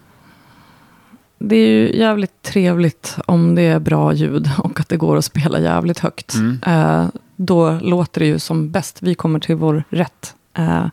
Det 1.38 1.56
är 1.56 1.68
ju 1.68 1.96
jävligt 1.98 2.42
trevligt 2.42 3.16
om 3.26 3.54
det 3.54 3.62
är 3.62 3.78
bra 3.78 4.12
ljud 4.12 4.50
och 4.58 4.80
att 4.80 4.88
det 4.88 4.96
går 4.96 5.16
att 5.16 5.24
spela 5.24 5.60
jävligt 5.60 5.98
högt. 5.98 6.34
Mm. 6.34 6.58
Eh, 6.66 7.08
då 7.36 7.70
låter 7.82 8.20
det 8.20 8.26
ju 8.26 8.38
som 8.38 8.70
bäst. 8.70 9.02
Vi 9.02 9.14
kommer 9.14 9.38
till 9.40 9.56
vår 9.56 9.84
rätt. 9.90 10.34
Eh, 10.54 10.86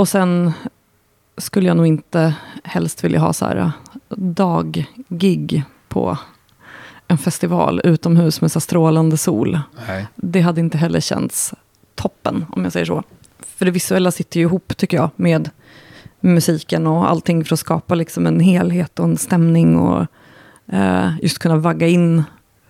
och 0.00 0.08
sen 0.08 0.52
skulle 1.36 1.68
jag 1.68 1.76
nog 1.76 1.86
inte 1.86 2.34
helst 2.64 3.04
vilja 3.04 3.18
ha 3.18 3.32
så 3.32 3.46
här 3.46 3.56
eh, 3.56 3.70
daggig 4.16 5.62
på 5.88 6.18
en 7.08 7.18
festival 7.18 7.80
utomhus 7.84 8.40
med 8.40 8.52
så 8.52 8.60
strålande 8.60 9.16
sol. 9.16 9.60
Nej. 9.88 10.06
Det 10.16 10.40
hade 10.40 10.60
inte 10.60 10.78
heller 10.78 11.00
känts 11.00 11.54
toppen, 11.94 12.46
om 12.52 12.64
jag 12.64 12.72
säger 12.72 12.86
så. 12.86 13.02
För 13.38 13.64
det 13.64 13.70
visuella 13.70 14.10
sitter 14.10 14.40
ju 14.40 14.46
ihop, 14.46 14.76
tycker 14.76 14.96
jag, 14.96 15.10
med 15.16 15.50
musiken 16.20 16.86
och 16.86 17.10
allting 17.10 17.44
för 17.44 17.54
att 17.54 17.60
skapa 17.60 17.94
liksom 17.94 18.26
en 18.26 18.40
helhet 18.40 18.98
och 18.98 19.04
en 19.04 19.16
stämning 19.16 19.76
och 19.76 20.06
eh, 20.72 21.10
just 21.22 21.38
kunna 21.38 21.56
vagga 21.56 21.86
in 21.86 22.22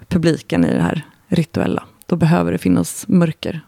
publiken 0.09 0.64
i 0.64 0.75
det 0.75 0.83
här 0.83 1.07
rituella. 1.29 1.85
Då 2.07 2.16
behöver 2.16 2.53
det 2.53 2.59
finnas 2.59 3.09
mörker. 3.09 3.61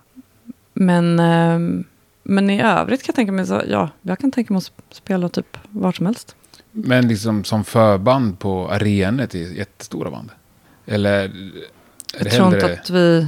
Men, 0.75 1.20
eh, 1.20 1.85
men 2.22 2.50
i 2.50 2.62
övrigt 2.62 3.00
kan 3.02 3.06
jag 3.12 3.16
tänka 3.16 3.32
mig 3.32 3.46
så, 3.46 3.62
ja, 3.68 3.88
jag 4.02 4.18
kan 4.18 4.30
tänka 4.30 4.52
mig 4.52 4.58
att 4.58 4.64
sp- 4.64 4.94
spela 4.94 5.28
typ 5.28 5.58
var 5.70 5.92
som 5.92 6.06
helst. 6.06 6.37
Men 6.72 7.08
liksom 7.08 7.44
som 7.44 7.64
förband 7.64 8.38
på 8.38 8.68
arenor 8.70 9.26
till 9.26 9.56
jättestora 9.56 10.11
band? 10.11 10.30
Eller 10.87 11.20
Jag 12.18 12.30
tror 12.32 12.44
hellre... 12.44 12.61
inte 12.70 12.80
att 12.82 12.90
vi 12.90 13.26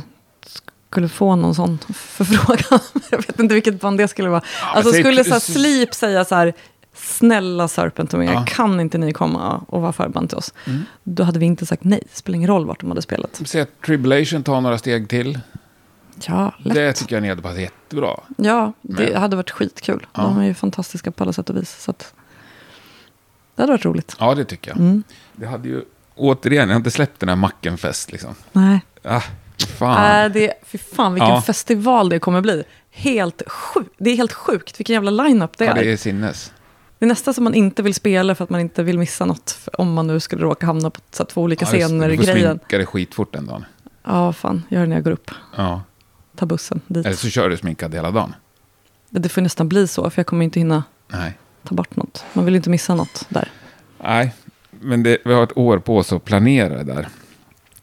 skulle 0.90 1.09
få 1.09 1.37
någon 1.37 1.54
sån 1.54 1.78
förfrågan. 1.94 2.80
jag 3.11 3.18
vet 3.26 3.40
inte 3.40 3.54
vilket 3.54 3.80
band 3.80 3.98
det 3.98 4.09
skulle 4.09 4.28
vara. 4.28 4.42
alltså 4.62 4.92
säg- 4.92 5.02
skulle 5.02 5.24
så 5.24 5.40
Sleep 5.40 5.94
säga 5.94 6.24
så 6.24 6.35
här, 6.35 6.52
snälla 6.94 7.68
Serpent 7.68 8.14
Omega, 8.14 8.33
Ja. 8.33 8.44
kan 8.48 8.80
inte 8.80 8.98
ni 8.98 9.12
komma 9.12 9.64
och 9.68 9.80
vara 9.83 9.92
förband 9.92 10.28
till 10.28 10.38
oss? 10.38 10.54
Mm. 10.66 10.83
Då 11.02 11.22
hade 11.22 11.38
vi 11.38 11.46
inte 11.46 11.66
sagt 11.66 11.85
nej, 11.85 12.00
det 12.12 12.16
spelar 12.16 12.37
ingen 12.37 12.48
roll 12.50 12.66
vart 12.66 12.80
de 12.80 12.90
hade 12.90 13.02
spelat. 13.02 13.40
Säg 13.44 13.61
att 13.61 13.80
Tribulation 13.87 14.42
tar 14.42 14.61
några 14.61 14.78
steg 14.78 15.09
till. 15.09 15.38
Ja, 16.27 16.53
lätt. 16.59 16.74
Det 16.74 16.92
tycker 16.92 17.16
jag 17.16 17.22
ni 17.22 17.29
hade 17.29 17.42
passat 17.42 17.59
jättebra. 17.61 18.20
Ja, 18.37 18.72
det 18.83 19.05
Men- 19.12 19.20
hade 19.20 19.37
varit 19.37 19.50
skitkul. 19.50 20.07
Ja. 20.14 20.22
De 20.22 20.38
är 20.38 20.44
ju 20.44 20.55
fantastiska 20.55 21.11
på 21.11 21.24
alla 21.24 21.33
sätt 21.33 21.50
och 21.50 21.57
vis. 21.57 21.83
Så 21.83 21.90
att, 21.90 22.14
det 23.55 23.62
hade 23.62 23.72
varit 23.72 23.85
roligt. 23.85 24.16
Ja, 24.20 24.35
det 24.35 24.44
tycker 24.44 24.70
jag. 24.70 24.79
Mm. 24.79 25.03
Det 25.33 25.46
hade 25.46 25.68
ju... 25.68 25.83
Återigen, 26.16 26.68
jag 26.68 26.74
har 26.74 26.81
inte 26.81 26.90
släppt 26.90 27.20
den 27.20 27.29
här 27.29 27.37
Mackenfest 27.37 28.12
liksom. 28.12 28.35
Nej, 28.53 28.81
Ah, 29.03 29.20
fan. 29.79 30.24
äh, 30.27 30.33
det, 30.33 30.53
fy 30.66 30.79
fan 30.79 31.14
vilken 31.14 31.31
Ja. 31.31 31.42
festival 31.42 32.09
det 32.09 32.18
kommer 32.18 32.40
bli. 32.40 32.64
Helt 32.90 33.42
sjukt. 33.46 33.90
Det 33.98 34.11
är 34.11 34.16
helt 34.16 34.33
sjukt 34.33 34.81
vilken 34.81 34.94
jävla 34.94 35.11
line-up 35.11 35.59
det 35.59 35.64
ja, 35.64 35.70
är. 35.77 35.85
det 35.85 35.92
är 35.92 35.96
sinnes. 35.96 36.53
Det 36.98 37.05
är 37.05 37.09
nästan 37.09 37.35
som 37.35 37.44
man 37.44 37.55
inte 37.55 37.83
vill 37.83 37.94
spela 37.94 38.35
för 38.35 38.44
att 38.44 38.50
man 38.50 38.61
inte 38.61 38.83
vill 38.83 38.98
missa 38.98 39.24
något. 39.24 39.68
Om 39.72 39.92
man 39.94 40.07
nu 40.07 40.20
skulle 40.20 40.42
råka 40.42 40.66
hamna 40.66 40.90
på 40.90 41.00
så 41.11 41.24
två 41.24 41.42
olika 41.42 41.64
Ja, 41.64 41.72
just 41.77 41.87
scener 41.88 42.09
i 42.09 42.16
Du 42.16 42.16
får 42.16 42.33
grejen. 42.33 42.59
sminka 42.59 42.77
dig 42.77 42.87
skitfort 42.87 43.33
den 43.33 43.46
dagen. 43.46 43.64
Ja, 44.05 44.33
fan, 44.33 44.62
gör 44.68 44.81
det 44.81 44.87
när 44.87 44.96
jag 44.96 45.05
går 45.05 45.11
upp. 45.11 45.31
Ja. 45.57 45.83
Ta 46.37 46.47
bussen 46.47 46.81
dit. 46.87 47.07
Eller 47.07 47.16
så 47.16 47.29
kör 47.29 47.49
du 47.49 47.57
sminkad 47.57 47.94
hela 47.94 48.11
dagen. 48.11 48.35
Det 49.11 49.29
får 49.29 49.42
nästan 49.42 49.68
bli 49.68 49.87
så, 49.88 50.11
för 50.11 50.18
jag 50.20 50.27
kommer 50.27 50.44
inte 50.44 50.61
hinna 50.61 50.85
Nej. 51.09 51.38
ta 51.68 51.75
bort 51.75 51.97
något. 51.97 52.25
Man 52.33 52.44
vill 52.44 52.57
inte 52.57 52.70
missa 52.70 52.94
något 52.94 53.27
där. 53.29 53.49
Nej, 54.03 54.35
men 54.70 55.03
det, 55.03 55.18
vi 55.25 55.33
har 55.35 55.42
ett 55.42 55.57
år 55.59 55.79
på 55.79 55.97
oss 55.99 56.12
att 56.12 56.25
planera 56.25 56.68
det 56.77 56.85
där. 56.94 57.09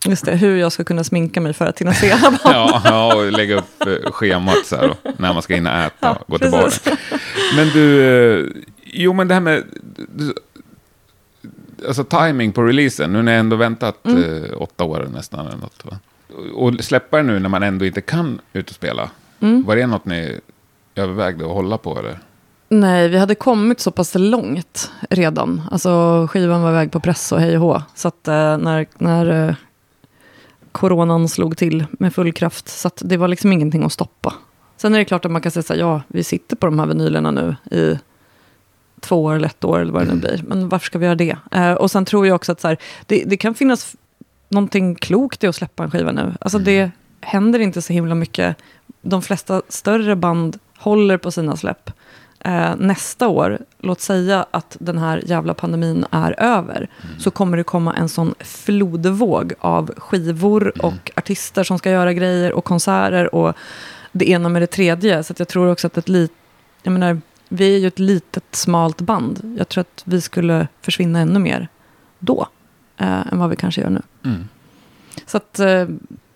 Just 0.08 0.26
det, 0.26 0.36
hur 0.36 0.58
jag 0.58 0.72
ska 0.72 0.84
kunna 0.84 1.04
sminka 1.04 1.42
mig 1.42 1.54
för 1.54 1.66
att 1.66 1.80
hinna 1.82 1.94
se 1.94 2.12
alla 2.12 2.32
barn. 2.32 2.40
Ja, 2.44 2.82
ja 2.86 3.16
och 3.16 3.32
lägga 3.32 3.56
upp 3.56 3.82
eh, 3.88 4.12
schemat 4.12 4.66
så 4.66 4.76
här 4.76 4.96
när 5.18 5.34
man 5.34 5.42
ska 5.42 5.56
hinna 5.56 5.86
äta 5.86 5.96
Ja, 6.00 6.14
och 6.16 6.28
gå 6.32 6.38
till 6.40 6.52
baren. 6.52 6.72
Men 7.56 7.68
du, 7.68 8.02
eh, 8.40 8.46
jo 8.86 9.14
men 9.14 9.28
det 9.28 9.34
här 9.34 9.42
med, 9.42 9.64
alltså 11.88 12.04
timing 12.04 12.52
på 12.52 12.64
releasen, 12.64 13.14
nu 13.14 13.22
när 13.22 13.32
jag 13.32 13.40
ändå 13.40 13.56
väntat 13.56 14.06
Mm. 14.06 14.44
eh, 14.44 14.62
åtta 14.62 14.84
år 14.84 15.10
nästan 15.14 15.48
eller 15.48 15.58
något. 15.58 15.86
Va? 15.86 16.00
Och 16.56 16.84
släppa 16.84 17.18
det 17.18 17.24
nu 17.24 17.40
när 17.40 17.50
man 17.50 17.64
ändå 17.64 17.86
inte 17.86 18.02
kan 18.02 18.42
ut 18.54 18.70
och 18.70 18.76
spela. 18.76 19.10
Mm. 19.40 19.64
Var 19.64 19.76
det 19.76 19.88
något 19.88 20.06
ni 20.06 20.40
övervägde 20.96 21.46
att 21.46 21.52
hålla 21.52 21.78
på 21.78 22.00
eller? 22.00 22.20
Nej, 22.70 23.10
vi 23.10 23.18
hade 23.18 23.36
kommit 23.36 23.80
så 23.80 23.92
pass 23.92 24.16
långt 24.16 24.92
redan. 25.10 25.62
Alltså 25.72 26.28
skivan 26.30 26.62
var 26.62 26.70
iväg 26.70 26.92
på 26.92 27.00
press 27.00 27.32
och 27.32 27.40
hej 27.40 27.58
och 27.58 27.62
hå. 27.62 27.82
Så 27.96 28.08
att 28.08 28.28
eh, 28.28 28.58
när, 28.58 28.86
när 28.98 29.50
eh, 29.50 29.56
coronan 30.72 31.30
slog 31.30 31.58
till 31.58 31.86
med 31.92 32.16
full 32.16 32.34
kraft. 32.34 32.68
Så 32.68 32.88
att 32.88 33.02
det 33.06 33.18
var 33.18 33.28
liksom 33.28 33.52
ingenting 33.52 33.84
att 33.84 33.94
stoppa. 33.94 34.34
Sen 34.78 34.94
är 34.96 35.00
det 35.00 35.06
klart 35.06 35.26
att 35.26 35.32
man 35.32 35.42
kan 35.42 35.52
säga 35.52 35.64
så 35.64 35.74
här, 35.74 35.80
ja, 35.80 36.02
vi 36.08 36.24
sitter 36.24 36.56
på 36.56 36.66
de 36.66 36.80
här 36.80 36.86
vinylerna 36.86 37.32
nu 37.32 37.56
i 37.72 38.00
två 39.00 39.24
år 39.24 39.36
eller 39.36 39.48
ett 39.48 39.64
år 39.64 39.80
eller 39.80 39.94
vad 39.94 40.08
det 40.08 40.14
nu 40.14 40.20
blir. 40.20 40.44
Men 40.48 40.70
varför 40.70 40.86
ska 40.86 41.00
vi 41.00 41.06
göra 41.06 41.16
det? 41.16 41.38
Eh, 41.52 41.74
och 41.74 41.92
sen 41.92 42.06
tror 42.06 42.28
jag 42.28 42.36
också 42.36 42.52
att 42.52 42.62
så 42.62 42.68
här, 42.68 42.78
det, 43.06 43.24
det 43.26 43.38
kan 43.38 43.54
finnas 43.54 43.96
någonting 44.52 44.96
klokt 44.96 45.44
i 45.44 45.48
att 45.48 45.56
släppa 45.56 45.84
en 45.84 45.92
skiva 45.92 46.12
nu. 46.12 46.34
Alltså 46.42 46.60
det 46.60 46.92
händer 47.22 47.60
inte 47.60 47.82
så 47.82 47.94
himla 47.94 48.16
mycket. 48.16 48.58
De 49.02 49.22
flesta 49.22 49.62
större 49.70 50.16
band 50.16 50.60
håller 50.78 51.18
på 51.18 51.32
sina 51.32 51.58
släpp. 51.58 51.92
Eh, 52.40 52.76
nästa 52.78 53.28
år, 53.28 53.60
låt 53.80 54.02
säga 54.02 54.46
att 54.52 54.78
den 54.80 54.98
här 54.98 55.22
jävla 55.26 55.54
pandemin 55.54 56.06
är 56.12 56.40
över, 56.40 56.90
så 57.20 57.32
kommer 57.32 57.58
det 57.58 57.64
komma 57.64 57.96
en 57.96 58.10
sån 58.10 58.36
flodvåg 58.40 59.54
av 59.60 59.92
skivor 59.98 60.86
och 60.86 61.12
artister 61.16 61.64
som 61.64 61.78
ska 61.78 61.92
göra 61.92 62.14
grejer 62.14 62.54
och 62.54 62.66
konserter 62.66 63.36
och 63.36 63.54
det 64.12 64.30
ena 64.30 64.50
med 64.50 64.62
det 64.62 64.68
tredje. 64.68 65.24
Så 65.24 65.34
jag 65.38 65.48
tror 65.48 65.72
också 65.72 65.88
att 65.88 65.98
ett 65.98 66.10
lit, 66.10 66.32
jag 66.84 66.92
menar, 66.92 67.22
vi 67.50 67.76
är 67.76 67.80
ju 67.80 67.88
ett 67.88 68.00
litet 68.00 68.46
smalt 68.52 69.02
band. 69.02 69.56
Jag 69.58 69.70
tror 69.70 69.82
att 69.82 70.04
vi 70.06 70.22
skulle 70.22 70.68
försvinna 70.82 71.20
ännu 71.20 71.40
mer 71.40 71.68
då 72.20 72.48
eh, 73.02 73.34
än 73.34 73.40
vad 73.40 73.50
vi 73.50 73.56
kanske 73.56 73.82
gör 73.82 73.90
nu. 73.90 74.02
Mm. 74.26 74.48
Så 75.26 75.38
att 75.38 75.60
eh, 75.60 75.68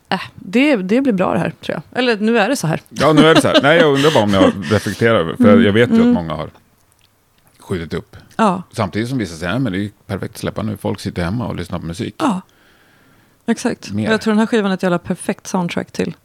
äh, 0.09 0.21
det, 0.35 0.75
det 0.75 1.01
blir 1.01 1.13
bra 1.13 1.33
det 1.33 1.39
här, 1.39 1.53
tror 1.61 1.73
jag. 1.91 1.99
Eller 1.99 2.17
nu 2.17 2.39
är 2.39 2.49
det 2.49 2.55
så 2.55 2.67
här. 2.67 2.81
Ja, 2.89 3.13
nu 3.13 3.21
är 3.27 3.35
det 3.35 3.41
så 3.41 3.47
här. 3.47 3.61
Nej, 3.61 3.77
jag 3.77 3.93
undrar 3.93 4.11
bara 4.13 4.23
om 4.23 4.33
jag 4.33 4.53
reflekterar 4.73 5.15
över 5.15 5.35
För 5.35 5.61
jag 5.61 5.73
vet 5.73 5.89
ju 5.89 5.99
att 6.01 6.13
många 6.13 6.33
har 6.33 6.49
skjutit 7.59 7.93
upp. 7.93 8.15
Ja, 8.35 8.63
Samtidigt 8.71 9.09
som 9.09 9.17
vissa 9.17 9.35
säger, 9.35 9.51
"Nej, 9.53 9.61
men 9.61 9.71
det 9.71 9.77
är 9.77 9.81
ju 9.81 9.91
perfekt 10.05 10.33
att 10.33 10.37
släppa 10.39 10.63
nu. 10.63 10.77
Folk 10.77 10.99
sitter 10.99 11.23
hemma 11.23 11.47
och 11.47 11.55
lyssnar 11.55 11.79
på 11.79 11.85
musik. 11.85 12.15
ja. 12.19 12.41
exakt. 13.45 13.91
Mer. 13.91 14.11
Jag 14.11 14.21
tror 14.21 14.31
den 14.33 14.39
här 14.39 14.45
skivan 14.45 14.71
är 14.71 14.75
ett 14.75 14.83
jävla 14.83 14.99
perfekt 14.99 15.47
soundtrack 15.47 15.91
till 15.91 16.15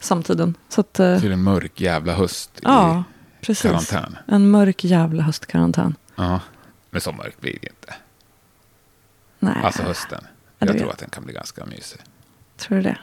samtiden. 0.00 0.54
Så 0.68 0.80
att, 0.80 1.00
eh, 1.00 1.20
Till 1.20 1.32
en 1.32 1.42
mörk 1.42 1.80
jävla 1.80 2.12
höst 2.12 2.50
ja, 2.62 3.04
i 3.40 3.46
precis. 3.46 3.62
karantän. 3.62 4.16
En 4.26 4.50
mörk 4.50 4.84
jävla 4.84 5.22
höstkarantän. 5.22 5.94
Ja. 6.16 6.40
Men 6.90 7.00
så 7.00 7.12
mörkt 7.12 7.40
blir 7.40 7.58
det 7.62 7.66
inte. 7.68 7.94
Nej, 9.54 9.64
Alltså 9.64 9.82
hösten. 9.82 10.20
Ja, 10.22 10.26
Jag 10.58 10.68
tror 10.68 10.80
jag. 10.80 10.90
att 10.90 10.98
den 10.98 11.10
kan 11.10 11.24
bli 11.24 11.34
ganska 11.34 11.64
mysig. 11.66 12.00
tror 12.56 12.76
du 12.76 12.82
det? 12.82 12.98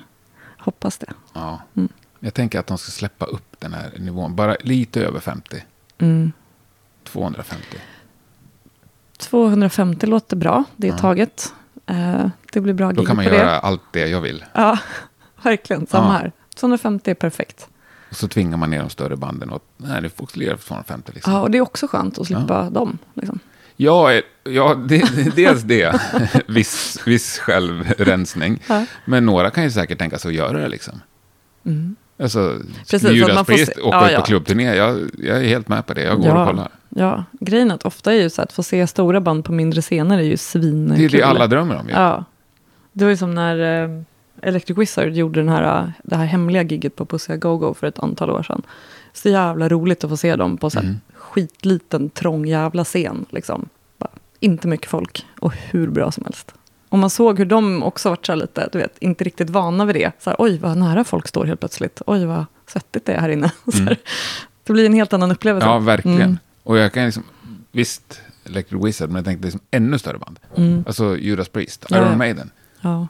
Hoppas 0.57 0.97
det. 0.97 1.13
Ja. 1.33 1.61
Mm. 1.75 1.89
Jag 2.19 2.33
tänker 2.33 2.59
att 2.59 2.67
de 2.67 2.77
ska 2.77 2.91
släppa 2.91 3.25
upp 3.25 3.55
den 3.59 3.73
här 3.73 3.91
nivån. 3.97 4.35
Bara 4.35 4.55
lite 4.61 5.05
över 5.05 5.19
50. 5.19 5.63
Mm. 5.97 6.31
250. 7.03 7.77
250 9.17 10.05
låter 10.07 10.35
bra, 10.35 10.63
det 10.75 10.87
är 10.87 10.91
Ja. 10.91 10.97
taget. 10.97 11.53
Eh, 11.85 12.27
det 12.53 12.61
blir 12.61 12.73
bra 12.73 12.91
Då 12.91 13.01
gig 13.01 13.07
kan 13.07 13.15
man 13.15 13.25
göra 13.25 13.37
det. 13.45 13.59
allt 13.59 13.81
det 13.91 14.07
jag 14.07 14.21
vill. 14.21 14.45
Ja, 14.53 14.77
verkligen. 15.43 15.87
Samma 15.87 16.05
Ja. 16.07 16.11
här. 16.11 16.31
250 16.55 17.11
är 17.11 17.15
perfekt. 17.15 17.67
Och 18.09 18.15
så 18.17 18.27
tvingar 18.27 18.57
man 18.57 18.69
ner 18.69 18.79
de 18.79 18.89
större 18.89 19.15
banden. 19.15 19.49
Och, 19.49 19.63
nej, 19.77 20.01
det 20.01 20.09
får 20.09 20.29
lira 20.33 20.57
för 20.57 20.67
250 20.67 21.11
liksom. 21.15 21.33
Ja, 21.33 21.41
och 21.41 21.51
det 21.51 21.57
är 21.57 21.61
också 21.61 21.87
skönt 21.87 22.19
att 22.19 22.27
slippa 22.27 22.69
dem. 22.69 22.97
Liksom. 23.13 23.39
Ja, 23.77 24.13
eh, 24.13 24.21
ja 24.43 24.75
det, 24.87 25.35
dels 25.35 25.61
det. 25.61 26.01
viss, 26.47 26.99
viss 27.05 27.39
självrensning. 27.39 28.59
Ja. 28.67 28.85
Men 29.05 29.25
några 29.25 29.49
kan 29.49 29.63
ju 29.63 29.71
säkert 29.71 29.99
tänka 29.99 30.17
sig 30.17 30.29
att 30.29 30.35
göra 30.35 30.59
det 30.59 30.67
liksom. 30.67 31.01
Mm. 31.65 31.95
Alltså, 32.19 32.57
Precis, 32.89 33.11
Judas 33.11 33.37
får 33.37 33.43
Priest 33.43 33.75
se- 33.75 33.81
åka 33.81 33.97
ja, 33.97 34.05
ut 34.07 34.11
ja. 34.13 34.19
på 34.19 34.25
klubbturné. 34.25 34.75
Jag, 34.75 34.99
jag 35.23 35.37
är 35.37 35.43
helt 35.47 35.67
med 35.67 35.85
på 35.85 35.93
det. 35.93 36.03
Jag 36.03 36.17
går 36.21 36.29
och 36.31 36.39
Ja. 36.41 36.45
kollar. 36.45 36.69
Ja, 36.89 37.23
grejen 37.31 37.71
är 37.71 37.75
att 37.75 37.85
ofta 37.85 38.13
är 38.13 38.21
ju 38.21 38.29
så 38.29 38.41
att 38.41 38.53
få 38.53 38.63
se 38.63 38.87
stora 38.87 39.21
band 39.21 39.45
på 39.45 39.51
mindre 39.51 39.81
scener 39.81 40.17
är 40.17 40.23
ju 40.23 40.37
svinkul. 40.37 40.97
Det 40.97 41.05
är 41.05 41.09
det 41.09 41.23
alla 41.23 41.47
drömmer 41.47 41.75
om 41.79 41.87
ju. 41.87 41.93
Ja. 41.93 42.25
Det 42.91 43.05
var 43.05 43.09
ju 43.11 43.17
som 43.17 43.35
när, 43.35 43.83
eh, 43.83 44.01
Electric 44.41 44.77
Wizard 44.77 45.09
gjorde 45.13 45.39
den 45.39 45.49
här, 45.49 45.93
det 46.03 46.15
här 46.15 46.25
hemliga 46.25 46.63
gigget 46.63 46.95
på 46.95 47.05
Pussy 47.05 47.35
Go 47.37 47.57
Go 47.57 47.73
för 47.73 47.87
ett 47.87 47.99
antal 47.99 48.29
år 48.29 48.43
sedan. 48.43 48.61
Så 49.13 49.29
jävla 49.29 49.69
roligt 49.69 50.03
att 50.03 50.09
få 50.09 50.17
se 50.17 50.35
dem 50.35 50.57
på 50.57 50.69
så 50.69 50.79
Mm. 50.79 50.99
Skitliten, 51.33 52.09
trång 52.09 52.45
jävla 52.45 52.83
scen. 52.83 53.25
Liksom. 53.29 53.69
Bara, 53.97 54.09
inte 54.39 54.67
mycket 54.67 54.89
folk 54.89 55.25
och 55.39 55.53
hur 55.53 55.87
bra 55.89 56.11
som 56.11 56.23
helst. 56.25 56.53
Och 56.89 56.99
man 56.99 57.09
såg 57.09 57.37
hur 57.37 57.45
de 57.45 57.83
också 57.83 58.09
var 58.09 58.17
så 58.21 58.35
lite, 58.35 58.69
du 58.71 58.77
vet, 58.77 58.97
inte 58.99 59.23
riktigt 59.23 59.49
vana 59.49 59.85
vid 59.85 59.95
det. 59.95 60.11
Så 60.19 60.29
här, 60.29 60.37
Oj, 60.39 60.57
vad 60.57 60.77
nära 60.77 61.03
folk 61.03 61.27
står 61.27 61.45
helt 61.45 61.59
plötsligt. 61.59 62.01
Oj, 62.07 62.25
vad 62.25 62.45
svettigt 62.67 63.05
det 63.05 63.13
är 63.13 63.19
här 63.21 63.29
inne. 63.29 63.51
Så 63.71 63.77
här, 63.83 63.97
det 64.63 64.73
blir 64.73 64.85
en 64.85 64.93
helt 64.93 65.13
annan 65.13 65.31
upplevelse. 65.31 65.67
Ja, 65.67 65.79
verkligen. 65.79 66.21
Mm. 66.21 66.37
Och 66.63 66.77
jag 66.77 66.93
kan 66.93 67.05
liksom, 67.05 67.23
visst, 67.71 68.21
Electric 68.45 68.85
Wizard, 68.85 69.09
men 69.09 69.15
jag 69.15 69.25
tänkte 69.25 69.45
liksom 69.45 69.61
ännu 69.71 69.99
större 69.99 70.17
band. 70.17 70.39
Mm. 70.55 70.83
Alltså 70.87 71.17
Judas 71.17 71.49
Priest, 71.49 71.85
Ja. 71.89 71.97
Iron 71.97 72.17
Maiden, 72.17 72.51
Ja, 72.81 73.07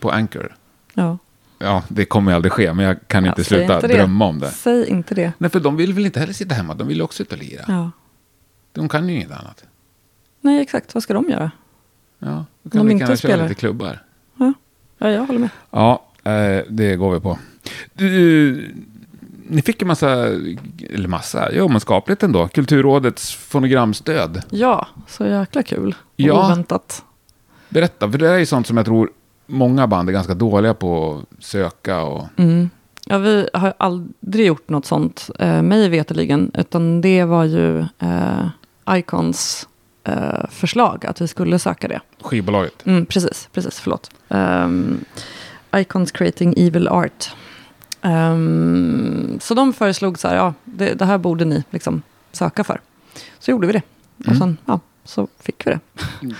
på 0.00 0.10
Anchor. 0.10 0.56
ja. 0.94 1.18
Ja, 1.58 1.82
det 1.88 2.04
kommer 2.04 2.30
ju 2.32 2.36
aldrig 2.36 2.52
ske, 2.52 2.72
men 2.74 2.84
jag 2.84 2.96
kan 3.08 3.24
Ja, 3.24 3.30
inte 3.30 3.44
sluta 3.44 3.74
inte 3.74 3.86
drömma 3.88 4.24
om 4.26 4.38
det. 4.38 4.50
Säg 4.50 4.88
inte 4.88 5.14
det. 5.14 5.32
Nej, 5.38 5.50
för 5.50 5.60
de 5.60 5.76
vill 5.76 5.92
väl 5.92 6.06
inte 6.06 6.20
heller 6.20 6.32
sitta 6.32 6.54
hemma, 6.54 6.74
de 6.74 6.88
vill 6.88 7.02
också 7.02 7.22
ut 7.22 7.32
och 7.32 7.38
lira. 7.38 7.64
Ja. 7.68 7.90
De 8.72 8.88
kan 8.88 9.08
ju 9.08 9.14
inget 9.14 9.30
annat. 9.30 9.64
Nej, 10.40 10.60
exakt. 10.62 10.94
Vad 10.94 11.02
ska 11.02 11.14
de 11.14 11.28
göra? 11.28 11.50
Ja, 12.18 12.28
då 12.28 12.44
De 12.62 12.78
kan 12.78 12.86
vi 12.86 12.92
inte 12.92 13.02
gärna 13.04 13.16
köra 13.16 13.32
spelar. 13.32 13.48
lite 13.48 13.60
klubbar. 13.60 14.02
Ja, 14.36 14.52
ja 14.98 15.10
jag 15.10 15.24
håller 15.24 15.40
med. 15.40 15.48
Ja, 15.70 16.04
eh, 16.24 16.62
det 16.68 16.96
går 16.96 17.14
vi 17.14 17.20
på. 17.20 17.38
Du, 17.92 18.74
ni 19.48 19.62
fick 19.62 19.82
en 19.82 19.88
massa, 19.88 20.10
eller 20.90 21.08
massa, 21.08 21.48
jo 21.52 21.68
men 21.68 21.80
skapligt 21.80 22.22
ändå, 22.22 22.48
Kulturrådets 22.48 23.34
fonogramstöd. 23.34 24.42
Ja, 24.50 24.86
så 25.06 25.26
jäkla 25.26 25.62
kul. 25.62 25.88
Och 25.88 25.94
Ja. 26.16 26.44
oväntat. 26.46 27.04
Berätta, 27.68 28.10
för 28.10 28.18
det 28.18 28.28
är 28.30 28.38
ju 28.38 28.46
sånt 28.46 28.66
som 28.66 28.76
jag 28.76 28.86
tror 28.86 29.10
många 29.48 29.86
band 29.86 30.08
är 30.08 30.12
ganska 30.12 30.34
dåliga 30.34 30.74
på 30.74 31.22
att 31.38 31.44
söka 31.44 32.02
och... 32.02 32.24
Mm. 32.36 32.70
Ja, 33.10 33.18
vi 33.18 33.48
har 33.52 33.74
aldrig 33.78 34.46
gjort 34.46 34.68
något 34.68 34.86
sånt, 34.86 35.30
eh, 35.38 35.62
mig 35.62 35.88
veterligen, 35.88 36.50
utan 36.54 37.00
det 37.00 37.24
var 37.24 37.44
ju 37.44 37.78
eh, 37.80 38.48
Icons 38.90 39.68
eh, 40.04 40.48
förslag 40.50 41.06
att 41.06 41.20
vi 41.20 41.28
skulle 41.28 41.58
söka 41.58 41.88
det. 41.88 42.00
Skivbolaget. 42.20 42.86
Mm, 42.86 43.06
precis, 43.06 43.48
precis, 43.52 43.80
förlåt. 43.80 44.10
Um, 44.28 45.04
Icons 45.76 46.12
Creating 46.12 46.54
Evil 46.56 46.88
Art. 46.88 47.30
Ehm, 48.02 49.38
så 49.40 49.54
de 49.54 49.72
föreslog 49.72 50.18
så 50.18 50.28
här, 50.28 50.36
ja, 50.36 50.54
det, 50.64 50.94
det 50.94 51.04
här 51.04 51.18
borde 51.18 51.44
ni 51.44 51.64
liksom 51.70 52.02
söka 52.32 52.64
för. 52.64 52.80
Så 53.38 53.50
gjorde 53.50 53.66
vi 53.66 53.72
det. 53.72 53.82
Och 54.18 54.26
Mm. 54.26 54.38
sen, 54.38 54.56
ja, 54.66 54.80
så 55.04 55.28
fick 55.40 55.66
vi 55.66 55.70
det. 55.70 55.80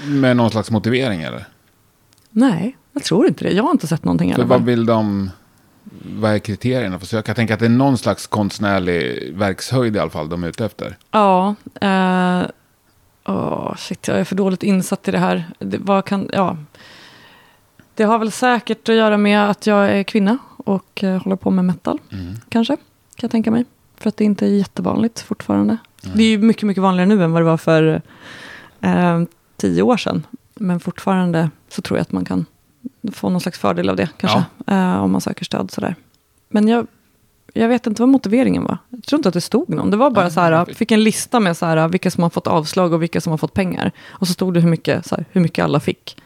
Med 0.06 0.36
någon 0.36 0.50
slags 0.50 0.70
motivering 0.70 1.22
eller? 1.22 1.44
Nej, 2.30 2.76
jag 2.98 3.04
tror 3.04 3.26
inte 3.26 3.44
det. 3.44 3.50
Jag 3.50 3.64
har 3.64 3.70
inte 3.70 3.86
sett 3.86 4.04
någonting 4.04 4.32
alla 4.32 4.44
vad 4.44 4.64
vill 4.64 4.86
de... 4.86 5.30
Vad 6.20 6.34
är 6.34 6.38
kriterierna 6.38 6.98
för 6.98 7.06
söka? 7.06 7.30
Jag 7.30 7.36
tänker 7.36 7.54
att 7.54 7.60
det 7.60 7.66
är 7.66 7.70
någon 7.70 7.98
slags 7.98 8.26
konstnärlig 8.26 9.32
verkshöjd 9.34 9.96
i 9.96 9.98
alla 9.98 10.10
fall 10.10 10.28
de 10.28 10.44
är 10.44 10.48
ute 10.48 10.64
efter. 10.64 10.96
Ja, 11.10 11.54
eh, 11.80 12.42
åh, 13.24 13.76
shit, 13.76 14.08
jag 14.08 14.18
är 14.20 14.24
för 14.24 14.36
dåligt 14.36 14.62
insatt 14.62 15.08
i 15.08 15.10
det 15.10 15.18
här. 15.18 15.44
Det, 15.58 15.78
vad 15.78 16.04
kan, 16.04 16.30
ja. 16.32 16.56
det 17.94 18.04
har 18.04 18.18
väl 18.18 18.32
säkert 18.32 18.88
att 18.88 18.94
göra 18.94 19.16
med 19.16 19.50
att 19.50 19.66
jag 19.66 19.90
är 19.90 20.02
kvinna 20.02 20.38
och 20.56 21.04
eh, 21.04 21.22
håller 21.22 21.36
på 21.36 21.50
med 21.50 21.64
metal, 21.64 21.98
Mm. 22.12 22.34
kanske. 22.48 22.76
Kan 22.76 22.82
jag 23.26 23.30
tänka 23.30 23.50
mig. 23.50 23.64
För 23.96 24.08
att 24.08 24.16
det 24.16 24.24
inte 24.24 24.46
är 24.46 24.50
jättevanligt 24.50 25.20
fortfarande. 25.20 25.76
Det 26.02 26.22
är 26.22 26.28
ju 26.30 26.38
mycket, 26.38 26.62
mycket 26.62 26.82
vanligare 26.82 27.08
nu 27.08 27.24
än 27.24 27.32
vad 27.32 27.42
det 27.42 27.46
var 27.46 27.56
för 27.56 28.02
eh, 28.80 29.22
tio 29.56 29.82
år 29.82 29.96
sedan. 29.96 30.26
Men 30.54 30.80
fortfarande 30.80 31.50
så 31.68 31.82
tror 31.82 31.98
jag 31.98 32.02
att 32.02 32.12
man 32.12 32.24
kan 32.24 32.46
få 33.12 33.28
någon 33.30 33.40
slags 33.40 33.58
fördel 33.58 33.88
av 33.88 33.96
det, 33.96 34.08
kanske. 34.16 34.44
Eh, 34.66 34.96
om 35.02 35.10
man 35.12 35.20
söker 35.20 35.44
stöd 35.44 35.70
sådär. 35.70 35.94
Men 36.48 36.68
jag, 36.68 36.86
jag 37.52 37.68
vet 37.68 37.86
inte 37.86 38.02
vad 38.02 38.08
motiveringen 38.08 38.64
var. 38.64 38.78
Jag 38.88 39.02
tror 39.04 39.18
inte 39.18 39.28
att 39.28 39.32
det 39.34 39.40
stod 39.40 39.68
någon. 39.68 39.90
Det 39.90 39.96
var 39.96 40.10
bara 40.10 40.30
så 40.30 40.40
här, 40.40 40.52
jag 40.52 40.76
fick- 40.76 40.90
en 40.92 41.04
lista 41.04 41.40
med 41.40 41.56
så 41.56 41.66
här, 41.66 41.88
vilka 41.88 42.10
som 42.10 42.22
har 42.22 42.30
fått 42.30 42.46
avslag 42.46 42.92
och 42.92 43.02
vilka 43.02 43.20
som 43.20 43.30
har 43.30 43.38
fått 43.38 43.54
pengar. 43.54 43.92
Och 44.08 44.26
så 44.26 44.32
stod 44.32 44.54
det 44.54 44.60
hur 44.60 44.70
mycket, 44.70 45.06
så 45.06 45.14
här, 45.16 45.24
hur 45.30 45.40
mycket 45.40 45.64
alla 45.64 45.80
fick. 45.80 46.16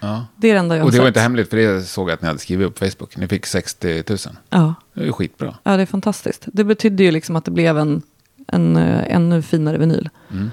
Ja. 0.00 0.26
Det 0.36 0.48
är 0.50 0.52
det 0.54 0.58
enda 0.60 0.76
jag 0.76 0.82
har 0.82 0.86
Och 0.86 0.92
det 0.92 0.98
var 0.98 1.04
sett. 1.04 1.10
inte 1.10 1.20
hemligt 1.20 1.50
för 1.50 1.56
det 1.56 1.82
såg 1.82 2.08
jag 2.10 2.14
att 2.14 2.22
ni 2.22 2.26
hade 2.26 2.38
skrivit 2.38 2.66
upp 2.66 2.78
på 2.78 2.84
Facebook. 2.90 3.16
Ni 3.16 3.28
fick 3.28 3.46
60 3.46 4.02
000. 4.08 4.18
Ja. 4.50 4.74
Det 4.94 5.00
är 5.00 5.04
ju 5.04 5.12
skitbra. 5.12 5.54
ja, 5.62 5.76
det 5.76 5.82
är 5.82 5.86
fantastiskt. 5.86 6.44
Det 6.52 6.64
betydde 6.64 7.02
ju 7.02 7.10
liksom 7.10 7.36
att 7.36 7.44
det 7.44 7.50
blev 7.50 7.78
en, 7.78 8.02
en 8.46 8.76
eh, 8.76 9.14
ännu 9.14 9.42
finare 9.42 9.78
vinyl. 9.78 10.08
Mm. 10.30 10.50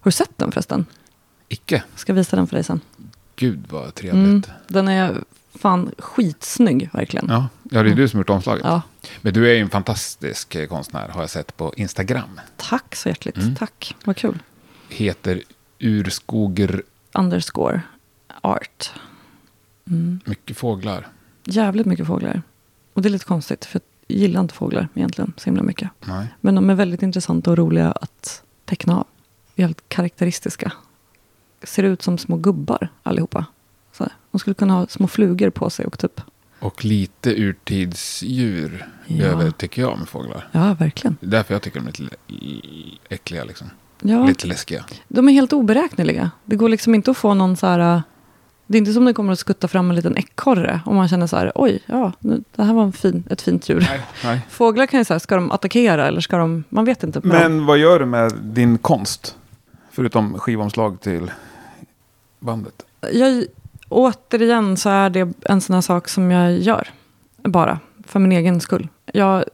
Har 0.00 0.08
du 0.08 0.12
sett 0.12 0.30
den 0.38 0.52
förresten? 0.52 0.86
Icke. 1.48 1.82
Ska 1.96 2.12
visa 2.12 2.36
den 2.36 2.46
för 2.46 2.54
dig 2.56 2.64
sen. 2.64 2.80
Gud 3.42 3.64
vad 3.68 3.94
trevligt. 3.94 4.24
Mm, 4.24 4.42
den 4.68 4.88
är 4.88 5.24
fan 5.54 5.92
skitsnygg, 5.98 6.90
verkligen. 6.92 7.26
Ja, 7.28 7.48
ja, 7.70 7.82
det 7.82 7.90
är 7.90 7.94
du 7.94 8.08
som 8.08 8.20
gjort 8.20 8.30
omslaget. 8.30 8.64
Ja, 8.64 8.82
Men 9.20 9.34
du 9.34 9.50
är 9.50 9.54
ju 9.54 9.60
en 9.60 9.70
fantastisk 9.70 10.54
eh, 10.54 10.66
konstnär 10.66 11.08
har 11.08 11.20
jag 11.20 11.30
sett 11.30 11.56
på 11.56 11.74
Instagram. 11.76 12.40
tack 12.56 12.94
så 12.94 13.08
hjärtligt. 13.08 13.36
Mm. 13.36 13.54
Tack, 13.54 13.96
vad 14.04 14.16
kul. 14.16 14.38
Heter 14.88 15.42
Urskoger 15.78 16.82
Underscore 17.12 17.80
art. 18.40 18.90
Mm. 19.86 20.20
mycket 20.24 20.56
fåglar. 20.56 21.08
Jävligt 21.44 21.86
mycket 21.86 22.06
fåglar. 22.06 22.42
Och 22.92 23.02
det 23.02 23.08
är 23.08 23.10
lite 23.10 23.24
konstigt, 23.24 23.64
för 23.64 23.80
jag 24.06 24.18
gillar 24.18 24.40
inte 24.40 24.54
fåglar 24.54 24.88
egentligen 24.94 25.32
så 25.36 25.44
himla 25.44 25.62
mycket. 25.62 25.90
Nej. 26.00 26.26
Men 26.40 26.54
de 26.54 26.70
är 26.70 26.74
väldigt 26.74 27.02
intressanta 27.02 27.50
och 27.50 27.58
roliga 27.58 27.92
att 27.92 28.42
teckna 28.64 28.96
av. 28.98 29.06
Jävligt 29.54 29.88
karaktäristiska. 29.88 30.72
Ser 31.64 31.82
ut 31.82 32.02
som 32.02 32.18
små 32.18 32.36
gubbar 32.36 32.88
allihopa. 33.02 33.44
Så 33.92 34.08
de 34.30 34.38
skulle 34.38 34.54
kunna 34.54 34.74
ha 34.74 34.86
små 34.86 35.08
flugor 35.08 35.50
på 35.50 35.70
sig 35.70 35.86
och 35.86 35.98
typ. 35.98 36.20
Och 36.60 36.84
lite 36.84 37.30
urtidsdjur 37.42 38.86
Ja. 39.06 39.24
över 39.24 39.50
tycker 39.50 39.82
jag 39.82 39.98
med 39.98 40.08
fåglar. 40.08 40.48
Ja, 40.52 40.76
verkligen. 40.78 41.16
Det 41.20 41.26
är 41.26 41.30
därför 41.30 41.54
jag 41.54 41.62
tycker 41.62 41.80
de 41.80 41.88
är 41.88 41.92
lite 42.02 42.16
äckliga 43.08 43.44
liksom. 43.44 43.70
Ja, 44.00 44.24
Lite 44.26 44.46
läskiga. 44.46 44.84
de 45.08 45.28
är 45.28 45.32
helt 45.32 45.52
oberäkneliga. 45.52 46.30
Det 46.44 46.56
går 46.56 46.68
liksom 46.68 46.94
inte 46.94 47.10
att 47.10 47.16
få 47.16 47.34
någon 47.34 47.56
så 47.56 47.66
här... 47.66 48.02
Det 48.66 48.76
är 48.76 48.78
inte 48.78 48.92
som 48.92 49.04
det 49.04 49.12
kommer 49.14 49.32
att 49.32 49.38
skutta 49.38 49.68
fram 49.68 49.90
en 49.90 49.96
liten 49.96 50.18
ekorre. 50.18 50.80
Om 50.86 50.96
man 50.96 51.08
känner 51.08 51.26
så 51.26 51.36
här, 51.36 51.52
oj, 51.54 51.82
ja, 51.86 52.12
nu, 52.18 52.42
det 52.56 52.62
här 52.64 52.74
var 52.74 52.82
en 52.82 52.92
fin, 52.92 53.24
ett 53.30 53.42
fint 53.42 53.68
djur. 53.68 53.80
Nej, 53.90 54.00
nej. 54.24 54.40
Fåglar 54.50 54.86
kan 54.86 55.00
ju 55.00 55.04
säga, 55.04 55.20
ska 55.20 55.34
de 55.34 55.50
attackera 55.50 56.06
eller 56.06 56.20
ska 56.20 56.36
de, 56.36 56.64
man 56.68 56.84
vet 56.84 57.02
inte. 57.02 57.20
med 57.24 57.42
dem. 57.42 57.52
Men 57.56 57.66
vad 57.66 57.78
gör 57.78 57.98
du 57.98 58.06
med 58.06 58.32
din 58.42 58.78
konst? 58.78 59.36
Förutom 59.90 60.38
skivomslag 60.38 61.00
till 61.00 61.30
bandet. 62.42 62.86
Jag, 63.12 63.44
återigen 63.88 64.76
så 64.76 64.88
är 64.88 65.10
det 65.10 65.32
en 65.44 65.60
sån 65.60 65.74
här 65.74 65.80
sak 65.80 66.08
som 66.08 66.30
jag 66.30 66.58
gör. 66.58 66.88
Bara, 67.36 67.78
för 68.06 68.20
min 68.20 68.32
egen 68.32 68.60
skull. 68.60 68.88
Jag 69.12 69.44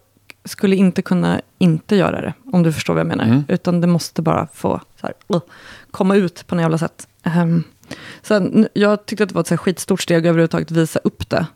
skulle 0.45 0.77
inte 0.77 1.03
kunna 1.03 1.41
inte 1.59 1.97
göra 1.97 2.21
det, 2.21 2.33
om 2.53 2.63
du 2.63 2.73
förstår 2.73 2.95
vad 2.95 3.01
jag 3.01 3.07
menar. 3.07 3.25
Mm. 3.25 3.45
Utan 3.49 3.81
det 3.81 3.87
måste 3.87 4.23
bara 4.23 4.49
få 4.53 4.81
här, 5.03 5.13
uh, 5.35 5.41
komma 5.91 6.17
ut 6.17 6.47
på 6.47 6.55
något 6.55 6.63
jävla 6.63 6.79
sätt. 6.79 7.09
Um, 7.37 7.65
sen, 8.23 8.69
jag 8.73 9.07
tyckte 9.07 9.23
att 9.25 9.29
det 9.29 9.35
var 9.35 9.41
ett 9.41 9.47
så 9.47 9.55
här 9.55 9.59
skitstort 9.59 10.01
steg 10.03 10.27
överhuvudtaget 10.27 10.71
att 10.71 10.77
visa 10.77 11.01
upp 11.05 11.29
det 11.31 11.47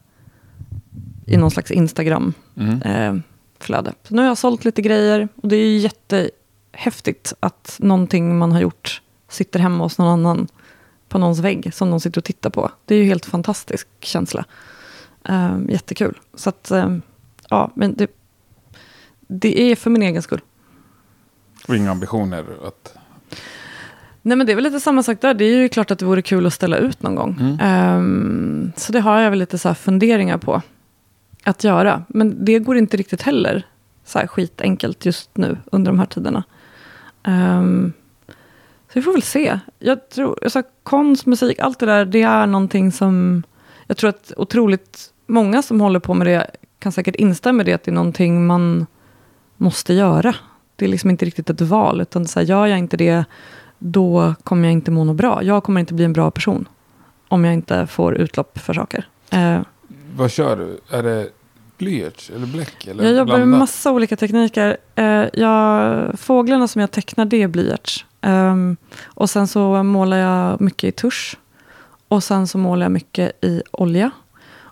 i 1.27 1.37
någon 1.37 1.51
slags 1.51 1.71
Instagram 1.71 2.35
Mm. 2.57 2.83
eh, 2.83 3.23
flöde. 3.61 3.93
Så 4.09 4.15
nu 4.15 4.23
har 4.23 4.29
jag 4.29 4.39
sålt 4.39 4.65
lite 4.65 4.83
grejer 4.83 5.29
och 5.43 5.49
det 5.49 5.57
är 5.57 5.79
jättehäftigt 5.79 7.35
att 7.41 7.77
någonting 7.79 8.39
man 8.39 8.53
har 8.53 8.61
gjort 8.61 9.03
sitter 9.29 9.61
hemma 9.61 9.85
hos 9.85 9.99
någon 9.99 10.09
annan 10.09 10.49
på 11.13 11.19
någons 11.19 11.39
vägg 11.39 11.75
som 11.75 11.91
någon 11.91 12.01
sitter 12.01 12.21
och 12.21 12.25
tittar 12.25 12.51
på. 12.51 12.71
Det 12.85 12.95
är 12.95 12.99
ju 12.99 13.05
helt 13.05 13.27
fantastisk 13.27 13.89
känsla. 14.01 14.45
Eh, 15.29 15.59
jättekul. 15.69 16.19
Så 16.35 16.49
att, 16.49 16.71
eh, 16.71 16.97
ja, 17.49 17.71
men 17.75 17.95
det, 17.95 18.11
det 19.19 19.61
är 19.61 19.77
för 19.77 19.91
min 19.91 20.03
egen 20.03 20.23
skull. 20.23 20.41
Och 21.69 21.77
inga 21.77 21.91
ambitioner 21.91 22.45
att... 22.67 22.97
Nej 24.23 24.37
men 24.37 24.47
det 24.47 24.53
är 24.53 24.57
väl 24.57 24.65
lite 24.65 24.81
samma 24.81 25.03
sak 25.03 25.21
där. 25.21 25.35
Det 25.35 25.45
är 25.45 25.57
ju 25.57 25.69
klart 25.69 25.91
att 25.91 25.99
det 25.99 26.05
vore 26.05 26.23
kul 26.23 26.47
att 26.47 26.53
ställa 26.53 26.77
ut 26.77 27.03
någon 27.03 27.15
gång. 27.15 27.37
Mm. 27.41 27.59
Ehm, 27.61 28.73
så 28.77 28.93
det 28.93 29.01
har 29.01 29.21
jag 29.21 29.31
väl 29.31 29.39
lite 29.39 29.59
så 29.59 29.75
funderingar 29.75 30.39
på 30.39 30.63
att 31.45 31.65
göra. 31.65 32.05
Men 32.09 32.45
det 32.45 32.59
går 32.59 32.77
inte 32.77 32.97
riktigt 32.97 33.23
heller 33.23 33.67
så 34.05 34.19
här 34.19 34.27
skitenkelt 34.27 35.07
just 35.07 35.37
nu 35.37 35.59
under 35.73 35.93
de 35.93 35.99
här 35.99 36.07
tiderna. 36.07 36.45
Ehm, 37.23 37.93
så 38.93 38.99
vi 38.99 39.03
får 39.03 39.13
väl 39.13 39.23
se. 39.23 39.59
Jag 39.79 40.09
tror, 40.09 40.39
alltså, 40.45 40.63
konst, 40.83 41.27
musik, 41.27 41.59
allt 41.59 41.79
det 41.79 41.87
där, 41.87 42.05
det 42.05 42.23
är 42.23 42.47
någonting 42.47 42.93
som 42.93 43.43
jag 43.87 43.97
tror 43.97 44.11
att 44.11 44.33
otroligt 44.37 45.13
många 45.27 45.63
som 45.63 45.81
håller 45.81 46.01
på 46.01 46.15
med 46.15 46.27
det 46.27 46.51
kan 46.79 46.93
säkert 46.93 47.15
instämma 47.17 47.63
i 47.63 47.65
det, 47.65 47.73
att 47.73 47.83
det 47.85 47.91
är 47.91 47.95
någonting 47.95 48.47
man 48.47 48.87
måste 49.57 49.95
göra. 49.95 50.35
Det 50.77 50.85
är 50.85 50.89
liksom 50.89 51.11
inte 51.11 51.25
riktigt 51.25 51.51
ett 51.51 51.61
val, 51.61 52.01
utan 52.01 52.27
så 52.29 52.39
här, 52.39 52.47
gör 52.47 52.67
jag 52.67 52.79
inte 52.79 52.97
det, 52.97 53.25
då 53.79 54.35
kommer 54.45 54.69
jag 54.69 54.73
inte 54.73 54.91
må 54.91 55.05
något 55.05 55.17
bra. 55.17 55.43
Jag 55.43 55.63
kommer 55.65 55.81
inte 55.81 55.95
bli 55.95 56.05
en 56.05 56.13
bra 56.13 56.31
person 56.31 56.69
om 57.29 57.45
jag 57.45 57.55
inte 57.55 57.87
får 57.87 58.15
utlopp 58.15 58.59
för 58.59 58.75
saker. 58.75 59.09
Eh, 59.31 59.61
Vad 60.17 60.31
kör 60.31 60.57
du? 60.57 60.97
Är 60.97 61.03
det 61.03 61.29
blyerts 61.79 62.31
eller 62.31 62.47
bläck? 62.47 62.87
Eller 62.87 63.05
jag 63.05 63.15
jobbar 63.15 63.39
med 63.39 63.49
massa 63.49 63.93
olika 63.93 64.17
tekniker. 64.17 64.77
Eh, 64.95 65.25
jag, 65.33 66.19
fåglarna 66.19 66.69
som 66.69 66.81
jag 66.81 66.91
tecknar, 66.91 67.25
det 67.25 67.43
är 67.43 67.49
blyerts. 67.49 68.07
Ehm, 68.21 68.77
och 69.03 69.31
sen 69.31 69.49
så 69.49 69.83
målar 69.83 70.17
jag 70.17 70.61
mycket 70.61 70.89
i 70.89 70.93
tusch. 70.93 71.37
Och 72.09 72.25
sen 72.25 72.47
så 72.47 72.59
målar 72.59 72.85
jag 72.85 72.93
mycket 72.93 73.45
i 73.45 73.63
olja. 73.71 74.11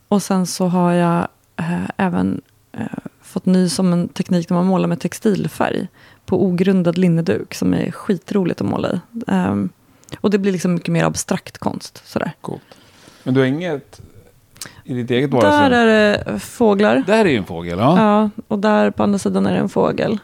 och 0.09 0.23
sen 0.23 0.47
så 0.47 0.67
har 0.67 0.93
jag 0.93 1.29
eh, 1.57 1.91
även 1.97 2.41
eh, 2.73 2.87
fått 3.23 3.47
ny 3.47 3.69
som 3.69 3.93
en 3.93 4.09
teknik 4.09 4.51
när 4.51 4.57
man 4.57 4.67
målar 4.67 4.89
med 4.89 5.01
textilfärg 5.01 5.89
på 6.27 6.45
ogrundad 6.45 6.99
linneduk 6.99 7.55
som 7.55 7.75
är 7.75 7.91
skitroligt 7.91 8.61
att 8.61 8.67
måla 8.67 8.93
i. 8.93 9.01
Ehm, 9.27 9.69
och 10.21 10.31
det 10.31 10.39
blir 10.39 10.53
liksom 10.53 10.75
mycket 10.75 10.93
mer 10.93 11.05
abstrakt 11.05 11.59
konst. 11.59 12.03
Sådär. 12.07 12.33
Coolt. 12.41 12.63
Men 13.23 13.35
du 13.35 13.41
har 13.41 13.47
inget 13.47 14.01
i 14.91 14.95
ditt 14.95 15.11
eget 15.11 15.31
Där 15.31 15.37
vardagsrum? 15.39 15.73
är 15.73 15.87
det 15.87 16.39
fåglar. 16.39 17.05
Där 17.07 17.25
är 17.25 17.29
ju 17.29 17.37
en 17.37 17.45
fågel, 17.45 17.79
ja. 17.79 17.99
Ja, 17.99 18.31
och 18.49 18.59
där 18.59 18.91
på 18.91 19.03
andra 19.03 19.19
sidan 19.19 19.47
är 19.47 19.53
det 19.53 19.59
en 19.59 19.69
fågel. 19.69 20.19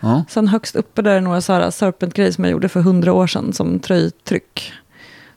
ja. 0.00 0.24
Sen 0.28 0.48
högst 0.48 0.76
uppe 0.76 1.02
där 1.02 1.10
är 1.16 1.20
några 1.20 1.40
så 1.40 1.52
här 1.52 1.70
serpent-grejer 1.70 2.32
som 2.32 2.44
jag 2.44 2.50
gjorde 2.52 2.68
för 2.68 2.80
hundra 2.80 3.12
år 3.12 3.26
sedan 3.26 3.52
som 3.52 3.78
tröjtryck. 3.80 4.72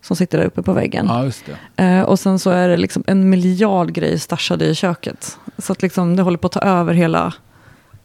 Som 0.02 0.16
sitter 0.16 0.38
där 0.38 0.46
uppe 0.46 0.62
på 0.62 0.74
väggen. 0.74 1.06
Ja, 1.10 1.24
just 1.24 1.44
det. 1.76 1.84
Eh, 1.84 2.02
och 2.02 2.20
sen 2.20 2.40
så 2.40 2.50
är 2.50 2.70
det 2.70 2.78
liksom 2.78 3.04
en 3.08 3.30
miljard 3.30 3.92
grejer 3.94 4.18
stashade 4.18 4.66
i 4.66 4.76
köket. 4.76 5.38
Så 5.58 5.72
att 5.72 5.82
liksom 5.82 6.16
det 6.16 6.24
håller 6.24 6.38
på 6.38 6.46
att 6.48 6.52
ta 6.54 6.60
över 6.60 6.94
hela 6.94 7.34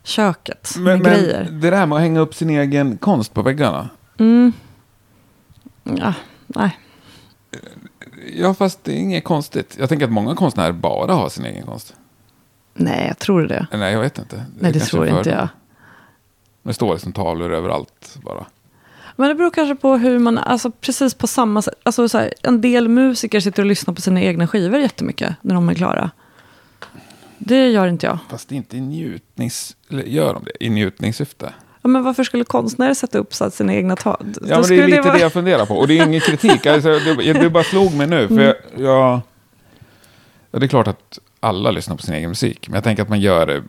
köket 0.02 0.74
Men, 0.76 0.84
med 0.84 1.00
men 1.02 1.12
grejer. 1.12 1.48
det 1.50 1.70
där 1.70 1.86
med 1.86 1.96
att 1.96 2.02
hänga 2.02 2.20
upp 2.20 2.34
sin 2.34 2.50
egen 2.50 2.96
konst 2.96 3.34
på 3.34 3.42
väggarna. 3.42 3.88
Mm. 4.18 4.52
Ja, 5.84 6.14
nej. 6.46 6.78
Ja, 8.32 8.54
fast 8.54 8.84
det 8.84 8.92
är 8.92 8.96
inget 8.96 9.24
konstigt. 9.24 9.76
Jag 9.78 9.88
tänker 9.88 10.06
att 10.06 10.12
många 10.12 10.34
konstnärer 10.34 10.72
bara 10.72 11.14
har 11.14 11.28
sin 11.28 11.44
egen 11.44 11.66
konst. 11.66 11.94
nej, 12.74 13.06
jag 13.08 13.18
tror 13.18 13.42
det. 13.42 13.66
Nej, 13.72 13.92
jag 13.92 14.00
vet 14.00 14.18
inte. 14.18 14.44
Nej, 14.58 14.72
det 14.72 14.80
tror 14.80 15.08
inte 15.08 15.30
jag. 15.30 15.48
Det 16.62 16.74
står 16.74 16.92
liksom 16.92 17.12
tavlor 17.12 17.52
överallt 17.52 18.18
bara. 18.22 18.46
Men 19.16 19.28
det 19.28 19.34
beror 19.34 19.50
kanske 19.50 19.74
på 19.74 19.96
hur 19.96 20.18
man, 20.18 20.38
alltså 20.38 20.70
precis 20.70 21.14
på 21.14 21.26
samma 21.26 21.62
sätt. 21.62 21.74
Alltså 21.82 22.08
så 22.08 22.18
här, 22.18 22.34
en 22.42 22.60
del 22.60 22.88
musiker 22.88 23.40
sitter 23.40 23.62
och 23.62 23.66
lyssnar 23.66 23.94
på 23.94 24.00
sina 24.00 24.20
egna 24.20 24.46
skivor 24.46 24.80
jättemycket 24.80 25.34
när 25.40 25.54
de 25.54 25.68
är 25.68 25.74
klara. 25.74 26.10
Det 27.38 27.68
gör 27.68 27.86
inte 27.86 28.06
jag. 28.06 28.18
Fast 28.30 28.48
det 28.48 28.54
är 28.54 28.56
inte 28.56 28.76
i 28.76 28.80
njutnings... 28.80 29.76
Eller 29.90 30.02
gör 30.02 30.34
de 30.34 30.44
det? 30.44 30.64
I 30.64 30.70
njutningssyfte? 30.70 31.54
Ja, 31.84 31.88
men 31.88 32.02
varför 32.04 32.24
skulle 32.24 32.44
konstnärer 32.44 32.94
sätta 32.94 33.18
upp 33.18 33.34
så 33.34 33.44
att 33.44 33.54
sina 33.54 33.74
egna 33.74 33.96
tal? 33.96 34.26
Ja, 34.46 34.60
men 34.60 34.68
det 34.68 34.82
är 34.82 34.86
lite 34.88 35.12
det 35.12 35.18
jag 35.18 35.32
funderar 35.32 35.66
på. 35.66 35.74
Och 35.76 35.88
det 35.88 35.98
är 35.98 36.06
ingen 36.06 36.20
kritik. 36.20 36.66
Alltså, 36.74 36.88
det, 36.98 37.32
det 37.32 37.50
bara 37.50 37.64
slog 37.64 37.94
mig 37.94 38.06
nu. 38.06 38.28
För 38.28 38.34
Mm. 38.34 38.44
jag, 38.46 38.54
jag, 38.76 39.20
ja, 40.50 40.58
det 40.58 40.66
är 40.66 40.68
klart 40.68 40.86
att 40.88 41.18
alla 41.40 41.70
lyssnar 41.70 41.96
på 41.96 42.02
sin 42.02 42.14
egen 42.14 42.28
musik. 42.28 42.68
Men 42.68 42.74
jag 42.74 42.84
tänker 42.84 43.02
att 43.02 43.08
man 43.08 43.20
gör 43.20 43.46
det... 43.46 43.62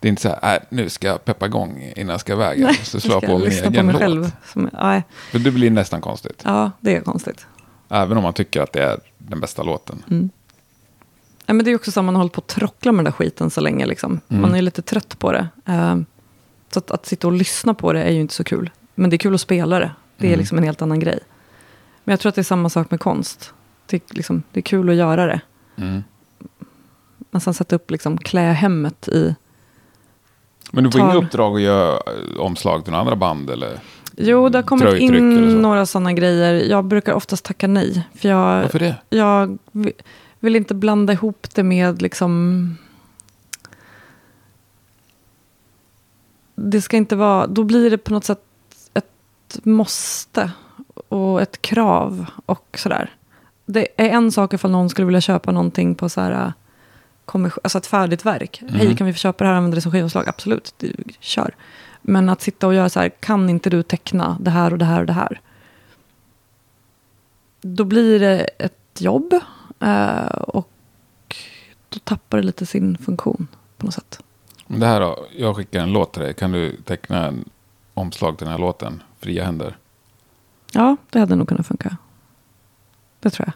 Det 0.00 0.08
är 0.08 0.10
inte 0.10 0.22
så 0.22 0.28
här, 0.42 0.54
äh, 0.56 0.62
nu 0.68 0.88
ska 0.88 1.06
jag 1.06 1.24
peppa 1.24 1.46
igång 1.46 1.92
innan 1.96 2.10
jag 2.12 2.20
ska 2.20 2.32
iväg. 2.32 2.60
Nej, 2.60 2.74
så 2.74 2.96
jag 2.96 3.02
slå 3.02 3.18
ska 3.18 3.26
på 3.26 3.38
min 3.38 3.50
egen 3.52 3.72
på 3.74 3.82
mig 3.82 3.92
låt. 3.92 4.02
själv. 4.02 4.32
Som, 4.52 4.70
nej, 4.72 5.02
För 5.30 5.38
det 5.38 5.50
blir 5.50 5.70
nästan 5.70 6.00
konstigt. 6.00 6.42
ja, 6.44 6.70
det 6.80 6.96
är 6.96 7.00
konstigt. 7.00 7.46
Även 7.88 8.16
om 8.16 8.22
man 8.22 8.32
tycker 8.32 8.60
att 8.60 8.72
det 8.72 8.82
är 8.82 8.98
den 9.18 9.40
bästa 9.40 9.62
låten. 9.62 10.02
Mm. 10.10 10.30
Ja, 11.46 11.54
men 11.54 11.64
det 11.64 11.70
är 11.70 11.74
också 11.74 11.92
så 11.92 12.00
att 12.00 12.04
man 12.06 12.14
har 12.14 12.20
hållit 12.22 12.32
på 12.32 12.40
att 12.40 12.46
trockla 12.46 12.92
med 12.92 12.98
den 12.98 13.04
där 13.04 13.12
skiten 13.12 13.50
så 13.50 13.60
länge. 13.60 13.86
Liksom. 13.86 14.20
Mm. 14.28 14.42
Man 14.42 14.54
är 14.54 14.62
lite 14.62 14.82
trött 14.82 15.18
på 15.18 15.32
det. 15.32 15.48
Eh, 15.66 15.96
så 16.72 16.78
att, 16.78 16.90
att 16.90 17.06
sitta 17.06 17.26
och 17.26 17.32
lyssna 17.32 17.74
på 17.74 17.92
det 17.92 18.02
är 18.02 18.10
ju 18.10 18.20
inte 18.20 18.34
så 18.34 18.44
kul. 18.44 18.70
Men 18.94 19.10
det 19.10 19.16
är 19.16 19.18
kul 19.18 19.34
att 19.34 19.40
spela 19.40 19.78
det. 19.78 19.90
Det 20.16 20.26
är 20.26 20.28
Mm. 20.28 20.38
liksom 20.38 20.58
en 20.58 20.64
helt 20.64 20.82
annan 20.82 21.00
grej. 21.00 21.18
Men 22.04 22.12
jag 22.12 22.20
tror 22.20 22.28
att 22.28 22.34
det 22.34 22.40
är 22.40 22.42
samma 22.42 22.68
sak 22.68 22.90
med 22.90 23.00
konst. 23.00 23.52
Det, 23.86 23.96
är 24.10 24.14
liksom, 24.14 24.42
det 24.52 24.60
är 24.60 24.62
kul 24.62 24.90
att 24.90 24.96
göra 24.96 25.26
det. 25.26 25.40
Mm. 25.76 26.02
Men 27.30 27.40
sen 27.40 27.54
sätta 27.54 27.76
upp, 27.76 27.90
liksom, 27.90 28.18
klä 28.18 28.40
hemmet 28.52 29.08
i... 29.08 29.34
Men 30.72 30.84
du 30.84 30.90
får 30.90 30.98
Tar- 30.98 31.04
inga 31.10 31.14
uppdrag 31.26 31.56
att 31.56 31.62
göra 31.62 31.92
eh, 31.94 32.40
omslag 32.40 32.84
till 32.84 32.90
några 32.92 33.00
andra 33.02 33.16
band? 33.16 33.50
Eller? 33.50 33.78
Jo, 34.16 34.48
det 34.48 34.58
har 34.58 34.62
kommit 34.62 34.94
in 35.00 35.62
några 35.62 35.86
sådana 35.86 36.12
grejer. 36.12 36.54
Jag 36.70 36.84
brukar 36.84 37.12
oftast 37.12 37.44
tacka 37.44 37.66
nej. 37.68 38.08
För 38.14 38.28
jag, 38.28 38.62
Varför 38.62 38.78
det? 38.78 38.96
jag 39.10 39.58
vi- 39.72 39.92
vill 40.40 40.56
inte 40.56 40.74
blanda 40.74 41.12
ihop 41.12 41.46
det 41.54 41.62
med 41.62 42.02
liksom... 42.02 42.76
Det 46.62 46.82
ska 46.82 46.96
inte 46.96 47.16
vara... 47.16 47.46
Då 47.46 47.64
blir 47.64 47.90
det 47.90 47.98
på 47.98 48.12
något 48.12 48.24
sätt 48.24 48.42
ett 48.94 49.64
måste 49.64 50.52
och 51.08 51.42
ett 51.42 51.62
krav 51.62 52.26
och 52.46 52.76
sådär. 52.78 53.10
Det 53.66 53.88
är 53.96 54.08
en 54.08 54.32
sak 54.32 54.54
ifall 54.54 54.70
någon 54.70 54.90
skulle 54.90 55.06
vilja 55.06 55.20
köpa 55.20 55.52
någonting 55.52 55.94
på 55.94 56.08
så 56.08 56.20
här... 56.20 56.52
kommission- 57.24 57.60
Alltså 57.64 57.78
ett 57.78 57.86
färdigt 57.86 58.24
verk. 58.26 58.62
Mhm. 58.62 58.74
Hej, 58.74 58.96
kan 58.96 59.06
vi 59.06 59.12
få 59.12 59.16
köpa 59.18 59.44
det 59.44 59.48
här 59.48 59.54
och 59.54 59.58
använda 59.58 59.74
det 59.74 59.80
som 59.80 59.92
skivomslag? 59.92 60.28
Absolut, 60.28 60.74
det, 60.78 60.92
kör. 61.20 61.54
Men 62.02 62.28
att 62.28 62.42
sitta 62.42 62.66
och 62.66 62.74
göra 62.74 62.88
så 62.88 63.00
här, 63.00 63.08
kan 63.08 63.50
inte 63.50 63.70
du 63.70 63.82
teckna 63.82 64.36
det 64.40 64.50
här 64.50 64.72
och 64.72 64.78
det 64.78 64.84
här 64.84 65.00
och 65.00 65.06
det 65.06 65.12
här? 65.12 65.40
Då 67.60 67.84
blir 67.84 68.20
det 68.20 68.38
ett 68.58 69.00
jobb 69.00 69.34
eh, 69.80 70.26
och 70.26 70.68
då 71.88 71.98
tappar 71.98 72.36
det 72.38 72.44
lite 72.44 72.66
sin 72.66 72.98
funktion 72.98 73.46
på 73.76 73.86
något 73.86 73.94
sätt. 73.94 74.20
Det 74.78 74.86
här 74.86 75.00
då, 75.00 75.26
jag 75.36 75.56
skickar 75.56 75.80
en 75.82 75.92
låt 75.92 76.12
till 76.12 76.22
dig. 76.22 76.34
Kan 76.34 76.52
du 76.52 76.76
teckna 76.84 77.26
en 77.26 77.44
omslag 77.94 78.38
till 78.38 78.44
den 78.44 78.52
här 78.52 78.58
låten? 78.60 79.02
Fria 79.18 79.44
händer. 79.44 79.76
Ja, 80.72 80.96
det 81.10 81.18
hade 81.18 81.34
nog 81.36 81.48
kunnat 81.48 81.66
funka. 81.66 81.96
Det 83.20 83.30
tror 83.30 83.46
jag. 83.48 83.54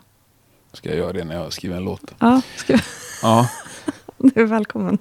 Ska 0.77 0.89
jag 0.89 0.99
göra 0.99 1.13
det 1.13 1.25
när 1.25 1.35
jag 1.35 1.53
skriver 1.53 1.77
en 1.77 1.85
låt? 1.85 2.15
Ja, 2.19 2.41
skriv. 2.57 2.81
Ja. 3.23 3.49
du 4.19 4.43
är 4.43 4.47
välkommen. 4.47 4.99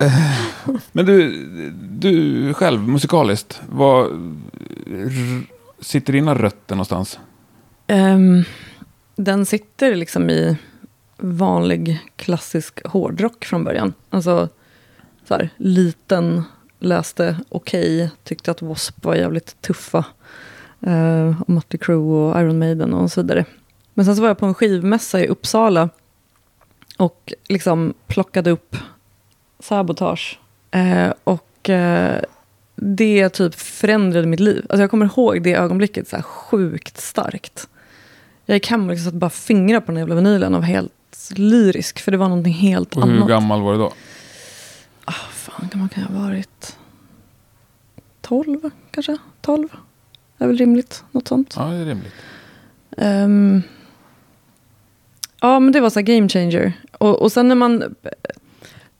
Men 0.92 1.06
du, 1.06 1.40
du 1.80 2.54
själv 2.54 2.88
musikaliskt, 2.88 3.60
vad 3.68 4.06
r- 4.86 5.46
sitter 5.80 6.12
dina 6.12 6.34
rötter 6.34 6.74
någonstans? 6.74 7.18
Ehm, 7.86 8.44
den 9.16 9.46
sitter 9.46 9.94
liksom 9.94 10.30
i 10.30 10.56
vanlig 11.18 11.98
klassisk 12.16 12.86
hårdrock 12.86 13.44
från 13.44 13.64
början. 13.64 13.92
Alltså 14.10 14.48
så 15.28 15.34
här, 15.34 15.50
liten, 15.56 16.42
läste 16.78 17.36
okej, 17.48 18.10
tyckte 18.24 18.50
att 18.50 18.60
W.A.S.P. 18.60 19.00
var 19.02 19.14
jävligt 19.14 19.62
tuffa. 19.62 20.04
Uh, 20.86 21.42
och 21.42 21.50
Mötley 21.50 21.78
Crüe 21.78 21.94
och 21.94 22.40
Iron 22.40 22.58
Maiden 22.58 22.94
och 22.94 23.12
så 23.12 23.22
vidare. 23.22 23.44
Men 23.94 24.04
sen 24.04 24.16
så 24.16 24.22
var 24.22 24.28
jag 24.28 24.38
på 24.38 24.46
en 24.46 24.54
skivmässa 24.54 25.20
i 25.20 25.28
Uppsala 25.28 25.88
och 26.98 27.32
liksom 27.48 27.94
plockade 28.06 28.50
upp 28.50 28.76
Sabotage. 29.58 30.38
Eh, 30.70 31.12
och 31.24 31.70
eh, 31.70 32.22
det 32.76 33.28
typ 33.28 33.54
förändrade 33.54 34.26
mitt 34.26 34.40
liv. 34.40 34.66
Alltså 34.68 34.80
jag 34.80 34.90
kommer 34.90 35.06
ihåg 35.06 35.42
det 35.42 35.54
ögonblicket 35.54 36.08
så 36.08 36.22
sjukt 36.22 37.00
starkt. 37.00 37.68
Jag 38.46 38.56
gick 38.56 38.70
hem 38.70 38.84
och 38.84 38.90
liksom 38.90 39.04
satt 39.04 39.14
bara 39.14 39.30
fingrar 39.30 39.80
på 39.80 39.92
den 39.92 39.98
jävla 39.98 40.14
vinylen 40.14 40.54
och 40.54 40.60
var 40.60 40.66
helt 40.66 41.30
lyrisk. 41.34 42.00
För 42.00 42.12
det 42.12 42.18
var 42.18 42.28
någonting 42.28 42.52
helt 42.52 42.96
Och 42.96 43.02
hur 43.02 43.16
annat. 43.16 43.28
gammal 43.28 43.62
var 43.62 43.72
du 43.72 43.78
då? 43.78 43.92
Fan 45.42 45.68
kan 45.68 45.80
man 45.80 45.88
kan 45.88 46.04
ha 46.04 46.22
varit? 46.22 46.76
12 48.20 48.70
kanske? 48.90 49.16
12? 49.40 49.68
Det 50.38 50.44
är 50.44 50.48
väl 50.48 50.56
rimligt. 50.56 51.04
Något 51.10 51.28
sånt. 51.28 51.54
Ja, 51.56 51.64
det 51.64 51.76
är 51.76 51.84
rimligt. 51.84 52.12
Ehm, 52.96 53.62
ja, 55.40 55.60
men 55.60 55.72
det 55.72 55.80
var 55.80 55.90
så 55.90 55.98
här 55.98 56.06
game 56.06 56.28
changer. 56.28 56.72
Och, 56.98 57.22
och 57.22 57.32
sen 57.32 57.48
när 57.48 57.54
man, 57.54 57.94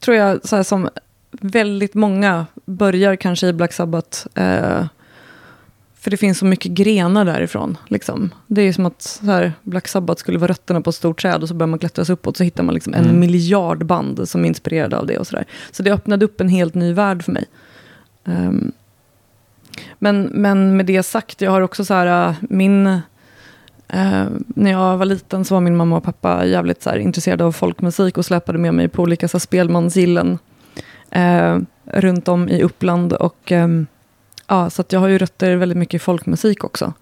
tror 0.00 0.16
jag, 0.16 0.48
så 0.48 0.56
här 0.56 0.62
som 0.62 0.88
väldigt 1.30 1.94
många 1.94 2.46
börjar 2.64 3.16
kanske 3.16 3.46
i 3.46 3.52
Black 3.52 3.72
Sabbath. 3.72 4.26
Eh, 4.34 4.86
för 6.02 6.10
det 6.10 6.16
finns 6.16 6.38
så 6.38 6.44
mycket 6.46 6.72
grenar 6.72 7.24
därifrån. 7.24 7.78
Liksom. 7.88 8.30
Det 8.46 8.62
är 8.62 8.72
som 8.72 8.86
att 8.86 9.02
så 9.02 9.26
här, 9.26 9.52
Black 9.62 9.88
Sabbath 9.88 10.20
skulle 10.20 10.38
vara 10.38 10.50
rötterna 10.50 10.80
på 10.80 10.90
ett 10.90 10.96
stort 10.96 11.22
träd 11.22 11.42
och 11.42 11.48
så 11.48 11.54
börjar 11.54 11.68
man 11.68 11.78
klättra 11.78 12.04
sig 12.04 12.12
uppåt 12.12 12.36
så 12.36 12.44
hittar 12.44 12.62
man 12.62 12.74
liksom 12.74 12.94
en 12.94 13.04
Mm. 13.04 13.20
miljard 13.20 13.86
band 13.86 14.28
som 14.28 14.44
är 14.44 14.48
inspirerade 14.48 14.98
av 14.98 15.06
det. 15.06 15.18
och 15.18 15.26
Så, 15.26 15.36
där. 15.36 15.44
så 15.70 15.82
det 15.82 15.92
öppnade 15.92 16.24
upp 16.24 16.40
en 16.40 16.48
helt 16.48 16.74
ny 16.74 16.92
värld 16.92 17.22
för 17.24 17.32
mig. 17.32 17.44
Ehm, 18.24 18.72
men, 19.98 20.22
men 20.22 20.76
med 20.76 20.86
det 20.86 21.02
sagt, 21.02 21.40
jag 21.40 21.50
har 21.50 21.60
också 21.60 21.84
så 21.84 21.94
här, 21.94 22.28
äh, 22.28 22.34
min... 22.40 22.86
eh, 23.88 24.24
när 24.46 24.70
jag 24.70 24.96
var 24.98 25.06
liten 25.06 25.44
så 25.44 25.54
var 25.54 25.60
min 25.60 25.76
mamma 25.76 25.96
och 25.96 26.04
pappa 26.04 26.46
jävligt 26.46 26.82
så 26.82 26.90
här, 26.90 26.96
intresserade 26.98 27.44
av 27.44 27.52
folkmusik 27.52 28.18
och 28.18 28.24
släpade 28.24 28.58
med 28.58 28.74
mig 28.74 28.88
på 28.88 29.02
olika 29.02 29.28
så 29.28 29.36
här, 29.36 29.40
spelmansgillen 29.40 30.38
eh, 31.10 31.58
runt 31.84 32.28
om 32.28 32.48
i 32.48 32.62
Uppland. 32.62 33.12
Och, 33.12 33.52
ehm, 33.52 33.86
ja, 34.46 34.70
så 34.70 34.80
att 34.82 34.92
jag 34.92 35.00
har 35.00 35.08
ju 35.08 35.18
rötter 35.18 35.56
väldigt 35.56 35.78
mycket 35.78 35.94
i 35.94 35.98
folkmusik 35.98 36.64
också. 36.64 36.92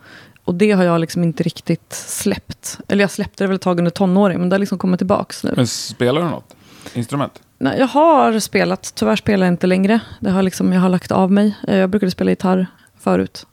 Och 0.44 0.54
det 0.54 0.70
har 0.72 0.84
jag 0.84 1.00
liksom 1.00 1.22
inte 1.22 1.42
riktigt 1.42 1.92
släppt. 1.92 2.78
Eller 2.88 3.04
jag 3.04 3.10
släppte 3.10 3.44
det 3.44 3.48
väl 3.48 3.54
ett 3.56 3.62
tag 3.62 3.78
under 3.78 3.90
tonåring, 3.90 4.38
men 4.40 4.48
det 4.48 4.54
har 4.54 4.58
liksom 4.60 4.78
kommit 4.78 5.00
tillbaks 5.00 5.44
nu. 5.44 5.52
Men 5.56 5.66
spelar 5.66 6.22
du 6.22 6.28
något? 6.28 6.54
Instrument? 6.94 7.32
Nej, 7.58 7.78
jag 7.78 7.86
har 7.86 8.38
spelat, 8.40 8.92
tyvärr 8.94 9.16
spelar 9.16 9.46
jag 9.46 9.52
inte 9.54 9.66
längre. 9.66 10.00
Det 10.20 10.30
har 10.30 10.42
liksom, 10.42 10.72
jag 10.72 10.80
har 10.80 10.88
lagt 10.88 11.12
av 11.12 11.32
mig. 11.32 11.56
Eh, 11.68 11.76
Jag 11.76 11.90
brukade 11.90 12.10
spela 12.10 12.30
gitarr 12.30 12.66
förut. 13.00 13.46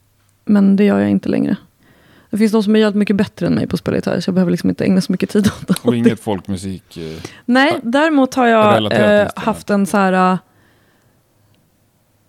Men 0.44 0.76
det 0.76 0.84
gör 0.84 0.98
jag 0.98 1.10
inte 1.10 1.28
längre. 1.28 1.56
Det 2.30 2.38
finns 2.38 2.52
de 2.52 2.62
som 2.62 2.76
är 2.76 2.80
jävligt 2.80 2.96
mycket 2.98 3.16
bättre 3.16 3.46
än 3.46 3.54
mig 3.54 3.66
på 3.66 3.74
att 3.74 3.80
spela 3.80 3.96
gitarr. 3.96 4.20
Så 4.20 4.28
jag 4.28 4.34
behöver 4.34 4.50
liksom 4.50 4.68
inte 4.70 4.84
ägna 4.84 5.00
så 5.00 5.12
mycket 5.12 5.30
tid 5.30 5.46
åt 5.46 5.68
det. 5.68 5.74
Och 5.82 5.96
inget 5.96 6.20
folkmusik? 6.20 6.96
eh, 6.96 7.22
Nej, 7.44 7.80
däremot 7.82 8.34
har 8.34 8.46
jag 8.46 8.92
eh, 9.22 9.28
haft 9.36 9.70
en 9.70 9.86
så 9.86 9.96
här 9.96 10.32
eh, 10.32 10.38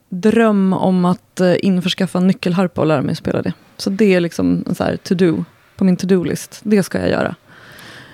dröm 0.10 0.74
om 0.74 1.05
att 1.05 1.39
eh, 1.39 1.55
införskaffa 1.62 2.18
en 2.18 2.28
nyckelharpa 2.28 2.82
och 2.82 2.88
lära 2.88 3.01
mig 3.01 3.16
spela 3.16 3.41
det. 3.41 3.53
Så 3.78 3.89
det 3.89 4.14
är 4.14 4.20
liksom 4.20 4.64
en 4.68 4.76
så 4.76 4.84
här 4.84 4.97
to-do 4.97 5.45
på 5.76 5.84
min 5.84 5.97
to-do-list. 5.97 6.60
Det 6.64 6.84
ska 6.84 6.99
jag 6.99 7.10
göra. 7.10 7.36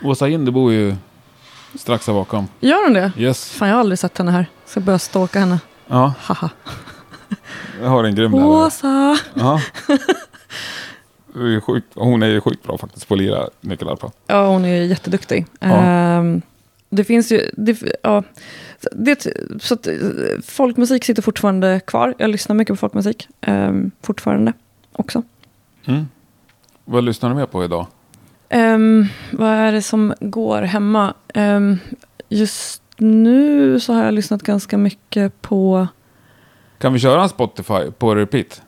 Åsa 0.03 0.27
Inde 0.27 0.51
bor 0.51 0.73
ju 0.73 0.95
strax 1.79 2.07
här 2.07 2.13
bakom. 2.13 2.47
Gör 2.59 2.83
hon 2.83 2.93
det? 2.93 3.11
Yes. 3.17 3.51
Fan, 3.51 3.67
jag 3.67 3.75
har 3.75 3.79
aldrig 3.79 3.99
sett 3.99 4.17
henne 4.17 4.31
här. 4.31 4.45
Ska 4.65 4.79
börja 4.79 4.99
stalka 4.99 5.39
henne. 5.39 5.59
Ja, 5.87 6.13
Haha. 6.19 6.49
jag 7.81 7.89
har 7.89 8.03
en 8.03 8.15
grym 8.15 8.31
lärare. 8.31 8.47
Åsa! 8.47 9.17
Ja. 9.33 9.61
Ju 11.35 11.61
Hon 11.95 12.23
är 12.23 12.27
ju 12.27 12.41
sjukt 12.41 12.63
bra 12.63 12.77
faktiskt 12.77 13.07
på 13.07 13.13
att 13.13 13.19
lira 13.19 13.49
nyckelharpa. 13.61 14.11
Ja, 14.27 14.47
hon 14.47 14.65
är 14.65 14.81
jätteduktig. 14.83 15.45
Ja. 15.59 15.67
Ehm, 15.67 16.41
det 16.95 17.03
finns 17.03 17.31
ju... 17.31 17.49
Det, 17.57 17.83
ja, 18.03 18.23
det, 18.91 19.27
så 19.59 19.73
att, 19.73 19.87
eh, 19.87 19.93
folkmusik 20.43 21.03
sitter 21.05 21.21
fortfarande 21.21 21.79
kvar. 21.79 22.13
Jag 22.17 22.29
lyssnar 22.29 22.55
mycket 22.55 22.73
på 22.73 22.77
folkmusik. 22.77 23.27
ehm, 23.41 23.91
fortfarande 24.01 24.53
också. 24.91 25.23
Mm. 25.85 26.07
Vad 26.85 27.03
lyssnar 27.03 27.29
du 27.29 27.35
mer 27.35 27.45
på 27.45 27.63
idag? 27.63 27.87
Ehm, 28.49 29.05
vad 29.31 29.49
är 29.49 29.71
det 29.71 29.81
som 29.81 30.13
går 30.19 30.61
hemma? 30.61 31.13
Ehm, 31.33 31.77
just 32.29 32.81
nu 32.97 33.79
så 33.79 33.93
har 33.93 34.03
jag 34.05 34.13
lyssnat 34.13 34.41
ganska 34.43 34.77
mycket 34.77 35.41
på 35.41 35.87
Kan 36.77 36.93
vi 36.93 36.99
köra 36.99 37.23
en 37.23 37.29
Spotify 37.29 37.91
på 37.97 38.15
repeat? 38.15 38.61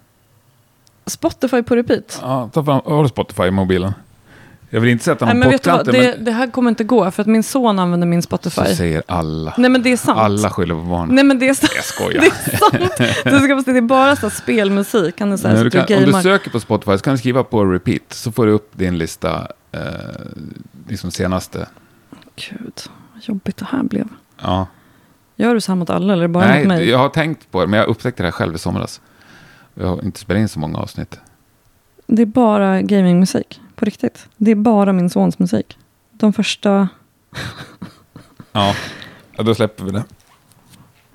Spotify 1.06 1.64
på 1.64 1.76
repeat. 1.76 2.20
Ja, 2.22 2.50
ta 2.54 2.64
fram, 2.64 2.82
har 2.86 3.04
du 3.04 3.10
Spotify 3.10 3.44
i 3.44 3.52
mobilen? 3.52 3.94
Jag 4.70 4.82
vill 4.82 4.90
inte 4.90 5.04
sätta 5.04 5.26
Nej, 5.26 5.34
någon 5.34 5.40
men 5.40 5.50
vet 5.50 5.64
du 5.64 5.70
vad? 5.70 5.80
pottkanter, 5.80 6.02
Det, 6.12 6.16
men 6.16 6.26
det 6.26 6.32
här 6.32 6.48
kommer 6.52 6.70
inte 6.70 6.84
gå, 6.84 7.12
för 7.12 7.22
att 7.22 7.28
min 7.28 7.44
son 7.44 7.80
använder 7.80 8.08
min 8.08 8.22
så 8.22 8.26
Spotify. 8.26 8.76
säger 8.76 9.04
alla. 9.08 9.54
Nej, 9.58 9.70
men 9.72 9.84
det 9.84 9.92
är 9.92 9.98
sant. 9.98 10.20
Alla 10.20 10.50
skyller 10.50 10.76
på 10.76 10.82
barnen. 10.82 11.16
Nej, 11.16 11.24
men 11.24 11.40
det 11.40 11.50
är 11.50 11.54
sant. 11.54 11.72
Jag 11.76 11.84
skojar. 11.84 12.22
Det 12.22 12.28
är 12.28 12.58
sant. 12.58 13.24
Du 13.24 13.40
ska 13.40 13.64
se, 13.66 13.72
det 13.72 13.78
är 13.78 13.82
bara 13.82 14.16
så 14.16 14.30
spelmusik. 14.30 15.20
Han 15.20 15.32
är 15.32 15.38
så 15.38 15.48
här, 15.48 15.56
Men 15.56 15.64
du 15.64 15.72
så 15.72 15.78
kan, 15.78 15.88
du 15.88 16.06
om 16.06 16.12
du 16.12 16.22
söker 16.22 16.50
på 16.50 16.60
Spotify 16.60 16.98
så 16.98 17.04
kan 17.04 17.14
du 17.14 17.18
skriva 17.18 17.44
på 17.44 17.66
repeat. 17.66 18.02
Så 18.14 18.32
får 18.32 18.46
du 18.46 18.52
upp 18.52 18.72
din 18.78 18.98
lista, 18.98 19.48
eh, 19.72 19.80
liksom 20.88 21.12
senaste. 21.12 21.68
Gud, 22.36 22.74
vad 23.14 23.24
jobbigt 23.24 23.58
det 23.58 23.68
här 23.72 23.84
blev. 23.84 24.08
Ja. 24.42 24.68
Gör 25.36 25.54
du 25.54 25.62
så 25.62 25.72
här 25.72 25.78
mot 25.78 25.90
alla 25.90 26.14
eller 26.14 26.28
bara 26.28 26.48
Nej, 26.48 26.60
mot 26.60 26.68
mig? 26.68 26.90
jag 26.90 26.98
har 26.98 27.10
tänkt 27.10 27.52
på 27.52 27.62
det, 27.62 27.68
men 27.68 27.80
jag 27.80 27.90
upptäckte 27.90 28.24
det 28.24 28.28
här 28.28 28.32
själv 28.32 28.56
i 28.56 28.58
somras. 28.58 29.02
Jag 29.74 29.88
har 29.88 30.04
inte 30.04 30.20
spelat 30.20 30.40
in 30.42 30.50
så 30.50 30.60
många 30.60 30.78
avsnitt. 30.80 31.20
Det 32.08 32.22
är 32.22 32.26
bara 32.26 32.82
gamingmusik, 32.82 33.62
på 33.78 33.86
riktigt. 33.86 34.28
Det 34.38 34.52
är 34.52 34.56
bara 34.56 34.94
min 34.94 35.10
sons 35.10 35.40
musik. 35.40 35.78
De 36.12 36.34
första 36.34 36.88
Ja, 38.52 38.76
ja 39.38 39.44
då 39.44 39.56
släpper 39.56 39.84
vi 39.84 39.92
det. 39.92 40.04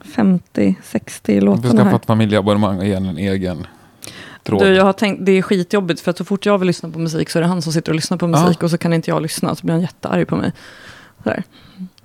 50-60 0.05 1.21
Vi 1.25 1.41
får 1.41 1.47
låtarna 1.47 1.85
här. 1.85 1.97
ett 1.97 2.07
familjeabonnemang 2.07 2.79
och 2.79 2.87
ge 2.87 2.93
en 2.95 3.19
egen 3.19 3.67
tråd. 4.43 4.63
Du, 4.63 4.75
jag 4.75 4.85
har 4.85 4.93
tänkt, 4.93 5.27
det 5.27 5.33
är 5.33 5.43
skitjobbigt 5.43 6.01
för 6.01 6.11
att 6.11 6.19
så 6.19 6.25
fort 6.25 6.47
jag 6.47 6.59
vill 6.59 6.67
lyssna 6.67 6.91
på 6.91 6.99
musik 6.99 7.31
så 7.31 7.39
är 7.39 7.41
det 7.43 7.49
han 7.49 7.63
som 7.63 7.73
sitter 7.73 7.93
och 7.93 7.97
lyssnar 7.97 8.19
på 8.19 8.27
musik 8.27 8.63
och 8.63 8.71
så 8.71 8.79
kan 8.79 8.93
inte 8.93 9.11
jag 9.11 9.23
lyssna. 9.23 9.55
Så 9.57 9.67
blir 9.67 9.73
han 9.75 9.81
jättearg 9.83 10.29
på 10.29 10.37
mig. 10.37 10.53
Sådär. 11.23 11.43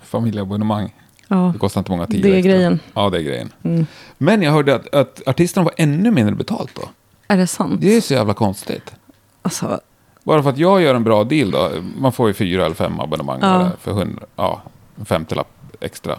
Familjeabonnemang. 0.02 0.94
Ja, 1.28 1.50
Det 1.54 1.60
kostar 1.60 1.82
inte 1.82 1.92
många 1.92 2.08
tio 2.08 2.22
det 2.22 2.30
är 2.30 2.36
extra. 2.38 2.52
grejen. 2.52 2.80
Ja, 2.94 3.10
det 3.10 3.18
är 3.18 3.22
grejen. 3.22 3.54
Mm. 3.64 3.86
Men 4.18 4.42
jag 4.42 4.52
hörde 4.52 4.76
att, 4.76 4.96
att 4.96 5.22
artisterna 5.28 5.64
var 5.64 5.74
ännu 5.78 6.12
mindre 6.12 6.36
betalt 6.36 6.72
då. 6.76 6.90
Är 7.28 7.38
det 7.38 7.48
sant? 7.48 7.82
Det 7.82 7.98
är 7.98 8.02
så 8.02 8.14
jävla 8.14 8.34
konstigt. 8.34 8.94
Alltså, 9.42 9.80
Bara 10.28 10.44
för 10.44 10.50
att 10.50 10.58
jag 10.58 10.82
gör 10.82 10.96
en 10.96 11.04
bra 11.04 11.24
deal 11.24 11.52
då. 11.52 11.70
Man 11.98 12.12
får 12.12 12.28
ju 12.28 12.34
fyra 12.34 12.66
eller 12.66 12.76
fem 12.76 13.00
abonnemang 13.00 13.40
Ja. 13.42 13.70
för 13.82 13.92
hundra, 13.92 14.24
ja, 14.36 14.62
en 15.00 15.06
femtiolapp 15.06 15.48
extra. 15.80 16.16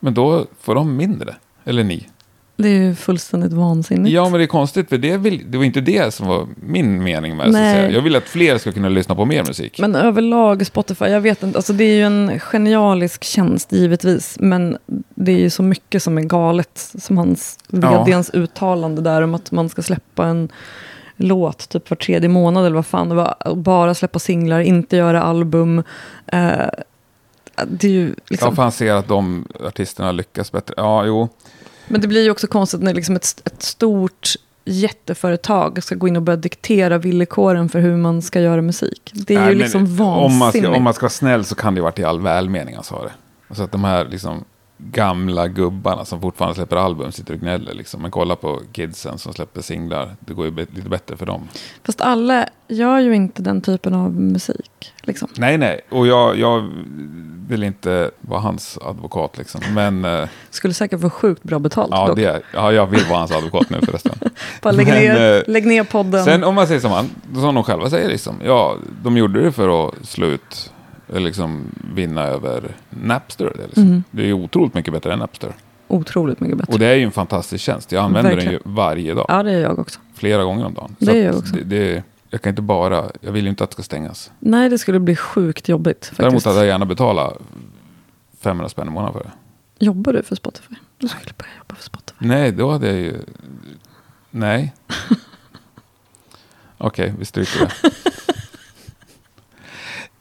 Men 0.00 0.14
då 0.14 0.46
får 0.60 0.74
de 0.74 0.96
mindre. 0.96 1.34
Eller 1.64 1.84
ni. 1.84 2.08
det 2.56 2.68
är 2.68 2.72
ju 2.82 2.94
fullständigt 2.94 3.52
vansinnigt. 3.52 4.12
Ja, 4.14 4.22
men 4.28 4.32
det 4.38 4.44
är 4.44 4.46
konstigt. 4.46 4.88
För 4.88 4.98
det, 4.98 5.16
vill, 5.16 5.44
det 5.50 5.58
var 5.58 5.64
inte 5.64 5.80
det 5.80 6.14
som 6.14 6.26
var 6.26 6.46
min 6.62 7.02
mening 7.02 7.36
med 7.36 7.52
det. 7.52 7.90
Jag 7.90 8.00
vill 8.02 8.16
att 8.16 8.24
fler 8.28 8.58
ska 8.58 8.72
kunna 8.72 8.88
lyssna 8.88 9.14
på 9.14 9.24
mer 9.24 9.44
musik. 9.44 9.78
Men 9.80 9.94
överlag 9.94 10.66
Spotify, 10.66 11.04
jag 11.04 11.20
vet 11.20 11.42
inte, 11.42 11.58
alltså 11.58 11.72
det 11.72 11.84
är 11.84 11.94
ju 11.94 12.02
en 12.02 12.38
genialisk 12.40 13.24
tjänst 13.24 13.72
givetvis, 13.72 14.36
men 14.40 14.76
det 15.14 15.32
är 15.32 15.38
ju 15.38 15.50
så 15.50 15.62
mycket 15.62 16.02
som 16.02 16.18
är 16.18 16.22
galet, 16.22 16.92
som 16.98 17.18
hans 17.18 17.58
Ja. 17.68 18.04
vdns 18.04 18.30
uttalande 18.34 19.02
där 19.02 19.22
om 19.22 19.34
att 19.34 19.50
man 19.52 19.68
ska 19.68 19.82
släppa 19.82 20.26
en 20.26 20.48
låt 21.20 21.68
typ 21.68 21.90
var 21.90 21.96
tredje 21.96 22.28
månad 22.28 22.66
eller 22.66 22.76
vad 22.76 22.86
fan 22.86 23.08
det 23.08 23.14
var, 23.14 23.54
bara 23.54 23.94
släppa 23.94 24.18
singlar, 24.18 24.60
inte 24.60 24.96
göra 24.96 25.22
album. 25.22 25.78
Eh, 26.26 26.66
det 27.66 27.86
är 27.86 27.92
ju 27.92 28.08
Ja, 28.08 28.14
liksom, 28.28 28.56
för 28.56 28.62
han 28.62 28.72
ser 28.72 28.92
att 28.92 29.08
de 29.08 29.46
artisterna 29.66 30.12
lyckas 30.12 30.52
bättre. 30.52 30.74
Ja, 30.76 31.04
jo. 31.04 31.28
Men 31.88 32.00
det 32.00 32.08
blir 32.08 32.24
ju 32.24 32.30
också 32.30 32.46
konstigt 32.46 32.82
när 32.82 32.94
liksom 32.94 33.16
ett, 33.16 33.42
ett 33.44 33.62
stort 33.62 34.34
jätteföretag 34.64 35.82
ska 35.82 35.94
gå 35.94 36.08
in 36.08 36.16
och 36.16 36.22
börja 36.22 36.36
diktera 36.36 36.98
villkoren 36.98 37.68
för 37.68 37.80
hur 37.80 37.96
man 37.96 38.22
ska 38.22 38.40
göra 38.40 38.62
musik. 38.62 39.10
Det 39.14 39.34
är 39.34 39.40
Nej, 39.40 39.48
ju 39.52 39.54
liksom 39.58 39.82
om 39.82 39.96
man, 39.96 40.38
vansinnigt. 40.38 40.68
ska, 40.68 40.76
om 40.76 40.82
man 40.82 40.94
ska 40.94 41.02
vara 41.02 41.10
snäll 41.10 41.44
så 41.44 41.54
kan 41.54 41.74
det 41.74 41.78
ju 41.78 41.82
varit 41.82 41.98
i 41.98 42.04
all 42.04 42.20
välmening 42.20 42.74
han 42.74 42.84
sa 42.84 43.02
det. 43.02 43.12
Alltså 43.48 43.62
att 43.64 43.72
de 43.72 43.84
här 43.84 44.04
liksom 44.04 44.44
gamla 44.92 45.48
gubbarna 45.48 46.04
som 46.04 46.20
fortfarande 46.20 46.54
släpper 46.54 46.76
album 46.76 47.12
sitter 47.12 47.34
och 47.34 47.40
gnäller. 47.40 47.74
Liksom. 47.74 48.02
Men 48.02 48.10
kolla 48.10 48.36
på 48.36 48.60
kidsen 48.72 49.18
som 49.18 49.32
släpper 49.32 49.62
singlar. 49.62 50.16
Det 50.20 50.34
går 50.34 50.46
ju 50.46 50.56
lite 50.56 50.88
bättre 50.88 51.16
för 51.16 51.26
dem. 51.26 51.48
Fast 51.84 52.00
alla 52.00 52.48
gör 52.68 52.98
ju 52.98 53.14
inte 53.14 53.42
den 53.42 53.60
typen 53.60 53.94
av 53.94 54.20
musik. 54.20 54.92
Liksom. 55.02 55.28
Nej, 55.36 55.58
nej. 55.58 55.80
Och 55.90 56.06
jag, 56.06 56.38
jag 56.38 56.70
vill 57.48 57.62
inte 57.62 58.10
vara 58.20 58.40
hans 58.40 58.78
advokat 58.82 59.38
liksom. 59.38 59.60
Men 59.74 60.04
eh, 60.04 60.28
Skulle 60.50 60.74
säkert 60.74 61.00
få 61.00 61.10
sjukt 61.10 61.42
bra 61.42 61.58
betalt 61.58 61.90
ja, 61.90 62.06
dock. 62.06 62.16
det, 62.16 62.42
ja, 62.54 62.72
jag 62.72 62.86
vill 62.86 63.04
vara 63.04 63.18
hans 63.18 63.32
advokat 63.32 63.70
nu 63.70 63.80
förresten. 63.80 64.12
Bara 64.62 64.72
lägg, 64.72 64.86
Men, 64.86 64.96
ner, 64.96 65.36
eh, 65.36 65.42
lägg 65.46 65.66
ner 65.66 65.84
podden. 65.84 66.24
Sen 66.24 66.44
om 66.44 66.54
man 66.54 66.66
säger 66.66 66.80
som 66.80 66.92
han, 66.92 67.10
som 67.34 67.54
de 67.54 67.64
själva 67.64 67.90
säger 67.90 68.08
liksom. 68.08 68.40
Ja, 68.44 68.76
de 69.02 69.16
gjorde 69.16 69.42
det 69.42 69.52
för 69.52 69.88
att 69.88 69.94
slå 70.06 70.26
ut, 70.26 70.72
liksom 71.12 71.64
vinna 71.94 72.22
över 72.22 72.76
Napster. 72.90 73.52
Det, 73.56 73.66
liksom. 73.66 73.84
Mhm. 73.84 74.04
det 74.10 74.28
är 74.28 74.32
otroligt 74.32 74.74
mycket 74.74 74.92
bättre 74.92 75.12
än 75.12 75.18
Napster. 75.18 75.52
Otroligt 75.88 76.40
mycket 76.40 76.58
bättre. 76.58 76.72
Och 76.72 76.78
det 76.78 76.86
är 76.86 76.94
ju 76.94 77.04
en 77.04 77.10
fantastisk 77.12 77.64
tjänst. 77.64 77.92
Jag 77.92 78.04
använder 78.04 78.30
Verkligen. 78.30 78.52
den 78.62 78.66
ju 78.66 78.74
varje 78.74 79.14
dag. 79.14 79.26
Ja, 79.28 79.42
det 79.42 79.52
är 79.52 79.60
jag 79.60 79.78
också. 79.78 80.00
Flera 80.14 80.44
gånger 80.44 80.66
om 80.66 80.74
dagen. 80.74 80.96
Det 80.98 81.20
är 81.20 81.26
jag 81.26 81.36
också. 81.36 81.54
Det, 81.54 81.64
det, 81.64 82.02
jag 82.30 82.42
kan 82.42 82.50
inte 82.50 82.62
bara, 82.62 83.04
jag 83.20 83.32
vill 83.32 83.44
ju 83.44 83.50
inte 83.50 83.64
att 83.64 83.70
det 83.70 83.74
ska 83.74 83.82
stängas. 83.82 84.30
Nej, 84.38 84.68
det 84.68 84.78
skulle 84.78 85.00
bli 85.00 85.16
sjukt 85.16 85.68
jobbigt 85.68 85.96
faktiskt. 85.98 86.18
Däremot 86.18 86.44
hade 86.44 86.58
jag 86.58 86.66
gärna 86.66 86.86
betala 86.86 87.32
500 88.40 88.68
spänn 88.68 88.86
i 88.86 88.90
månaden 88.90 89.12
för 89.12 89.22
det. 89.24 89.30
Jobbar 89.84 90.12
du 90.12 90.22
för 90.22 90.36
Spotify? 90.36 90.74
Du 90.98 91.08
skulle 91.08 91.32
börja 91.38 91.50
jobba 91.58 91.74
för 91.74 91.84
Spotify. 91.84 92.26
Nej, 92.26 92.52
då 92.52 92.70
hade 92.70 92.86
jag 92.86 92.96
ju... 92.98 93.16
Nej. 94.30 94.74
Okej, 96.78 97.14
vi 97.18 97.24
stryker 97.24 97.60
det. 97.60 97.90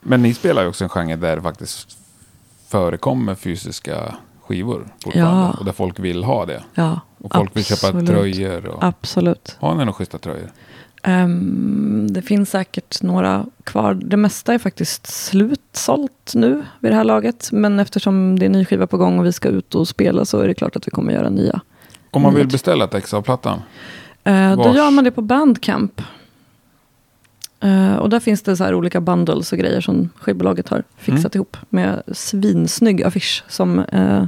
Men 0.10 0.22
ni 0.22 0.34
spelar 0.34 0.62
ju 0.62 0.68
också 0.68 0.84
en 0.84 0.90
genre 0.90 1.16
där 1.16 1.36
det 1.36 1.42
faktiskt 1.42 1.98
förekommer 2.68 3.36
fysiska 3.36 4.16
skivor 4.42 4.88
fortfarande. 5.04 5.48
Ja. 5.48 5.56
Och 5.60 5.66
där 5.66 5.72
folk 5.72 6.00
vill 6.00 6.24
ha 6.24 6.46
det. 6.46 6.64
Ja, 6.74 7.00
Och 7.18 7.36
folk 7.36 7.56
vill 7.56 7.66
köpa 7.66 7.88
absolut. 7.88 8.10
tröjor. 8.10 8.66
Och... 8.66 8.84
Absolut. 8.84 9.58
Har 9.60 9.72
ni 9.72 9.78
några 9.78 9.94
schyssta 9.94 10.18
tröjor? 10.18 10.52
Ehm, 11.04 12.08
det 12.10 12.22
finns 12.22 12.50
säkert 12.50 13.02
några 13.02 13.46
kvar. 13.64 13.94
Det 13.94 14.18
mesta 14.18 14.54
är 14.54 14.58
faktiskt 14.58 15.08
slutsålt 15.08 16.32
nu 16.36 16.64
vid 16.80 16.92
det 16.92 16.96
här 16.96 17.04
laget. 17.04 17.50
Men 17.52 17.80
eftersom 17.80 18.40
det 18.40 18.46
är 18.46 18.48
en 18.48 18.52
ny 18.52 18.66
skiva 18.66 18.88
på 18.88 18.98
gång 18.98 19.20
och 19.20 19.26
vi 19.26 19.34
ska 19.34 19.50
ut 19.50 19.76
och 19.76 19.88
spela 19.88 20.26
så 20.26 20.40
är 20.40 20.48
det 20.48 20.54
klart 20.54 20.76
att 20.76 20.88
vi 20.88 20.92
kommer 20.92 21.14
göra 21.14 21.30
nya. 21.30 21.62
Om 22.12 22.22
man 22.22 22.36
vill 22.36 22.48
beställa 22.48 22.86
ett 22.86 22.94
ex 22.94 23.14
av 23.14 23.22
plattan. 23.22 23.62
Eh, 24.24 24.56
då 24.56 24.76
gör 24.76 24.92
man 24.92 25.04
det 25.04 25.12
på 25.12 25.22
Bandcamp. 25.22 26.02
Eh, 27.60 27.96
och 27.96 28.10
där 28.10 28.20
finns 28.20 28.42
det 28.42 28.58
så 28.58 28.64
här 28.64 28.74
olika 28.74 29.02
bundles 29.02 29.52
och 29.52 29.58
grejer 29.60 29.82
som 29.82 30.10
skivbolaget 30.16 30.70
har 30.70 30.84
fixat 30.98 31.36
ihop. 31.36 31.58
Med 31.70 32.02
svinsnygg 32.12 33.04
affisch 33.04 33.44
som 33.48 33.80
eh, 33.80 34.24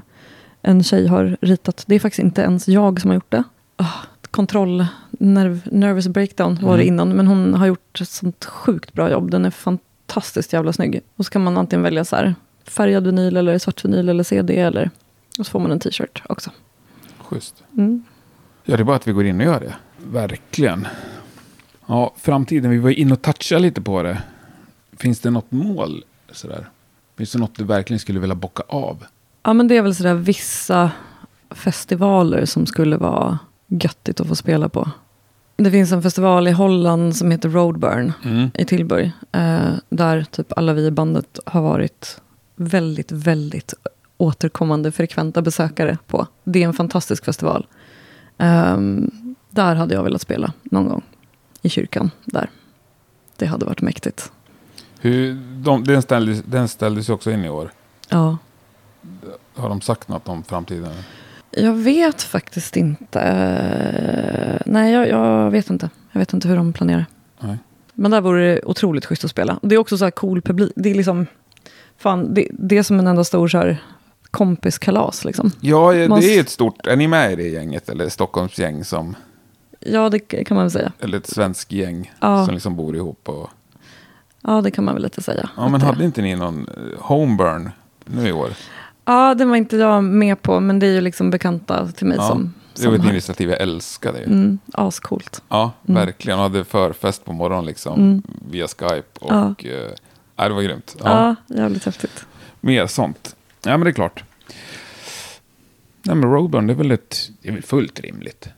en 0.61 0.83
tjej 0.83 1.07
har 1.07 1.37
ritat. 1.41 1.83
Det 1.87 1.95
är 1.95 1.99
faktiskt 1.99 2.19
inte 2.23 2.41
ens 2.41 2.67
jag 2.67 3.01
som 3.01 3.09
har 3.09 3.15
gjort 3.15 3.31
det. 3.31 3.43
Oh, 3.77 3.95
kontroll, 4.31 4.85
nerv, 5.11 5.61
nervous 5.71 6.07
breakdown 6.07 6.59
var 6.61 6.77
det 6.77 6.83
Mm. 6.83 6.93
innan. 6.93 7.09
Men 7.09 7.27
hon 7.27 7.53
har 7.53 7.65
gjort 7.67 8.01
ett 8.01 8.09
sånt 8.09 8.45
sjukt 8.45 8.93
bra 8.93 9.11
jobb. 9.11 9.31
Den 9.31 9.45
är 9.45 9.49
fantastiskt 9.51 10.53
jävla 10.53 10.73
snygg. 10.73 11.01
Och 11.15 11.25
så 11.25 11.31
kan 11.31 11.43
man 11.43 11.57
antingen 11.57 11.83
välja 11.83 12.05
så 12.05 12.15
här 12.15 12.35
färgad 12.67 13.05
vinyl 13.05 13.37
eller 13.37 13.57
svart 13.59 13.85
vinyl 13.85 14.09
eller 14.09 14.23
CD. 14.23 14.59
Eller, 14.59 14.89
och 15.39 15.45
så 15.45 15.51
får 15.51 15.59
man 15.59 15.71
en 15.71 15.79
t-shirt 15.79 16.21
också. 16.29 16.49
Schysst. 17.19 17.63
Mm. 17.77 18.03
Ja, 18.63 18.77
det 18.77 18.83
är 18.83 18.85
bara 18.85 18.95
att 18.95 19.07
vi 19.07 19.11
går 19.11 19.25
in 19.25 19.39
och 19.39 19.45
gör 19.45 19.59
det. 19.59 19.75
Verkligen. 19.97 20.87
Ja, 21.91 22.13
framtiden. 22.17 22.71
Vi 22.71 22.77
var 22.77 22.89
inne 22.89 23.13
och 23.13 23.21
touchade 23.21 23.61
lite 23.61 23.81
på 23.81 24.03
det. 24.03 24.21
Finns 24.97 25.19
det 25.19 25.29
något 25.29 25.51
mål? 25.51 26.03
Sådär? 26.31 26.69
Finns 27.17 27.31
det 27.31 27.39
något 27.39 27.55
du 27.55 27.63
verkligen 27.63 27.99
skulle 27.99 28.19
vilja 28.19 28.35
bocka 28.35 28.63
av? 28.67 29.05
Ja, 29.43 29.53
men 29.53 29.67
det 29.67 29.77
är 29.77 29.81
väl 29.81 29.95
sådär 29.95 30.13
vissa 30.13 30.91
festivaler 31.49 32.45
som 32.45 32.65
skulle 32.65 32.97
vara 32.97 33.39
göttigt 33.67 34.19
att 34.19 34.27
få 34.27 34.35
spela 34.35 34.69
på. 34.69 34.89
Det 35.57 35.71
finns 35.71 35.91
en 35.91 36.01
festival 36.03 36.47
i 36.47 36.51
Holland 36.51 37.15
som 37.15 37.31
heter 37.31 37.49
Roadburn 37.49 38.13
Mm. 38.25 38.51
i 38.53 38.65
Tillberg. 38.65 39.11
Eh, 39.31 39.71
där 39.89 40.23
typ 40.31 40.57
alla 40.57 40.73
vi 40.73 40.85
i 40.85 40.91
bandet 40.91 41.39
har 41.45 41.61
varit 41.61 42.21
väldigt, 42.55 43.11
väldigt 43.11 43.73
återkommande 44.17 44.91
frekventa 44.91 45.41
besökare 45.41 45.97
på. 46.07 46.27
Det 46.43 46.63
är 46.63 46.67
en 46.67 46.73
fantastisk 46.73 47.25
festival. 47.25 47.67
Ehm, 48.37 49.11
där 49.49 49.75
hade 49.75 49.93
jag 49.93 50.03
velat 50.03 50.21
spela 50.21 50.53
någon 50.63 50.87
gång. 50.89 51.01
I 51.61 51.69
kyrkan 51.69 52.11
där. 52.25 52.49
Det 53.37 53.45
hade 53.45 53.65
varit 53.65 53.81
mäktigt. 53.81 54.31
Hur, 54.99 55.33
de, 55.63 55.83
den, 55.83 56.01
ställdes, 56.01 56.43
den 56.45 56.67
ställdes 56.67 57.09
också 57.09 57.31
in 57.31 57.45
i 57.45 57.49
år. 57.49 57.71
Ja, 58.09 58.37
Har 59.55 59.69
de 59.69 59.81
sagt 59.81 60.07
något 60.07 60.27
om 60.27 60.43
framtiden? 60.43 60.91
Jag 61.51 61.73
vet 61.73 62.21
faktiskt 62.21 62.75
inte. 62.77 64.59
Nej, 64.65 64.93
jag, 64.93 65.07
jag 65.09 65.51
vet 65.51 65.69
inte. 65.69 65.89
Jag 66.11 66.19
vet 66.19 66.33
inte 66.33 66.47
hur 66.47 66.55
de 66.55 66.73
planerar. 66.73 67.05
Nej. 67.39 67.57
Men 67.93 68.11
där 68.11 68.21
vore 68.21 68.53
det 68.53 68.61
otroligt 68.65 69.05
schysst 69.05 69.23
att 69.23 69.31
spela. 69.31 69.59
Det 69.61 69.75
är 69.75 69.79
också 69.79 69.97
så 69.97 70.03
här 70.03 70.11
cool 70.11 70.41
publik. 70.41 70.71
Det 70.75 70.91
är 70.91 70.95
liksom... 70.95 71.27
Fan, 71.97 72.33
det, 72.33 72.47
det 72.51 72.77
är 72.77 72.83
som 72.83 72.99
en 72.99 73.07
enda 73.07 73.23
stor 73.23 73.47
så 73.47 73.57
här, 73.57 73.77
kompiskalas 74.31 75.25
liksom. 75.25 75.51
Ja, 75.61 75.91
det 75.91 76.07
Man- 76.09 76.23
är 76.23 76.39
ett 76.39 76.49
stort... 76.49 76.87
Är 76.87 76.95
ni 76.95 77.07
med 77.07 77.31
i 77.31 77.35
det 77.35 77.47
gänget? 77.47 77.89
Eller 77.89 78.09
Stockholms 78.09 78.59
gäng 78.59 78.83
som... 78.85 79.15
Ja, 79.85 80.09
det 80.09 80.19
kan 80.19 80.55
man 80.55 80.63
väl 80.63 80.71
säga. 80.71 80.91
Eller 80.99 81.17
ett 81.17 81.27
svenskt 81.27 81.71
gäng 81.71 82.11
Ja. 82.19 82.45
som 82.45 82.53
liksom 82.53 82.75
bor 82.75 82.95
ihop. 82.95 83.29
Och, 83.29 83.49
Ja, 84.43 84.61
det 84.61 84.71
kan 84.71 84.83
man 84.83 84.93
väl 84.93 85.03
lite 85.03 85.21
säga. 85.21 85.49
ja, 85.57 85.63
men 85.63 85.75
Att 85.75 85.79
det- 85.81 85.85
hade 85.87 86.05
inte 86.05 86.21
ni 86.21 86.35
någon 86.35 86.67
eh, 86.67 86.99
homeburn 87.01 87.69
nu 88.05 88.27
i 88.27 88.31
år? 88.31 88.49
Ja, 89.05 89.35
det 89.35 89.45
var 89.45 89.55
inte 89.55 89.75
jag 89.77 90.03
med 90.03 90.41
på, 90.41 90.59
men 90.59 90.79
det 90.79 90.87
är 90.87 90.91
ju 90.91 91.01
liksom 91.01 91.29
bekanta 91.29 91.87
till 91.87 92.07
mig 92.07 92.17
Ja, 92.17 92.27
som... 92.27 92.53
Det 92.75 92.87
var 92.87 92.95
ett 92.95 93.05
initiativ 93.05 93.49
jag 93.49 93.61
älskade. 93.61 94.19
ju. 94.19 94.25
Mm, 94.25 94.59
ascoolt. 94.73 95.41
Ja, 95.49 95.71
Mm. 95.87 96.05
verkligen. 96.05 96.39
Och 96.39 96.43
hade 96.43 96.63
förfest 96.63 97.25
på 97.25 97.33
morgonen 97.33 97.65
liksom. 97.65 97.99
Mm. 97.99 98.23
Via 98.51 98.67
Skype. 98.67 99.03
Och, 99.19 99.31
Ja. 99.31 99.55
eh, 100.37 100.47
det 100.47 100.53
var 100.53 100.61
grymt. 100.61 100.95
Ja, 101.03 101.35
Ja, 101.47 101.55
jävligt 101.55 101.85
häftigt. 101.85 102.25
Mer 102.61 102.87
sånt. 102.87 103.35
Ja, 103.63 103.71
men 103.71 103.81
det 103.81 103.89
är 103.89 103.93
klart. 103.93 104.23
Nej, 106.03 106.15
men 106.15 106.31
Roburn, 106.31 106.67
det 106.67 106.73
är 106.73 106.77
väl, 106.77 106.91
ett, 106.91 107.29
det 107.41 107.49
är 107.49 107.53
väl 107.53 107.63
fullt 107.63 107.99
rimligt. 107.99 108.49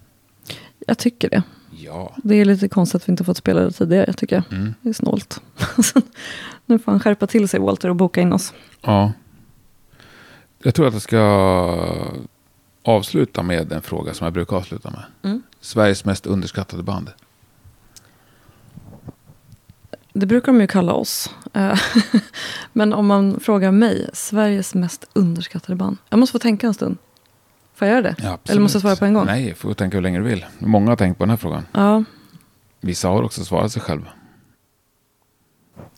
Jag 0.88 0.98
tycker 0.98 1.30
det. 1.30 1.44
Ja. 1.72 2.16
Det 2.24 2.36
är 2.36 2.46
lite 2.46 2.68
konstigt 2.68 3.02
att 3.02 3.10
vi 3.10 3.12
inte 3.12 3.24
fått 3.24 3.38
spela 3.38 3.62
det 3.62 3.72
tidigare, 3.72 4.14
tycker 4.14 4.36
jag. 4.36 4.58
Mm. 4.60 4.74
Det 4.82 4.90
är 4.90 4.94
snålt. 4.94 5.42
nu 6.66 6.80
får 6.80 6.92
han 6.92 7.00
skärpa 7.00 7.28
till 7.28 7.50
sig, 7.50 7.60
Walter, 7.60 7.90
och 7.90 7.96
boka 7.96 8.22
in 8.22 8.34
oss. 8.34 8.54
Ja. 8.82 9.12
Jag 10.64 10.76
tror 10.76 10.88
att 10.88 10.94
jag 10.94 11.02
ska 11.02 11.20
avsluta 12.84 13.44
med 13.44 13.72
en 13.72 13.82
fråga 13.82 14.14
som 14.14 14.26
jag 14.26 14.34
brukar 14.34 14.58
avsluta 14.58 14.90
med. 14.90 15.04
Mm. 15.24 15.42
Sveriges 15.62 16.06
mest 16.06 16.26
underskattade 16.26 16.84
band. 16.84 17.12
Det 20.14 20.26
brukar 20.26 20.52
de 20.52 20.62
ju 20.62 20.68
kalla 20.68 20.94
oss. 20.94 21.30
Eh, 21.54 21.80
Men 22.74 22.94
om 22.94 23.08
man 23.08 23.40
frågar 23.40 23.72
mig, 23.72 24.10
Sveriges 24.14 24.74
mest 24.74 25.06
underskattade 25.14 25.76
band. 25.76 25.98
Jag 26.10 26.20
måste 26.20 26.32
få 26.32 26.40
tänka 26.40 26.68
en 26.68 26.74
stund. 26.74 26.98
Får 27.74 27.88
jag 27.88 27.96
göra 27.96 28.02
det? 28.02 28.16
Ja. 28.24 28.38
Eller 28.50 28.62
måste 28.62 28.76
jag 28.76 28.82
svara 28.82 28.96
på 28.96 29.06
en 29.06 29.14
gång? 29.14 29.26
Nej, 29.26 29.54
får 29.54 29.74
tänka 29.74 29.98
hur 29.98 30.02
länge 30.02 30.18
du 30.20 30.24
vill. 30.26 30.46
Många 30.60 30.92
har 30.92 30.96
tänkt 30.96 31.18
på 31.18 31.24
den 31.24 31.30
här 31.30 31.38
frågan. 31.38 31.66
Ja. 31.72 32.04
Vissa 32.82 33.08
har 33.08 33.24
också 33.24 33.46
svarat 33.46 33.72
sig 33.72 33.82
själva. 33.82 34.08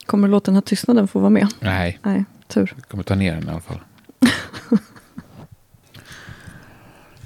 Kommer 0.06 0.28
du 0.28 0.32
låta 0.32 0.46
den 0.46 0.56
här 0.56 0.62
tystnaden 0.62 1.08
få 1.08 1.20
vara 1.20 1.30
med? 1.30 1.48
Nej, 1.60 2.00
Nej, 2.04 2.26
tur. 2.48 2.74
jag 2.78 2.88
kommer 2.88 3.04
ta 3.04 3.16
ner 3.16 3.36
den 3.36 3.48
i 3.48 3.50
alla 3.52 3.62
fall. 3.62 3.80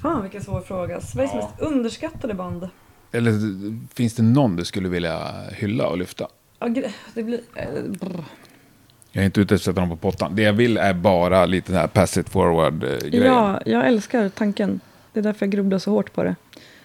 Fan 0.02 0.22
vilken 0.22 0.42
svår 0.42 0.60
fråga. 0.60 1.00
Sveriges 1.00 1.32
Ja. 1.34 1.36
mest 1.50 1.60
underskattade 1.72 2.34
band. 2.34 2.68
Eller 3.12 3.32
finns 3.94 4.14
det 4.14 4.22
någon 4.22 4.56
du 4.56 4.64
skulle 4.64 4.88
vilja 4.88 5.32
hylla 5.52 5.86
och 5.88 5.98
lyfta? 5.98 6.28
Ja, 6.58 6.68
det 7.14 7.22
blir... 7.22 7.40
brr. 7.88 8.24
Jag 9.12 9.22
är 9.22 9.26
inte 9.26 9.40
ute 9.40 9.54
efter 9.54 9.70
att 9.70 9.74
sätta 9.74 9.80
dem 9.80 9.90
på 9.90 9.96
pottan. 9.96 10.34
Det 10.34 10.42
jag 10.42 10.52
vill 10.52 10.76
är 10.76 10.94
bara 10.94 11.46
lite 11.46 11.72
den 11.72 11.80
här 11.80 11.88
pass 11.88 12.18
it 12.18 12.28
forward-grejen. 12.28 13.26
Ja, 13.26 13.60
jag 13.66 13.86
älskar 13.86 14.28
tanken. 14.28 14.80
Det 15.12 15.20
är 15.20 15.24
därför 15.24 15.46
jag 15.46 15.52
grubblar 15.52 15.78
så 15.78 15.90
hårt 15.90 16.12
på 16.12 16.22
det. 16.22 16.34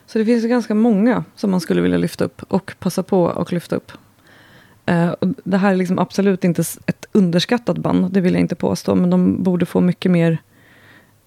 Så 0.06 0.18
det 0.18 0.26
finns 0.26 0.46
ganska 0.46 0.76
många 0.76 1.24
som 1.36 1.52
man 1.52 1.62
skulle 1.62 1.82
vilja 1.82 1.98
lyfta 1.98 2.26
upp 2.26 2.44
och 2.48 2.76
passa 2.80 3.04
på 3.04 3.24
och 3.24 3.54
lyfta 3.54 3.76
upp. 3.76 3.92
Eh, 4.86 5.10
och 5.10 5.28
det 5.44 5.58
här 5.58 5.72
är 5.72 5.76
liksom 5.76 6.00
absolut 6.00 6.44
inte 6.44 6.64
ett 6.86 7.06
underskattat 7.12 7.78
band, 7.78 8.12
det 8.12 8.22
vill 8.22 8.34
jag 8.34 8.42
inte 8.42 8.56
påstå, 8.56 8.96
men 8.96 9.10
de 9.10 9.44
borde 9.44 9.66
få 9.66 9.82
mycket 9.82 10.12
mer 10.12 10.38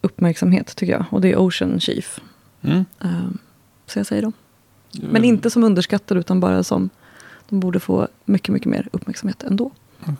uppmärksamhet 0.00 0.76
tycker 0.76 0.92
jag. 0.92 1.04
Och 1.10 1.20
det 1.20 1.32
är 1.32 1.36
Ocean 1.38 1.80
Chief. 1.80 2.20
Mm. 2.62 2.84
Eh, 3.00 3.28
så 3.86 3.98
jag 3.98 4.06
säger 4.06 4.22
dem. 4.22 4.32
Men 4.92 5.24
inte 5.24 5.50
som 5.50 5.64
underskattade 5.64 6.20
utan 6.20 6.40
bara 6.40 6.62
som 6.62 6.90
de 7.48 7.60
borde 7.60 7.80
få 7.80 8.08
mycket, 8.24 8.52
mycket 8.52 8.68
mer 8.68 8.88
uppmärksamhet 8.92 9.42
ändå. 9.42 9.70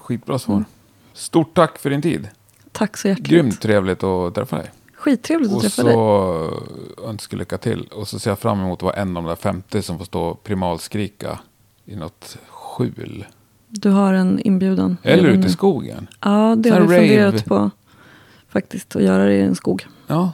Skitbra 0.01 0.39
svar. 0.39 0.55
Mm. 0.57 0.65
Stort 1.13 1.55
tack 1.55 1.79
för 1.79 1.91
din 1.91 2.03
tid. 2.03 2.29
Tack 2.73 2.97
så 2.97 3.09
hjärtligt. 3.09 3.27
Grymt 3.29 3.61
trevligt 3.61 4.03
att 4.03 4.35
träffa 4.35 4.57
dig. 4.59 4.71
Skittrevligt 4.95 5.51
att 5.51 5.57
Och 5.57 5.63
träffa 5.63 5.83
dig. 5.83 5.93
så 5.93 6.63
önskar 7.07 7.37
lycka 7.39 7.59
till. 7.59 7.81
Och 7.93 8.09
så 8.09 8.19
ser 8.19 8.31
jag 8.31 8.39
fram 8.39 8.61
emot 8.61 8.79
att 8.79 8.83
vara 8.83 8.95
en 8.95 9.17
av 9.17 9.23
de 9.23 9.29
där 9.29 9.37
50 9.37 9.83
som 9.83 9.99
får 9.99 10.05
stå 10.05 10.23
och 10.23 10.43
primalskrika 10.45 11.39
i 11.85 11.97
något 11.97 12.37
skjul. 12.49 13.27
Du 13.69 13.91
har 13.91 14.13
en 14.13 14.41
inbjudan. 14.41 14.97
Eller 15.03 15.29
ute 15.29 15.49
i 15.49 15.51
skogen. 15.51 16.07
Ja, 16.21 16.55
det 16.59 16.71
har 16.71 16.81
vi 16.81 16.97
funderat 16.97 17.45
på. 17.45 17.71
Faktiskt, 18.49 18.97
att 18.97 19.03
göra 19.03 19.25
det 19.25 19.35
i 19.35 19.41
en 19.41 19.55
skog. 19.55 19.87
Ja, 20.07 20.33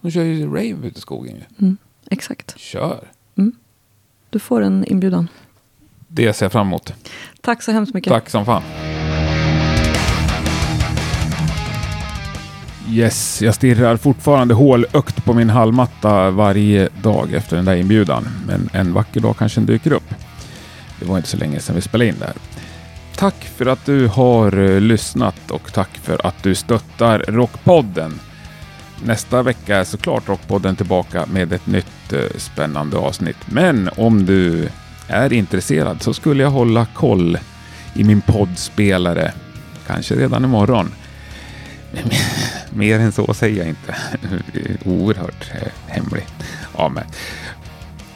de 0.00 0.10
kör 0.10 0.22
ju 0.22 0.46
rave 0.46 0.86
ute 0.88 0.98
i 0.98 1.00
skogen. 1.00 1.36
ju. 1.36 1.42
Mm, 1.66 1.76
exakt. 2.10 2.58
Kör. 2.58 3.10
Du 4.30 4.38
får 4.38 4.60
en 4.62 4.84
inbjudan. 4.84 5.28
Det 6.14 6.32
ser 6.32 6.44
jag 6.44 6.52
fram 6.52 6.66
emot. 6.66 6.92
Tack 7.40 7.62
så 7.62 7.72
hemskt 7.72 7.94
mycket. 7.94 8.12
Tack 8.12 8.30
som 8.30 8.46
fan. 8.46 8.62
Yes, 12.90 13.42
jag 13.42 13.54
stirrar 13.54 13.96
fortfarande 13.96 14.54
hålökt 14.54 15.24
på 15.24 15.34
min 15.34 15.50
hallmatta 15.50 16.30
varje 16.30 16.88
dag 17.02 17.32
efter 17.32 17.56
den 17.56 17.64
där 17.64 17.76
inbjudan. 17.76 18.28
Men 18.46 18.68
en 18.72 18.92
vacker 18.92 19.20
dag 19.20 19.36
kanske 19.36 19.60
den 19.60 19.66
dyker 19.66 19.92
upp. 19.92 20.14
Det 21.00 21.06
var 21.06 21.16
inte 21.16 21.28
så 21.28 21.36
länge 21.36 21.60
sedan 21.60 21.74
vi 21.74 21.80
spelade 21.82 22.08
in 22.08 22.16
det 22.18 22.26
här. 22.26 22.34
Tack 23.16 23.44
för 23.44 23.66
att 23.66 23.86
du 23.86 24.08
har 24.08 24.58
eh, 24.58 24.80
lyssnat 24.80 25.50
och 25.50 25.72
tack 25.72 25.96
för 25.96 26.26
att 26.26 26.42
du 26.42 26.54
stöttar 26.54 27.18
Rockpodden. 27.18 28.20
Nästa 29.04 29.42
vecka 29.42 29.76
är 29.76 29.84
såklart 29.84 30.28
Rockpodden 30.28 30.76
tillbaka 30.76 31.26
med 31.26 31.52
ett 31.52 31.66
nytt 31.66 32.12
eh, 32.12 32.20
spännande 32.36 32.96
avsnitt. 32.96 33.38
Men 33.46 33.90
om 33.96 34.26
du 34.26 34.68
är 35.08 35.32
intresserad 35.32 36.02
så 36.02 36.14
skulle 36.14 36.42
jag 36.42 36.50
hålla 36.50 36.86
koll 36.94 37.38
i 37.94 38.04
min 38.04 38.20
poddspelare. 38.20 39.32
Kanske 39.86 40.14
redan 40.14 40.44
imorgon. 40.44 40.92
Mer 42.70 43.00
än 43.00 43.12
så 43.12 43.34
säger 43.34 43.58
jag 43.58 43.68
inte. 43.68 43.94
Oerhört 44.84 45.50
eh, 45.54 45.68
hemlig 45.86 46.26
av 46.72 46.92
mig. 46.92 47.04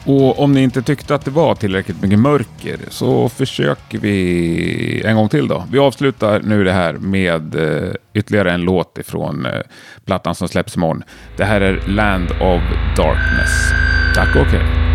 Och 0.05 0.39
om 0.39 0.51
ni 0.51 0.61
inte 0.61 0.81
tyckte 0.81 1.15
att 1.15 1.25
det 1.25 1.31
var 1.31 1.55
tillräckligt 1.55 2.01
mycket 2.01 2.19
mörker 2.19 2.79
så 2.89 3.29
försöker 3.29 3.97
vi 3.97 5.01
en 5.05 5.15
gång 5.15 5.29
till 5.29 5.47
då. 5.47 5.63
Vi 5.71 5.79
avslutar 5.79 6.41
nu 6.43 6.63
det 6.63 6.71
här 6.71 6.93
med 6.93 7.55
eh, 7.55 7.91
ytterligare 8.13 8.51
en 8.51 8.61
låt 8.61 8.97
ifrån 8.97 9.45
eh, 9.45 9.61
plattan 10.05 10.35
som 10.35 10.47
släpps 10.47 10.75
imorgon. 10.75 11.03
Det 11.37 11.45
här 11.45 11.61
är 11.61 11.87
Land 11.87 12.31
of 12.31 12.61
Darkness. 12.97 13.71
Tack 14.15 14.35
och 14.35 14.45
hej. 14.45 14.88